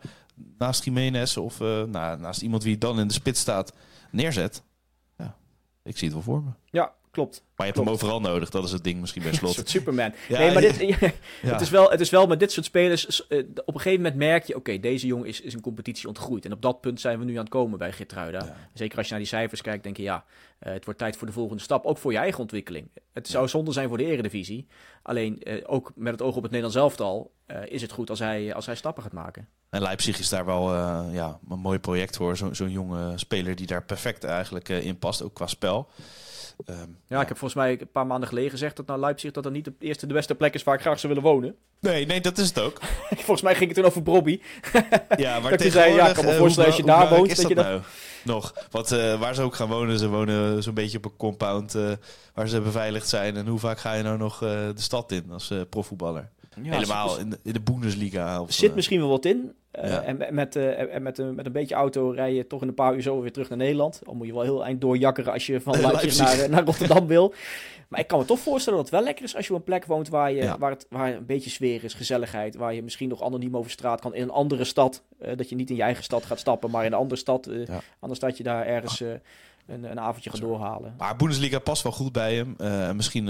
naast 0.59 0.85
Jiménez 0.85 1.37
of 1.37 1.59
nou, 1.59 2.19
naast 2.19 2.43
iemand 2.43 2.63
wie 2.63 2.79
dan 2.79 3.01
in 3.01 3.07
de 3.07 3.15
spits 3.15 3.41
staat 3.41 3.73
neerzet. 4.11 4.63
Ja, 5.17 5.37
ik 5.83 5.99
zie 5.99 6.09
het 6.09 6.17
wel 6.17 6.35
voor 6.35 6.43
me. 6.43 6.51
Ja, 6.71 6.93
klopt. 7.11 7.43
Maar 7.59 7.67
je 7.67 7.73
hebt 7.73 7.85
hem 7.85 7.95
overal 7.95 8.21
nodig, 8.21 8.51
dat 8.51 8.65
is 8.65 8.73
het 8.73 8.85
ding 8.85 9.01
misschien 9.01 9.23
bij 9.23 9.33
slot. 9.53 9.69
Superman. 9.69 10.13
Ja, 10.29 10.39
nee, 10.39 10.53
maar 10.53 10.63
dit, 10.63 10.79
het, 11.41 11.61
is 11.61 11.71
wel, 11.71 11.91
het 11.91 12.01
is 12.01 12.11
wel 12.11 12.27
met 12.27 12.41
dit 12.41 12.53
soort 12.53 12.67
spelers, 12.67 13.27
uh, 13.29 13.39
op 13.65 13.75
een 13.75 13.81
gegeven 13.81 14.03
moment 14.03 14.15
merk 14.15 14.45
je, 14.45 14.57
oké, 14.57 14.79
deze 14.79 15.07
jongen 15.07 15.27
is, 15.27 15.41
is 15.41 15.55
een 15.55 15.61
competitie 15.61 16.09
ontgroeid. 16.09 16.45
En 16.45 16.53
op 16.53 16.63
dat 16.63 16.81
punt 16.81 17.01
zijn 17.01 17.19
we 17.19 17.25
nu 17.25 17.33
aan 17.33 17.41
het 17.41 17.49
komen 17.49 17.79
bij 17.79 17.93
Gitruida. 17.93 18.57
Zeker 18.75 18.99
als 18.99 19.07
je 19.07 19.13
naar 19.13 19.23
die 19.23 19.31
cijfers 19.31 19.61
kijkt, 19.61 19.83
denk 19.83 19.97
je, 19.97 20.03
ja, 20.03 20.25
uh, 20.63 20.73
het 20.73 20.85
wordt 20.85 21.01
tijd 21.01 21.17
voor 21.17 21.27
de 21.27 21.33
volgende 21.33 21.63
stap. 21.63 21.85
Ook 21.85 21.99
voor 21.99 22.13
je 22.13 22.19
eigen 22.19 22.41
ontwikkeling. 22.41 22.89
Het 23.13 23.29
zou 23.29 23.49
zonde 23.49 23.73
zijn 23.73 23.89
voor 23.89 23.99
de 23.99 24.05
eredivisie. 24.05 24.67
Alleen, 25.03 25.41
uh, 25.43 25.63
ook 25.67 25.93
met 25.95 26.13
het 26.13 26.23
oog 26.23 26.37
op 26.37 26.43
het 26.43 26.53
Nederlands 26.53 26.77
elftal, 26.77 27.33
is 27.65 27.83
het 27.83 27.93
goed 27.93 28.11
als 28.11 28.19
hij, 28.19 28.55
als 28.55 28.67
hij 28.67 28.75
stappen 28.75 29.03
gaat 29.03 29.13
maken. 29.13 29.49
En 29.71 29.83
Leipzig 29.83 30.19
is 30.19 30.29
daar 30.29 30.45
wel 30.45 30.75
ja, 31.13 31.39
een 31.49 31.59
mooi 31.59 31.79
project 31.79 32.17
voor. 32.17 32.37
Zo'n 32.37 32.55
zo 32.55 32.67
jonge 32.67 33.13
speler 33.19 33.57
die 33.57 33.67
daar 33.67 33.85
perfect 33.85 34.25
eigenlijk 34.25 34.69
in 34.69 34.99
past, 34.99 35.23
ook 35.23 35.35
qua 35.35 35.47
spel. 35.47 35.89
Um, 36.67 36.99
ja, 37.07 37.21
ik 37.21 37.29
heb 37.29 37.39
volgens 37.53 37.79
mij 37.79 37.81
een 37.81 37.93
paar 37.93 38.07
maanden 38.07 38.29
geleden 38.29 38.51
gezegd 38.51 38.77
dat 38.77 38.87
nou 38.87 39.01
Leipzig 39.01 39.31
dat 39.33 39.43
dan 39.43 39.53
niet 39.53 39.65
de 39.65 39.73
eerste 39.79 40.07
de 40.07 40.15
beste 40.15 40.35
plek 40.35 40.55
is 40.55 40.63
waar 40.63 40.75
ik 40.75 40.81
graag 40.81 41.01
zou 41.01 41.15
willen 41.15 41.31
wonen. 41.31 41.57
Nee, 41.81 42.07
nee, 42.07 42.21
dat 42.21 42.39
is 42.39 42.49
het 42.49 42.61
ook. 42.61 42.79
volgens 43.11 43.43
mij 43.43 43.55
ging 43.55 43.67
het 43.67 43.75
toen 43.75 43.87
over 43.87 44.03
Bobby. 44.03 44.41
ja, 45.17 45.41
maar 45.41 45.57
dat 45.57 45.73
zei, 45.73 45.95
ja, 45.95 46.09
ik 46.09 46.15
kan 46.15 46.25
me 46.25 46.37
voorstellen 46.37 46.69
als 46.69 46.79
je 46.79 46.85
daar 46.85 47.09
woont. 47.09 47.37
dat, 47.37 47.49
je 47.49 47.55
dat 47.55 47.65
nou? 47.65 47.81
Nog. 48.25 48.55
Wat, 48.71 48.93
uh, 48.93 49.21
waar 49.21 49.35
ze 49.35 49.43
ook 49.43 49.55
gaan 49.55 49.69
wonen, 49.69 49.99
ze 49.99 50.09
wonen 50.09 50.63
zo'n 50.63 50.75
beetje 50.75 50.97
op 50.99 51.05
een 51.05 51.17
compound 51.17 51.75
uh, 51.75 51.91
waar 52.35 52.49
ze 52.49 52.61
beveiligd 52.61 53.09
zijn. 53.09 53.37
En 53.37 53.47
hoe 53.47 53.59
vaak 53.59 53.79
ga 53.79 53.93
je 53.93 54.03
nou 54.03 54.19
nog 54.19 54.43
uh, 54.43 54.49
de 54.51 54.73
stad 54.81 55.13
in 55.13 55.31
als 55.31 55.53
profvoetballer? 55.71 56.31
Ja, 56.63 56.73
Helemaal 56.73 57.19
in 57.19 57.31
de, 57.31 57.39
in 57.43 57.53
de 57.53 57.61
Bundesliga. 57.61 58.41
Of, 58.41 58.53
zit 58.53 58.75
misschien 58.75 59.01
wel 59.01 59.09
wat 59.09 59.25
in. 59.25 59.53
Ja. 59.73 60.03
En 60.03 60.35
met, 60.35 60.57
uh, 60.57 60.95
en 60.95 61.03
met, 61.03 61.19
uh, 61.19 61.31
met 61.31 61.47
een 61.47 61.53
beetje 61.53 61.75
auto 61.75 62.11
rij 62.11 62.35
je 62.35 62.47
toch 62.47 62.63
in 62.63 62.69
een 62.69 62.75
paar 62.75 62.95
uur 62.95 63.03
zo 63.03 63.21
weer 63.21 63.33
terug 63.33 63.49
naar 63.49 63.59
Nederland. 63.59 64.01
Dan 64.05 64.17
moet 64.17 64.27
je 64.27 64.33
wel 64.33 64.43
heel 64.43 64.65
eind 64.65 64.81
doorjakkeren 64.81 65.33
als 65.33 65.47
je 65.47 65.61
van 65.61 65.81
Leipzig 65.81 66.19
naar, 66.19 66.51
naar 66.51 66.65
Rotterdam 66.65 67.07
wil. 67.07 67.35
Maar 67.89 68.01
ik 68.01 68.07
kan 68.07 68.19
me 68.19 68.25
toch 68.25 68.39
voorstellen 68.39 68.79
dat 68.79 68.89
het 68.89 68.97
wel 68.97 69.05
lekker 69.05 69.25
is 69.25 69.37
als 69.37 69.47
je 69.47 69.53
op 69.53 69.59
een 69.59 69.65
plek 69.65 69.85
woont 69.85 70.09
waar, 70.09 70.33
je, 70.33 70.59
waar, 70.59 70.71
het, 70.71 70.87
waar 70.91 71.15
een 71.15 71.27
beetje 71.27 71.51
sfeer 71.51 71.85
is, 71.85 71.95
gezelligheid. 71.95 72.57
Waar 72.57 72.75
je 72.75 72.83
misschien 72.83 73.09
nog 73.09 73.23
anoniem 73.23 73.57
over 73.57 73.71
straat 73.71 74.01
kan 74.01 74.15
in 74.15 74.23
een 74.23 74.31
andere 74.31 74.65
stad. 74.65 75.03
Uh, 75.23 75.37
dat 75.37 75.49
je 75.49 75.55
niet 75.55 75.71
in 75.71 75.77
je 75.77 75.83
eigen 75.83 76.05
stad 76.05 76.25
gaat 76.25 76.39
stappen, 76.39 76.71
maar 76.71 76.85
in 76.85 76.93
een 76.93 76.99
andere 76.99 77.21
stad. 77.21 77.49
Uh, 77.49 77.67
ja. 77.67 77.81
Anders 77.99 78.21
dat 78.21 78.37
je 78.37 78.43
daar 78.43 78.67
ergens 78.67 79.01
uh, 79.01 79.13
een, 79.67 79.91
een 79.91 80.01
avondje 80.01 80.31
gaat 80.31 80.41
doorhalen. 80.41 80.95
Maar 80.99 81.17
Bundesliga 81.17 81.59
past 81.59 81.83
wel 81.83 81.93
goed 81.93 82.13
bij 82.13 82.35
hem. 82.35 82.97
misschien 82.97 83.25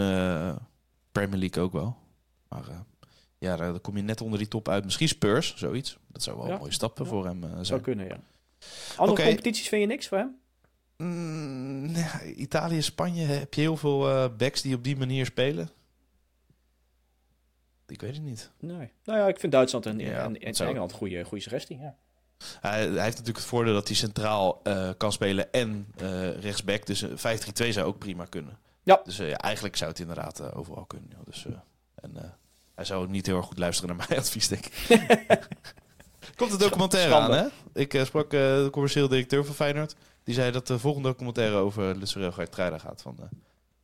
Premier 1.12 1.38
League 1.38 1.62
ook 1.62 1.73
wel. 1.73 1.97
Maar 2.49 2.64
ja, 3.38 3.57
dan 3.57 3.81
kom 3.81 3.96
je 3.96 4.03
net 4.03 4.20
onder 4.20 4.38
die 4.38 4.48
top 4.48 4.68
uit. 4.68 4.85
Misschien 4.85 5.09
Spurs, 5.09 5.57
zoiets. 5.57 5.98
Dat 6.07 6.22
zou 6.22 6.37
wel 6.37 6.46
ja. 6.46 6.53
een 6.53 6.59
mooie 6.59 6.72
stap 6.72 7.01
voor 7.03 7.24
hem 7.24 7.40
zijn. 7.40 7.66
Zou 7.66 7.81
kunnen, 7.81 8.07
ja. 8.07 8.20
Andere 8.96 9.11
okay. 9.11 9.27
competities 9.27 9.68
vind 9.68 9.81
je 9.81 9.87
niks 9.88 10.09
voor 10.09 10.18
hem? 10.18 10.38
Mm, 10.96 11.94
Italië, 12.37 12.83
Spanje, 12.83 13.24
heb 13.24 13.55
je 13.55 13.61
heel 13.61 13.77
veel 13.77 14.11
uh, 14.11 14.24
backs 14.37 14.62
die 14.62 14.74
op 14.74 14.85
die 14.85 14.96
manier 14.96 15.27
spelen? 15.27 15.70
Ik 17.87 18.01
weet 18.01 18.14
het 18.14 18.22
niet. 18.22 18.51
Nee. 18.59 18.92
Nou 19.05 19.18
ja, 19.18 19.29
ik 19.29 19.40
vind 19.40 19.53
Duitsland 19.53 19.87
en, 19.87 19.98
ja, 19.98 20.24
en, 20.24 20.40
en 20.40 20.53
Engeland 20.53 20.90
een 20.90 20.96
goede, 20.96 21.24
goede 21.24 21.42
suggestie. 21.42 21.79
Ja. 21.79 21.96
Hij, 22.61 22.81
hij, 22.81 22.88
heeft 22.88 22.96
natuurlijk 22.96 23.37
het 23.37 23.46
voordeel 23.46 23.74
dat 23.74 23.87
hij 23.87 23.96
centraal 23.96 24.61
uh, 24.64 24.90
kan 24.96 25.12
spelen 25.12 25.53
en 25.53 25.92
uh, 26.03 26.38
rechtsback. 26.38 26.87
Dus 26.87 27.05
5-3-2 27.05 27.09
zou 27.68 27.83
ook 27.87 27.98
prima 27.98 28.24
kunnen. 28.24 28.59
Ja. 28.83 29.01
Dus 29.05 29.16
ja, 29.16 29.37
eigenlijk 29.37 29.77
zou 29.77 29.90
het 29.90 30.01
inderdaad 30.01 30.55
overal 30.55 30.85
kunnen. 30.85 31.11
Dus, 31.24 31.46
en 31.94 32.38
hij 32.79 32.87
zou 32.87 33.09
niet 33.09 33.27
heel 33.27 33.37
erg 33.37 33.47
goed 33.47 33.59
luisteren 33.59 33.97
naar 33.97 34.07
mijn 34.09 34.21
advies, 34.25 34.49
denk 34.49 34.67
ik. 34.67 34.75
Komt 36.37 36.51
de 36.51 36.57
documentaire 36.57 37.14
aan, 37.14 37.33
hè? 37.33 37.47
Ik 37.73 38.01
sprak 38.05 38.31
de 38.31 38.69
commercieel 38.73 39.09
directeur 39.09 39.45
van 39.45 39.55
Feyenoord. 39.55 39.95
Die 40.25 40.35
zei 40.35 40.51
dat 40.51 40.67
de 40.67 40.79
volgende 40.79 41.09
documentaire 41.09 41.57
over 41.57 41.97
Lucerel 41.97 42.33
Geertruida 42.33 42.79
gaat 42.79 43.03
van 43.03 43.17
uh, 43.21 43.27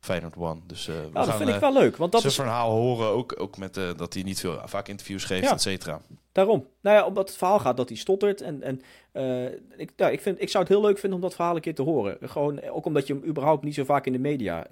Feyenoord 0.05 0.35
One. 0.37 0.59
Dus 0.65 0.87
uh, 0.87 0.95
we 0.95 1.09
nou, 1.13 1.25
dat 1.25 1.35
vind 1.35 1.49
ik 1.49 1.59
wel 1.59 1.73
leuk. 1.73 1.97
Want 1.97 2.11
dat 2.11 2.21
zijn 2.21 2.33
is... 2.33 2.39
verhaal 2.39 2.71
horen 2.71 3.07
ook, 3.07 3.35
ook 3.37 3.57
met 3.57 3.77
uh, 3.77 3.89
dat 3.97 4.13
hij 4.13 4.23
niet 4.23 4.39
veel 4.39 4.59
vaak 4.65 4.87
interviews 4.87 5.23
geeft, 5.23 5.43
ja. 5.43 5.51
et 5.51 5.61
cetera. 5.61 6.01
Daarom. 6.31 6.67
Nou 6.81 6.97
ja, 6.97 7.05
omdat 7.05 7.27
het 7.27 7.37
verhaal 7.37 7.59
gaat 7.59 7.77
dat 7.77 7.89
hij 7.89 7.97
stottert. 7.97 8.41
En, 8.41 8.63
en 8.63 8.81
ik, 9.77 9.91
nou, 9.97 10.11
ik, 10.11 10.21
vind, 10.21 10.41
ik 10.41 10.49
zou 10.49 10.63
het 10.63 10.73
heel 10.73 10.81
leuk 10.81 10.97
vinden 10.97 11.19
om 11.19 11.25
dat 11.25 11.35
verhaal 11.35 11.55
een 11.55 11.61
keer 11.61 11.75
te 11.75 11.81
horen. 11.81 12.17
Gewoon, 12.21 12.61
ook 12.61 12.85
omdat 12.85 13.07
je 13.07 13.13
hem 13.13 13.23
überhaupt 13.25 13.63
niet 13.63 13.73
zo 13.73 13.83
vaak 13.83 14.05
in 14.05 14.11
de 14.11 14.19
media, 14.19 14.67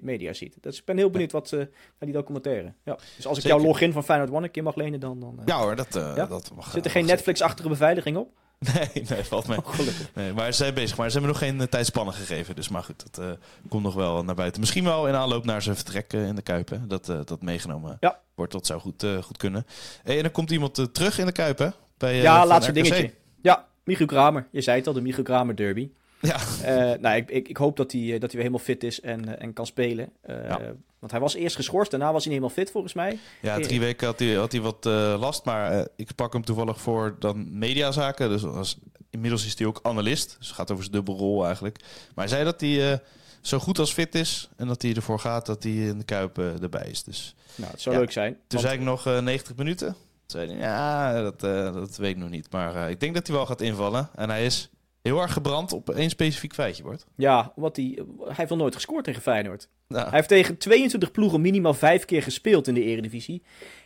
media 0.00 0.32
ziet. 0.32 0.56
Dus 0.60 0.78
ik 0.78 0.84
ben 0.84 0.96
heel 0.96 1.10
benieuwd 1.10 1.32
wat 1.32 1.50
naar 1.50 1.68
die 1.98 2.12
documentaire. 2.12 2.72
Ja. 2.84 2.98
Dus 3.16 3.26
als 3.26 3.36
ik 3.36 3.42
Zeker. 3.42 3.58
jouw 3.58 3.66
login 3.66 3.92
van 3.92 4.04
Feyenoord 4.04 4.30
One 4.30 4.44
een 4.44 4.50
keer 4.50 4.62
mag 4.62 4.74
lenen, 4.74 5.00
dan... 5.00 5.20
dan 5.20 5.40
ja 5.44 5.58
hoor, 5.58 5.76
dat, 5.76 5.88
ja? 5.92 6.26
dat 6.26 6.50
mag. 6.54 6.70
Zit 6.70 6.84
er 6.84 6.90
geen 6.90 7.06
Netflix-achtige 7.06 7.68
beveiliging 7.68 8.16
op? 8.16 8.28
Nee, 8.74 9.04
nee, 9.08 9.24
valt 9.24 9.46
mee. 9.46 9.58
Oh, 9.58 9.78
nee, 10.14 10.32
maar 10.32 10.46
ze 10.46 10.62
zijn 10.62 10.74
bezig. 10.74 10.96
Maar 10.96 11.10
ze 11.10 11.18
hebben 11.18 11.32
nog 11.32 11.40
geen 11.40 11.60
uh, 11.60 11.62
tijdspannen 11.62 12.14
gegeven. 12.14 12.56
Dus 12.56 12.68
maar 12.68 12.82
goed, 12.82 13.04
dat 13.12 13.24
uh, 13.24 13.32
komt 13.68 13.82
nog 13.82 13.94
wel 13.94 14.24
naar 14.24 14.34
buiten. 14.34 14.60
Misschien 14.60 14.84
wel 14.84 15.08
in 15.08 15.14
aanloop 15.14 15.44
naar 15.44 15.62
zijn 15.62 15.76
vertrek 15.76 16.12
uh, 16.12 16.26
in 16.26 16.34
de 16.34 16.42
Kuip. 16.42 16.68
Hè? 16.68 16.86
Dat, 16.86 17.06
dat 17.06 17.42
meegenomen 17.42 17.96
ja. 18.00 18.20
wordt. 18.34 18.52
Dat 18.52 18.66
zou 18.66 18.80
goed, 18.80 19.06
goed 19.22 19.36
kunnen. 19.36 19.66
Hey, 20.02 20.16
en 20.16 20.22
dan 20.22 20.32
komt 20.32 20.50
iemand 20.50 20.94
terug 20.94 21.18
in 21.18 21.26
de 21.26 21.32
Kuip, 21.32 21.58
hè? 21.58 21.68
Bij, 21.98 22.16
ja, 22.16 22.46
laatste 22.46 22.72
dingetje. 22.72 23.12
Ja, 23.42 23.66
Michiel 23.84 24.06
Kramer. 24.06 24.48
Je 24.50 24.60
zei 24.60 24.78
het 24.78 24.86
al, 24.86 24.92
de 24.92 25.00
Michiel 25.00 25.24
Kramer 25.24 25.56
derby. 25.56 25.90
Ja. 26.22 26.38
Uh, 26.64 26.98
nou, 27.00 27.16
ik, 27.16 27.30
ik, 27.30 27.48
ik, 27.48 27.56
hoop 27.56 27.76
dat 27.76 27.92
hij, 27.92 28.00
dat 28.00 28.20
hij 28.20 28.30
weer 28.30 28.38
helemaal 28.38 28.58
fit 28.58 28.84
is 28.84 29.00
en, 29.00 29.40
en 29.40 29.52
kan 29.52 29.66
spelen. 29.66 30.12
Uh, 30.26 30.48
ja. 30.48 30.60
Want 30.98 31.12
hij 31.12 31.20
was 31.20 31.34
eerst 31.34 31.56
geschorst, 31.56 31.90
daarna 31.90 32.12
was 32.12 32.24
hij 32.24 32.32
niet 32.32 32.42
helemaal 32.42 32.64
fit 32.64 32.72
volgens 32.72 32.92
mij. 32.92 33.18
Ja, 33.40 33.58
drie 33.58 33.80
weken 33.80 34.06
had 34.06 34.18
hij, 34.18 34.34
had 34.34 34.52
hij 34.52 34.60
wat 34.60 34.86
uh, 34.86 35.16
last, 35.20 35.44
maar 35.44 35.88
ik 35.96 36.14
pak 36.14 36.32
hem 36.32 36.44
toevallig 36.44 36.80
voor 36.80 37.16
dan 37.18 37.58
mediazaken. 37.58 38.28
Dus 38.28 38.44
als, 38.44 38.78
inmiddels 39.10 39.46
is 39.46 39.58
hij 39.58 39.66
ook 39.66 39.80
analist, 39.82 40.36
dus 40.38 40.46
het 40.46 40.56
gaat 40.56 40.70
over 40.70 40.84
zijn 40.84 40.96
dubbelrol 40.96 41.44
eigenlijk. 41.44 41.78
Maar 42.14 42.24
hij 42.24 42.34
zei 42.34 42.44
dat 42.44 42.60
hij 42.60 43.00
zo 43.40 43.58
goed 43.58 43.78
als 43.78 43.92
fit 43.92 44.14
is 44.14 44.48
en 44.56 44.66
dat 44.66 44.82
hij 44.82 44.94
ervoor 44.94 45.18
gaat 45.18 45.46
dat 45.46 45.62
hij 45.62 45.72
in 45.72 45.98
de 45.98 46.04
Kuip 46.04 46.38
erbij 46.38 46.88
is. 46.90 47.02
Dus, 47.02 47.34
nou, 47.54 47.70
het 47.70 47.80
zou 47.80 47.94
ja, 47.94 48.00
leuk 48.00 48.12
zijn. 48.12 48.32
Toen 48.32 48.42
want... 48.48 48.62
zei 48.62 48.74
ik 48.74 48.84
nog 48.84 49.04
90 49.04 49.56
minuten. 49.56 49.86
Toen 49.86 50.40
zei 50.40 50.48
hij, 50.48 50.56
ja, 50.58 51.22
dat, 51.22 51.40
dat 51.74 51.96
weet 51.96 52.10
ik 52.10 52.16
nog 52.16 52.30
niet. 52.30 52.50
Maar 52.50 52.90
ik 52.90 53.00
denk 53.00 53.14
dat 53.14 53.26
hij 53.26 53.36
wel 53.36 53.46
gaat 53.46 53.60
invallen. 53.60 54.10
En 54.14 54.30
hij 54.30 54.44
is 54.44 54.71
heel 55.02 55.20
erg 55.20 55.32
gebrand 55.32 55.72
op 55.72 55.90
één 55.90 56.10
specifiek 56.10 56.54
feitje 56.54 56.82
wordt. 56.82 57.06
Ja, 57.16 57.52
omdat 57.56 57.76
hij, 57.76 57.98
hij 58.18 58.34
heeft 58.34 58.48
wel 58.48 58.58
nooit 58.58 58.74
gescoord 58.74 59.04
tegen 59.04 59.22
Feyenoord. 59.22 59.68
Nou. 59.88 60.02
Hij 60.02 60.16
heeft 60.16 60.28
tegen 60.28 60.58
22 60.58 61.10
ploegen 61.10 61.40
minimaal 61.40 61.74
vijf 61.74 62.04
keer 62.04 62.22
gespeeld 62.22 62.68
in 62.68 62.74
de 62.74 62.82
Eredivisie. 62.82 63.42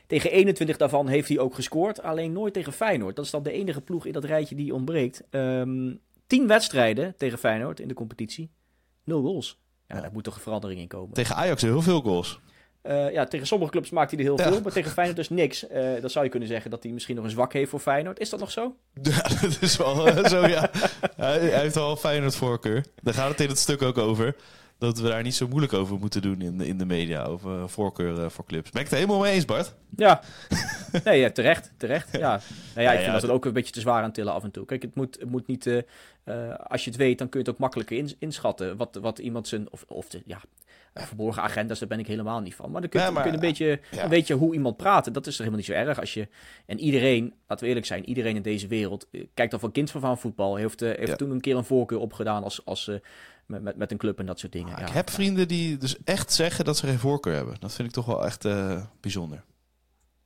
Tegen 0.06 0.30
21 0.30 0.76
daarvan 0.76 1.08
heeft 1.08 1.28
hij 1.28 1.38
ook 1.38 1.54
gescoord, 1.54 2.02
alleen 2.02 2.32
nooit 2.32 2.52
tegen 2.52 2.72
Feyenoord. 2.72 3.16
Dat 3.16 3.24
is 3.24 3.30
dan 3.30 3.42
de 3.42 3.52
enige 3.52 3.80
ploeg 3.80 4.06
in 4.06 4.12
dat 4.12 4.24
rijtje 4.24 4.54
die 4.54 4.74
ontbreekt. 4.74 5.22
Um, 5.30 6.00
tien 6.26 6.46
wedstrijden 6.46 7.14
tegen 7.16 7.38
Feyenoord 7.38 7.80
in 7.80 7.88
de 7.88 7.94
competitie, 7.94 8.50
nul 9.04 9.22
goals. 9.22 9.58
Ja, 9.88 9.94
ja. 9.94 10.00
daar 10.00 10.12
moet 10.12 10.24
toch 10.24 10.34
een 10.34 10.40
verandering 10.40 10.80
in 10.80 10.88
komen. 10.88 11.14
Tegen 11.14 11.36
Ajax 11.36 11.62
heel 11.62 11.82
veel 11.82 12.00
goals. 12.00 12.40
Uh, 12.88 13.12
ja, 13.12 13.24
tegen 13.24 13.46
sommige 13.46 13.70
clubs 13.70 13.90
maakt 13.90 14.10
hij 14.10 14.18
er 14.18 14.24
heel 14.24 14.38
veel, 14.38 14.60
maar 14.60 14.72
tegen 14.72 14.90
Feyenoord 14.90 15.16
dus 15.16 15.28
niks. 15.28 15.64
Uh, 15.70 16.00
dan 16.00 16.10
zou 16.10 16.24
je 16.24 16.30
kunnen 16.30 16.48
zeggen 16.48 16.70
dat 16.70 16.82
hij 16.82 16.92
misschien 16.92 17.16
nog 17.16 17.24
een 17.24 17.30
zwak 17.30 17.52
heeft 17.52 17.70
voor 17.70 17.80
Feyenoord. 17.80 18.18
Is 18.18 18.30
dat 18.30 18.40
nog 18.40 18.50
zo? 18.50 18.76
Ja, 19.02 19.22
dat 19.40 19.56
is 19.60 19.76
wel 19.76 19.94
zo, 20.28 20.46
ja. 20.46 20.70
hij, 21.16 21.38
hij, 21.38 21.60
heeft 21.60 21.74
wel 21.74 21.96
Feyenoord 21.96 22.36
voorkeur. 22.36 22.84
Daar 23.02 23.14
gaat 23.14 23.28
het 23.28 23.40
in 23.40 23.48
het 23.48 23.58
stuk 23.58 23.82
ook 23.82 23.98
over 23.98 24.36
dat 24.78 24.98
we 24.98 25.08
daar 25.08 25.22
niet 25.22 25.34
zo 25.34 25.48
moeilijk 25.48 25.72
over 25.72 25.98
moeten 25.98 26.22
doen 26.22 26.40
in 26.40 26.58
de, 26.58 26.66
in 26.66 26.78
de 26.78 26.84
media. 26.84 27.24
Over 27.24 27.68
voorkeur 27.68 28.30
voor 28.30 28.44
clubs. 28.44 28.70
Ben 28.70 28.82
ik 28.82 28.88
het 28.88 28.98
helemaal 28.98 29.20
mee 29.20 29.32
eens, 29.32 29.44
Bart? 29.44 29.74
Ja, 29.96 30.20
nee, 31.04 31.20
ja, 31.20 31.30
terecht. 31.30 31.72
terecht 31.76 32.08
ja. 32.12 32.40
Nou 32.74 32.86
ja, 32.86 32.92
ik 32.92 33.00
vind 33.00 33.12
dat 33.12 33.22
het 33.22 33.30
ook 33.30 33.44
een 33.44 33.52
beetje 33.52 33.72
te 33.72 33.80
zwaar 33.80 34.02
aan 34.02 34.12
tillen 34.12 34.32
af 34.32 34.42
en 34.42 34.50
toe. 34.50 34.64
Kijk, 34.64 34.82
het 34.82 34.94
moet, 34.94 35.16
het 35.20 35.30
moet 35.30 35.46
niet... 35.46 35.84
Als 36.66 36.84
je 36.84 36.90
het 36.90 36.98
weet, 36.98 37.18
dan 37.18 37.28
kun 37.28 37.40
je 37.40 37.46
het 37.46 37.54
ook 37.54 37.60
makkelijker 37.60 38.14
inschatten. 38.18 38.76
Wat, 38.76 38.98
wat 39.00 39.18
iemand 39.18 39.48
zijn... 39.48 39.72
Of, 39.72 39.84
of 39.88 40.08
de, 40.08 40.22
ja, 40.24 40.40
verborgen 41.04 41.42
agenda's, 41.42 41.78
daar 41.78 41.88
ben 41.88 41.98
ik 41.98 42.06
helemaal 42.06 42.40
niet 42.40 42.54
van. 42.54 42.70
Maar 42.70 42.80
dan 42.80 42.90
kun 42.90 43.00
je, 43.00 43.32
een 43.32 43.40
beetje, 43.40 43.80
ja. 43.90 44.08
weet 44.08 44.26
je 44.26 44.34
hoe 44.34 44.54
iemand 44.54 44.76
praat. 44.76 45.06
En 45.06 45.12
dat 45.12 45.26
is 45.26 45.32
er 45.32 45.38
helemaal 45.38 45.58
niet 45.58 45.68
zo 45.68 45.72
erg. 45.72 46.00
Als 46.00 46.14
je, 46.14 46.28
en 46.66 46.80
iedereen, 46.80 47.34
laten 47.46 47.64
we 47.64 47.66
eerlijk 47.66 47.86
zijn, 47.86 48.08
iedereen 48.08 48.36
in 48.36 48.42
deze 48.42 48.66
wereld 48.66 49.06
eh, 49.10 49.26
kijkt 49.34 49.52
al 49.52 49.58
van 49.58 49.72
kind 49.72 49.90
van 49.90 50.18
voetbal. 50.18 50.56
Heeft, 50.56 50.80
heeft 50.80 51.18
toen 51.18 51.30
een 51.30 51.40
keer 51.40 51.56
een 51.56 51.64
voorkeur 51.64 51.98
opgedaan 51.98 52.42
als, 52.42 52.64
als, 52.64 52.90
met, 53.46 53.62
met, 53.62 53.76
met 53.76 53.90
een 53.90 53.98
club 53.98 54.18
en 54.18 54.26
dat 54.26 54.38
soort 54.38 54.52
dingen. 54.52 54.74
Ah, 54.74 54.80
ja, 54.80 54.86
ik 54.86 54.92
heb 54.92 55.10
vrienden 55.10 55.48
die 55.48 55.76
dus 55.76 55.96
echt 56.04 56.32
zeggen 56.32 56.64
dat 56.64 56.76
ze 56.76 56.86
geen 56.86 56.98
voorkeur 56.98 57.34
hebben. 57.34 57.56
Dat 57.60 57.72
vind 57.72 57.88
ik 57.88 57.94
toch 57.94 58.06
wel 58.06 58.24
echt 58.24 58.44
uh, 58.44 58.82
bijzonder. 59.00 59.44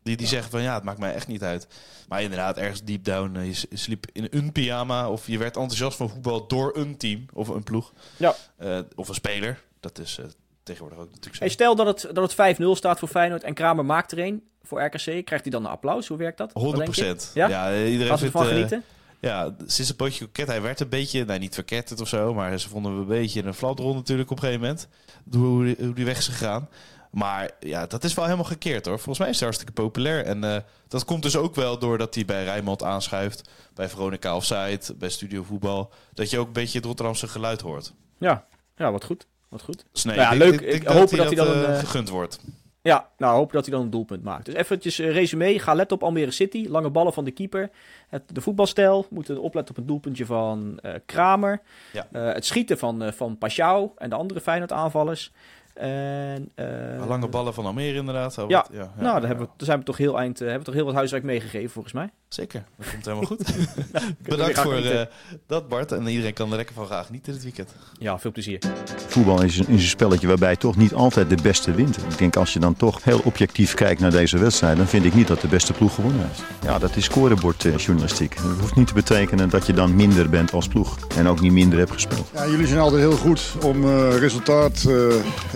Die, 0.02 0.16
die 0.16 0.26
zeggen 0.26 0.50
van 0.50 0.62
ja, 0.62 0.74
het 0.74 0.84
maakt 0.84 0.98
mij 0.98 1.14
echt 1.14 1.26
niet 1.26 1.42
uit. 1.42 1.66
Maar 2.08 2.22
inderdaad, 2.22 2.56
ergens 2.56 2.84
deep 2.84 3.04
down, 3.04 3.36
uh, 3.36 3.46
je 3.46 3.66
sliep 3.72 4.06
in 4.12 4.26
een 4.30 4.52
pyjama 4.52 5.10
of 5.10 5.26
je 5.26 5.38
werd 5.38 5.56
enthousiast 5.56 5.96
van 5.96 6.10
voetbal 6.10 6.46
door 6.46 6.76
een 6.76 6.96
team 6.96 7.24
of 7.32 7.48
een 7.48 7.62
ploeg. 7.62 7.92
Ja. 8.16 8.34
Uh, 8.58 8.78
of 8.94 9.08
een 9.08 9.14
speler. 9.14 9.62
Dat 9.80 9.98
is 9.98 10.20
tegenwoordig 10.70 10.98
ook 10.98 11.10
natuurlijk 11.10 11.36
zo. 11.36 11.44
Hey, 11.44 11.52
stel 11.52 11.76
dat 11.76 11.86
het, 11.86 12.14
dat 12.14 12.36
het 12.36 12.58
5-0 12.60 12.64
staat 12.70 12.98
voor 12.98 13.08
Feyenoord 13.08 13.42
en 13.42 13.54
Kramer 13.54 13.84
maakt 13.84 14.12
er 14.12 14.18
een 14.18 14.42
voor 14.62 14.82
RKC. 14.82 15.04
Krijgt 15.04 15.30
hij 15.30 15.50
dan 15.50 15.64
een 15.64 15.70
applaus? 15.70 16.06
Hoe 16.06 16.18
werkt 16.18 16.38
dat? 16.38 16.52
100 16.52 17.30
Ja? 17.34 17.48
ja? 17.48 17.84
iedereen 17.84 18.10
Als 18.10 18.20
we 18.20 18.26
ervan 18.26 18.46
genieten? 18.46 18.84
Ja, 19.20 19.54
sinds 19.66 19.90
een 19.90 19.96
pootje 19.96 20.24
koket. 20.24 20.46
Hij 20.46 20.62
werd 20.62 20.80
een 20.80 20.88
beetje, 20.88 21.24
nee, 21.24 21.38
niet 21.38 21.54
verketterd 21.54 22.00
of 22.00 22.08
zo, 22.08 22.34
maar 22.34 22.58
ze 22.58 22.68
vonden 22.68 22.94
we 22.94 23.00
een 23.00 23.06
beetje 23.06 23.42
een 23.42 23.54
flatrol 23.54 23.94
natuurlijk 23.94 24.30
op 24.30 24.36
een 24.36 24.42
gegeven 24.42 24.62
moment. 24.62 24.88
Hoe, 25.30 25.76
hoe 25.84 25.94
die 25.94 26.04
weg 26.04 26.18
is 26.18 26.28
gegaan. 26.28 26.68
Maar 27.10 27.50
ja, 27.60 27.86
dat 27.86 28.04
is 28.04 28.14
wel 28.14 28.24
helemaal 28.24 28.44
gekeerd 28.44 28.86
hoor. 28.86 28.96
Volgens 28.96 29.18
mij 29.18 29.28
is 29.28 29.36
hij 29.38 29.48
hartstikke 29.48 29.82
populair. 29.82 30.24
En 30.24 30.44
uh, 30.44 30.56
dat 30.88 31.04
komt 31.04 31.22
dus 31.22 31.36
ook 31.36 31.54
wel 31.54 31.78
doordat 31.78 32.14
hij 32.14 32.24
bij 32.24 32.44
Rijnmond 32.44 32.82
aanschuift. 32.82 33.50
Bij 33.74 33.88
Veronica 33.88 34.36
Offside, 34.36 34.80
bij 34.96 35.08
Studio 35.08 35.42
Voetbal. 35.42 35.92
Dat 36.12 36.30
je 36.30 36.38
ook 36.38 36.46
een 36.46 36.52
beetje 36.52 36.78
het 36.78 36.86
Rotterdamse 36.86 37.28
geluid 37.28 37.60
hoort. 37.60 37.92
Ja, 38.18 38.46
ja 38.76 38.92
wat 38.92 39.04
goed. 39.04 39.26
Wat 39.50 39.62
goed. 39.62 39.84
Dus 39.92 40.04
nee, 40.04 40.16
ja, 40.16 40.32
leuk. 40.32 40.60
Ik, 40.60 40.86
hoop 40.86 41.10
dat, 41.10 41.26
hij 41.26 41.34
dan 41.34 41.46
uh, 41.46 41.78
gegund 41.78 42.08
wordt. 42.08 42.40
Ja, 42.82 43.08
nou 43.16 43.36
hoop 43.36 43.52
dat 43.52 43.66
hij 43.66 43.74
dan 43.74 43.84
een 43.84 43.90
doelpunt 43.90 44.22
maakt. 44.22 44.44
Dus 44.44 44.54
eventjes 44.54 44.98
uh, 44.98 45.12
resume. 45.12 45.58
Ga 45.58 45.74
let 45.74 45.92
op 45.92 46.02
Almere 46.02 46.30
City. 46.30 46.66
Lange 46.68 46.90
ballen 46.90 47.12
van 47.12 47.24
de 47.24 47.30
keeper. 47.30 47.70
Het, 48.08 48.22
de 48.26 48.40
voetbalstijl. 48.40 49.06
Moeten 49.10 49.40
opletten 49.40 49.74
op 49.74 49.80
een 49.80 49.86
doelpuntje 49.86 50.26
van 50.26 50.78
uh, 50.82 50.92
Kramer. 51.06 51.60
Ja. 51.92 52.06
Uh, 52.12 52.32
het 52.32 52.46
schieten 52.46 52.78
van, 52.78 53.02
uh, 53.02 53.12
van 53.12 53.38
Pashao 53.38 53.94
en 53.96 54.10
de 54.10 54.16
andere 54.16 54.40
Feyenoord 54.40 54.72
aanvallers. 54.72 55.32
En, 55.74 56.52
Lange 57.08 57.28
ballen 57.28 57.54
van 57.54 57.66
Almere 57.66 57.98
inderdaad. 57.98 58.34
Ja, 58.34 58.44
ja, 58.48 58.66
ja, 58.72 58.90
nou, 58.96 59.20
daar, 59.20 59.28
hebben 59.28 59.46
we, 59.46 59.52
daar 59.56 59.66
zijn 59.66 59.78
we 59.78 59.84
toch 59.84 59.96
heel 59.96 60.18
eind, 60.18 60.38
hebben 60.38 60.58
we 60.58 60.64
toch 60.64 60.74
heel 60.74 60.84
wat 60.84 60.94
huiswerk 60.94 61.24
meegegeven 61.24 61.70
volgens 61.70 61.94
mij. 61.94 62.10
Zeker, 62.30 62.64
dat 62.76 62.90
komt 62.90 63.04
helemaal 63.04 63.26
goed. 63.26 63.54
Bedankt 64.22 64.58
voor 64.58 64.78
uh, 64.78 65.00
dat 65.46 65.68
Bart. 65.68 65.92
En 65.92 66.06
iedereen 66.06 66.32
kan 66.32 66.50
er 66.50 66.56
lekker 66.56 66.74
van 66.74 66.86
graag 66.86 67.10
niet 67.10 67.24
dit 67.24 67.42
weekend. 67.42 67.74
Ja, 67.98 68.18
veel 68.18 68.32
plezier. 68.32 68.58
Voetbal 69.06 69.42
is 69.42 69.58
een, 69.58 69.68
is 69.68 69.82
een 69.82 69.88
spelletje 69.88 70.26
waarbij 70.26 70.56
toch 70.56 70.76
niet 70.76 70.94
altijd 70.94 71.30
de 71.30 71.38
beste 71.42 71.72
wint. 71.72 71.96
Ik 71.96 72.18
denk 72.18 72.36
als 72.36 72.52
je 72.52 72.58
dan 72.58 72.76
toch 72.76 73.04
heel 73.04 73.20
objectief 73.24 73.74
kijkt 73.74 74.00
naar 74.00 74.10
deze 74.10 74.38
wedstrijd... 74.38 74.76
dan 74.76 74.86
vind 74.86 75.04
ik 75.04 75.14
niet 75.14 75.28
dat 75.28 75.40
de 75.40 75.48
beste 75.48 75.72
ploeg 75.72 75.94
gewonnen 75.94 76.26
heeft. 76.26 76.42
Ja, 76.62 76.78
dat 76.78 76.96
is 76.96 77.04
scorebordjournalistiek. 77.04 78.34
Uh, 78.38 78.44
dat 78.44 78.58
hoeft 78.58 78.74
niet 78.74 78.86
te 78.86 78.94
betekenen 78.94 79.50
dat 79.50 79.66
je 79.66 79.72
dan 79.72 79.96
minder 79.96 80.28
bent 80.28 80.52
als 80.52 80.68
ploeg. 80.68 80.98
En 81.16 81.26
ook 81.26 81.40
niet 81.40 81.52
minder 81.52 81.78
hebt 81.78 81.92
gespeeld. 81.92 82.30
Ja, 82.34 82.46
jullie 82.46 82.66
zijn 82.66 82.80
altijd 82.80 83.00
heel 83.00 83.16
goed 83.16 83.54
om 83.64 83.84
uh, 83.84 84.18
resultaat... 84.18 84.88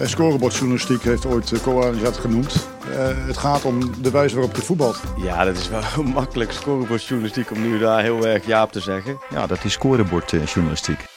en 0.04 0.10
scorebordjournalistiek 0.10 1.02
heeft 1.02 1.26
ooit 1.26 1.52
uh, 1.52 2.02
dat 2.02 2.16
genoemd. 2.16 2.68
het 3.26 3.36
gaat 3.36 3.64
om 3.64 4.02
de 4.02 4.10
wijze 4.10 4.34
waarop 4.34 4.56
je 4.56 4.62
voetbalt. 4.62 5.00
Ja, 5.16 5.44
dat 5.44 5.56
is 5.56 5.68
wel 5.68 5.82
makkelijk 6.20 6.52
scorebordjournalistiek 6.52 7.50
om 7.50 7.60
nu 7.62 7.78
daar 7.78 8.02
heel 8.02 8.26
erg 8.26 8.46
ja 8.46 8.62
op 8.62 8.72
te 8.72 8.80
zeggen. 8.80 9.18
Ja, 9.30 9.46
dat 9.46 9.64
is 9.64 9.72
scorebordjournalistiek. 9.72 11.13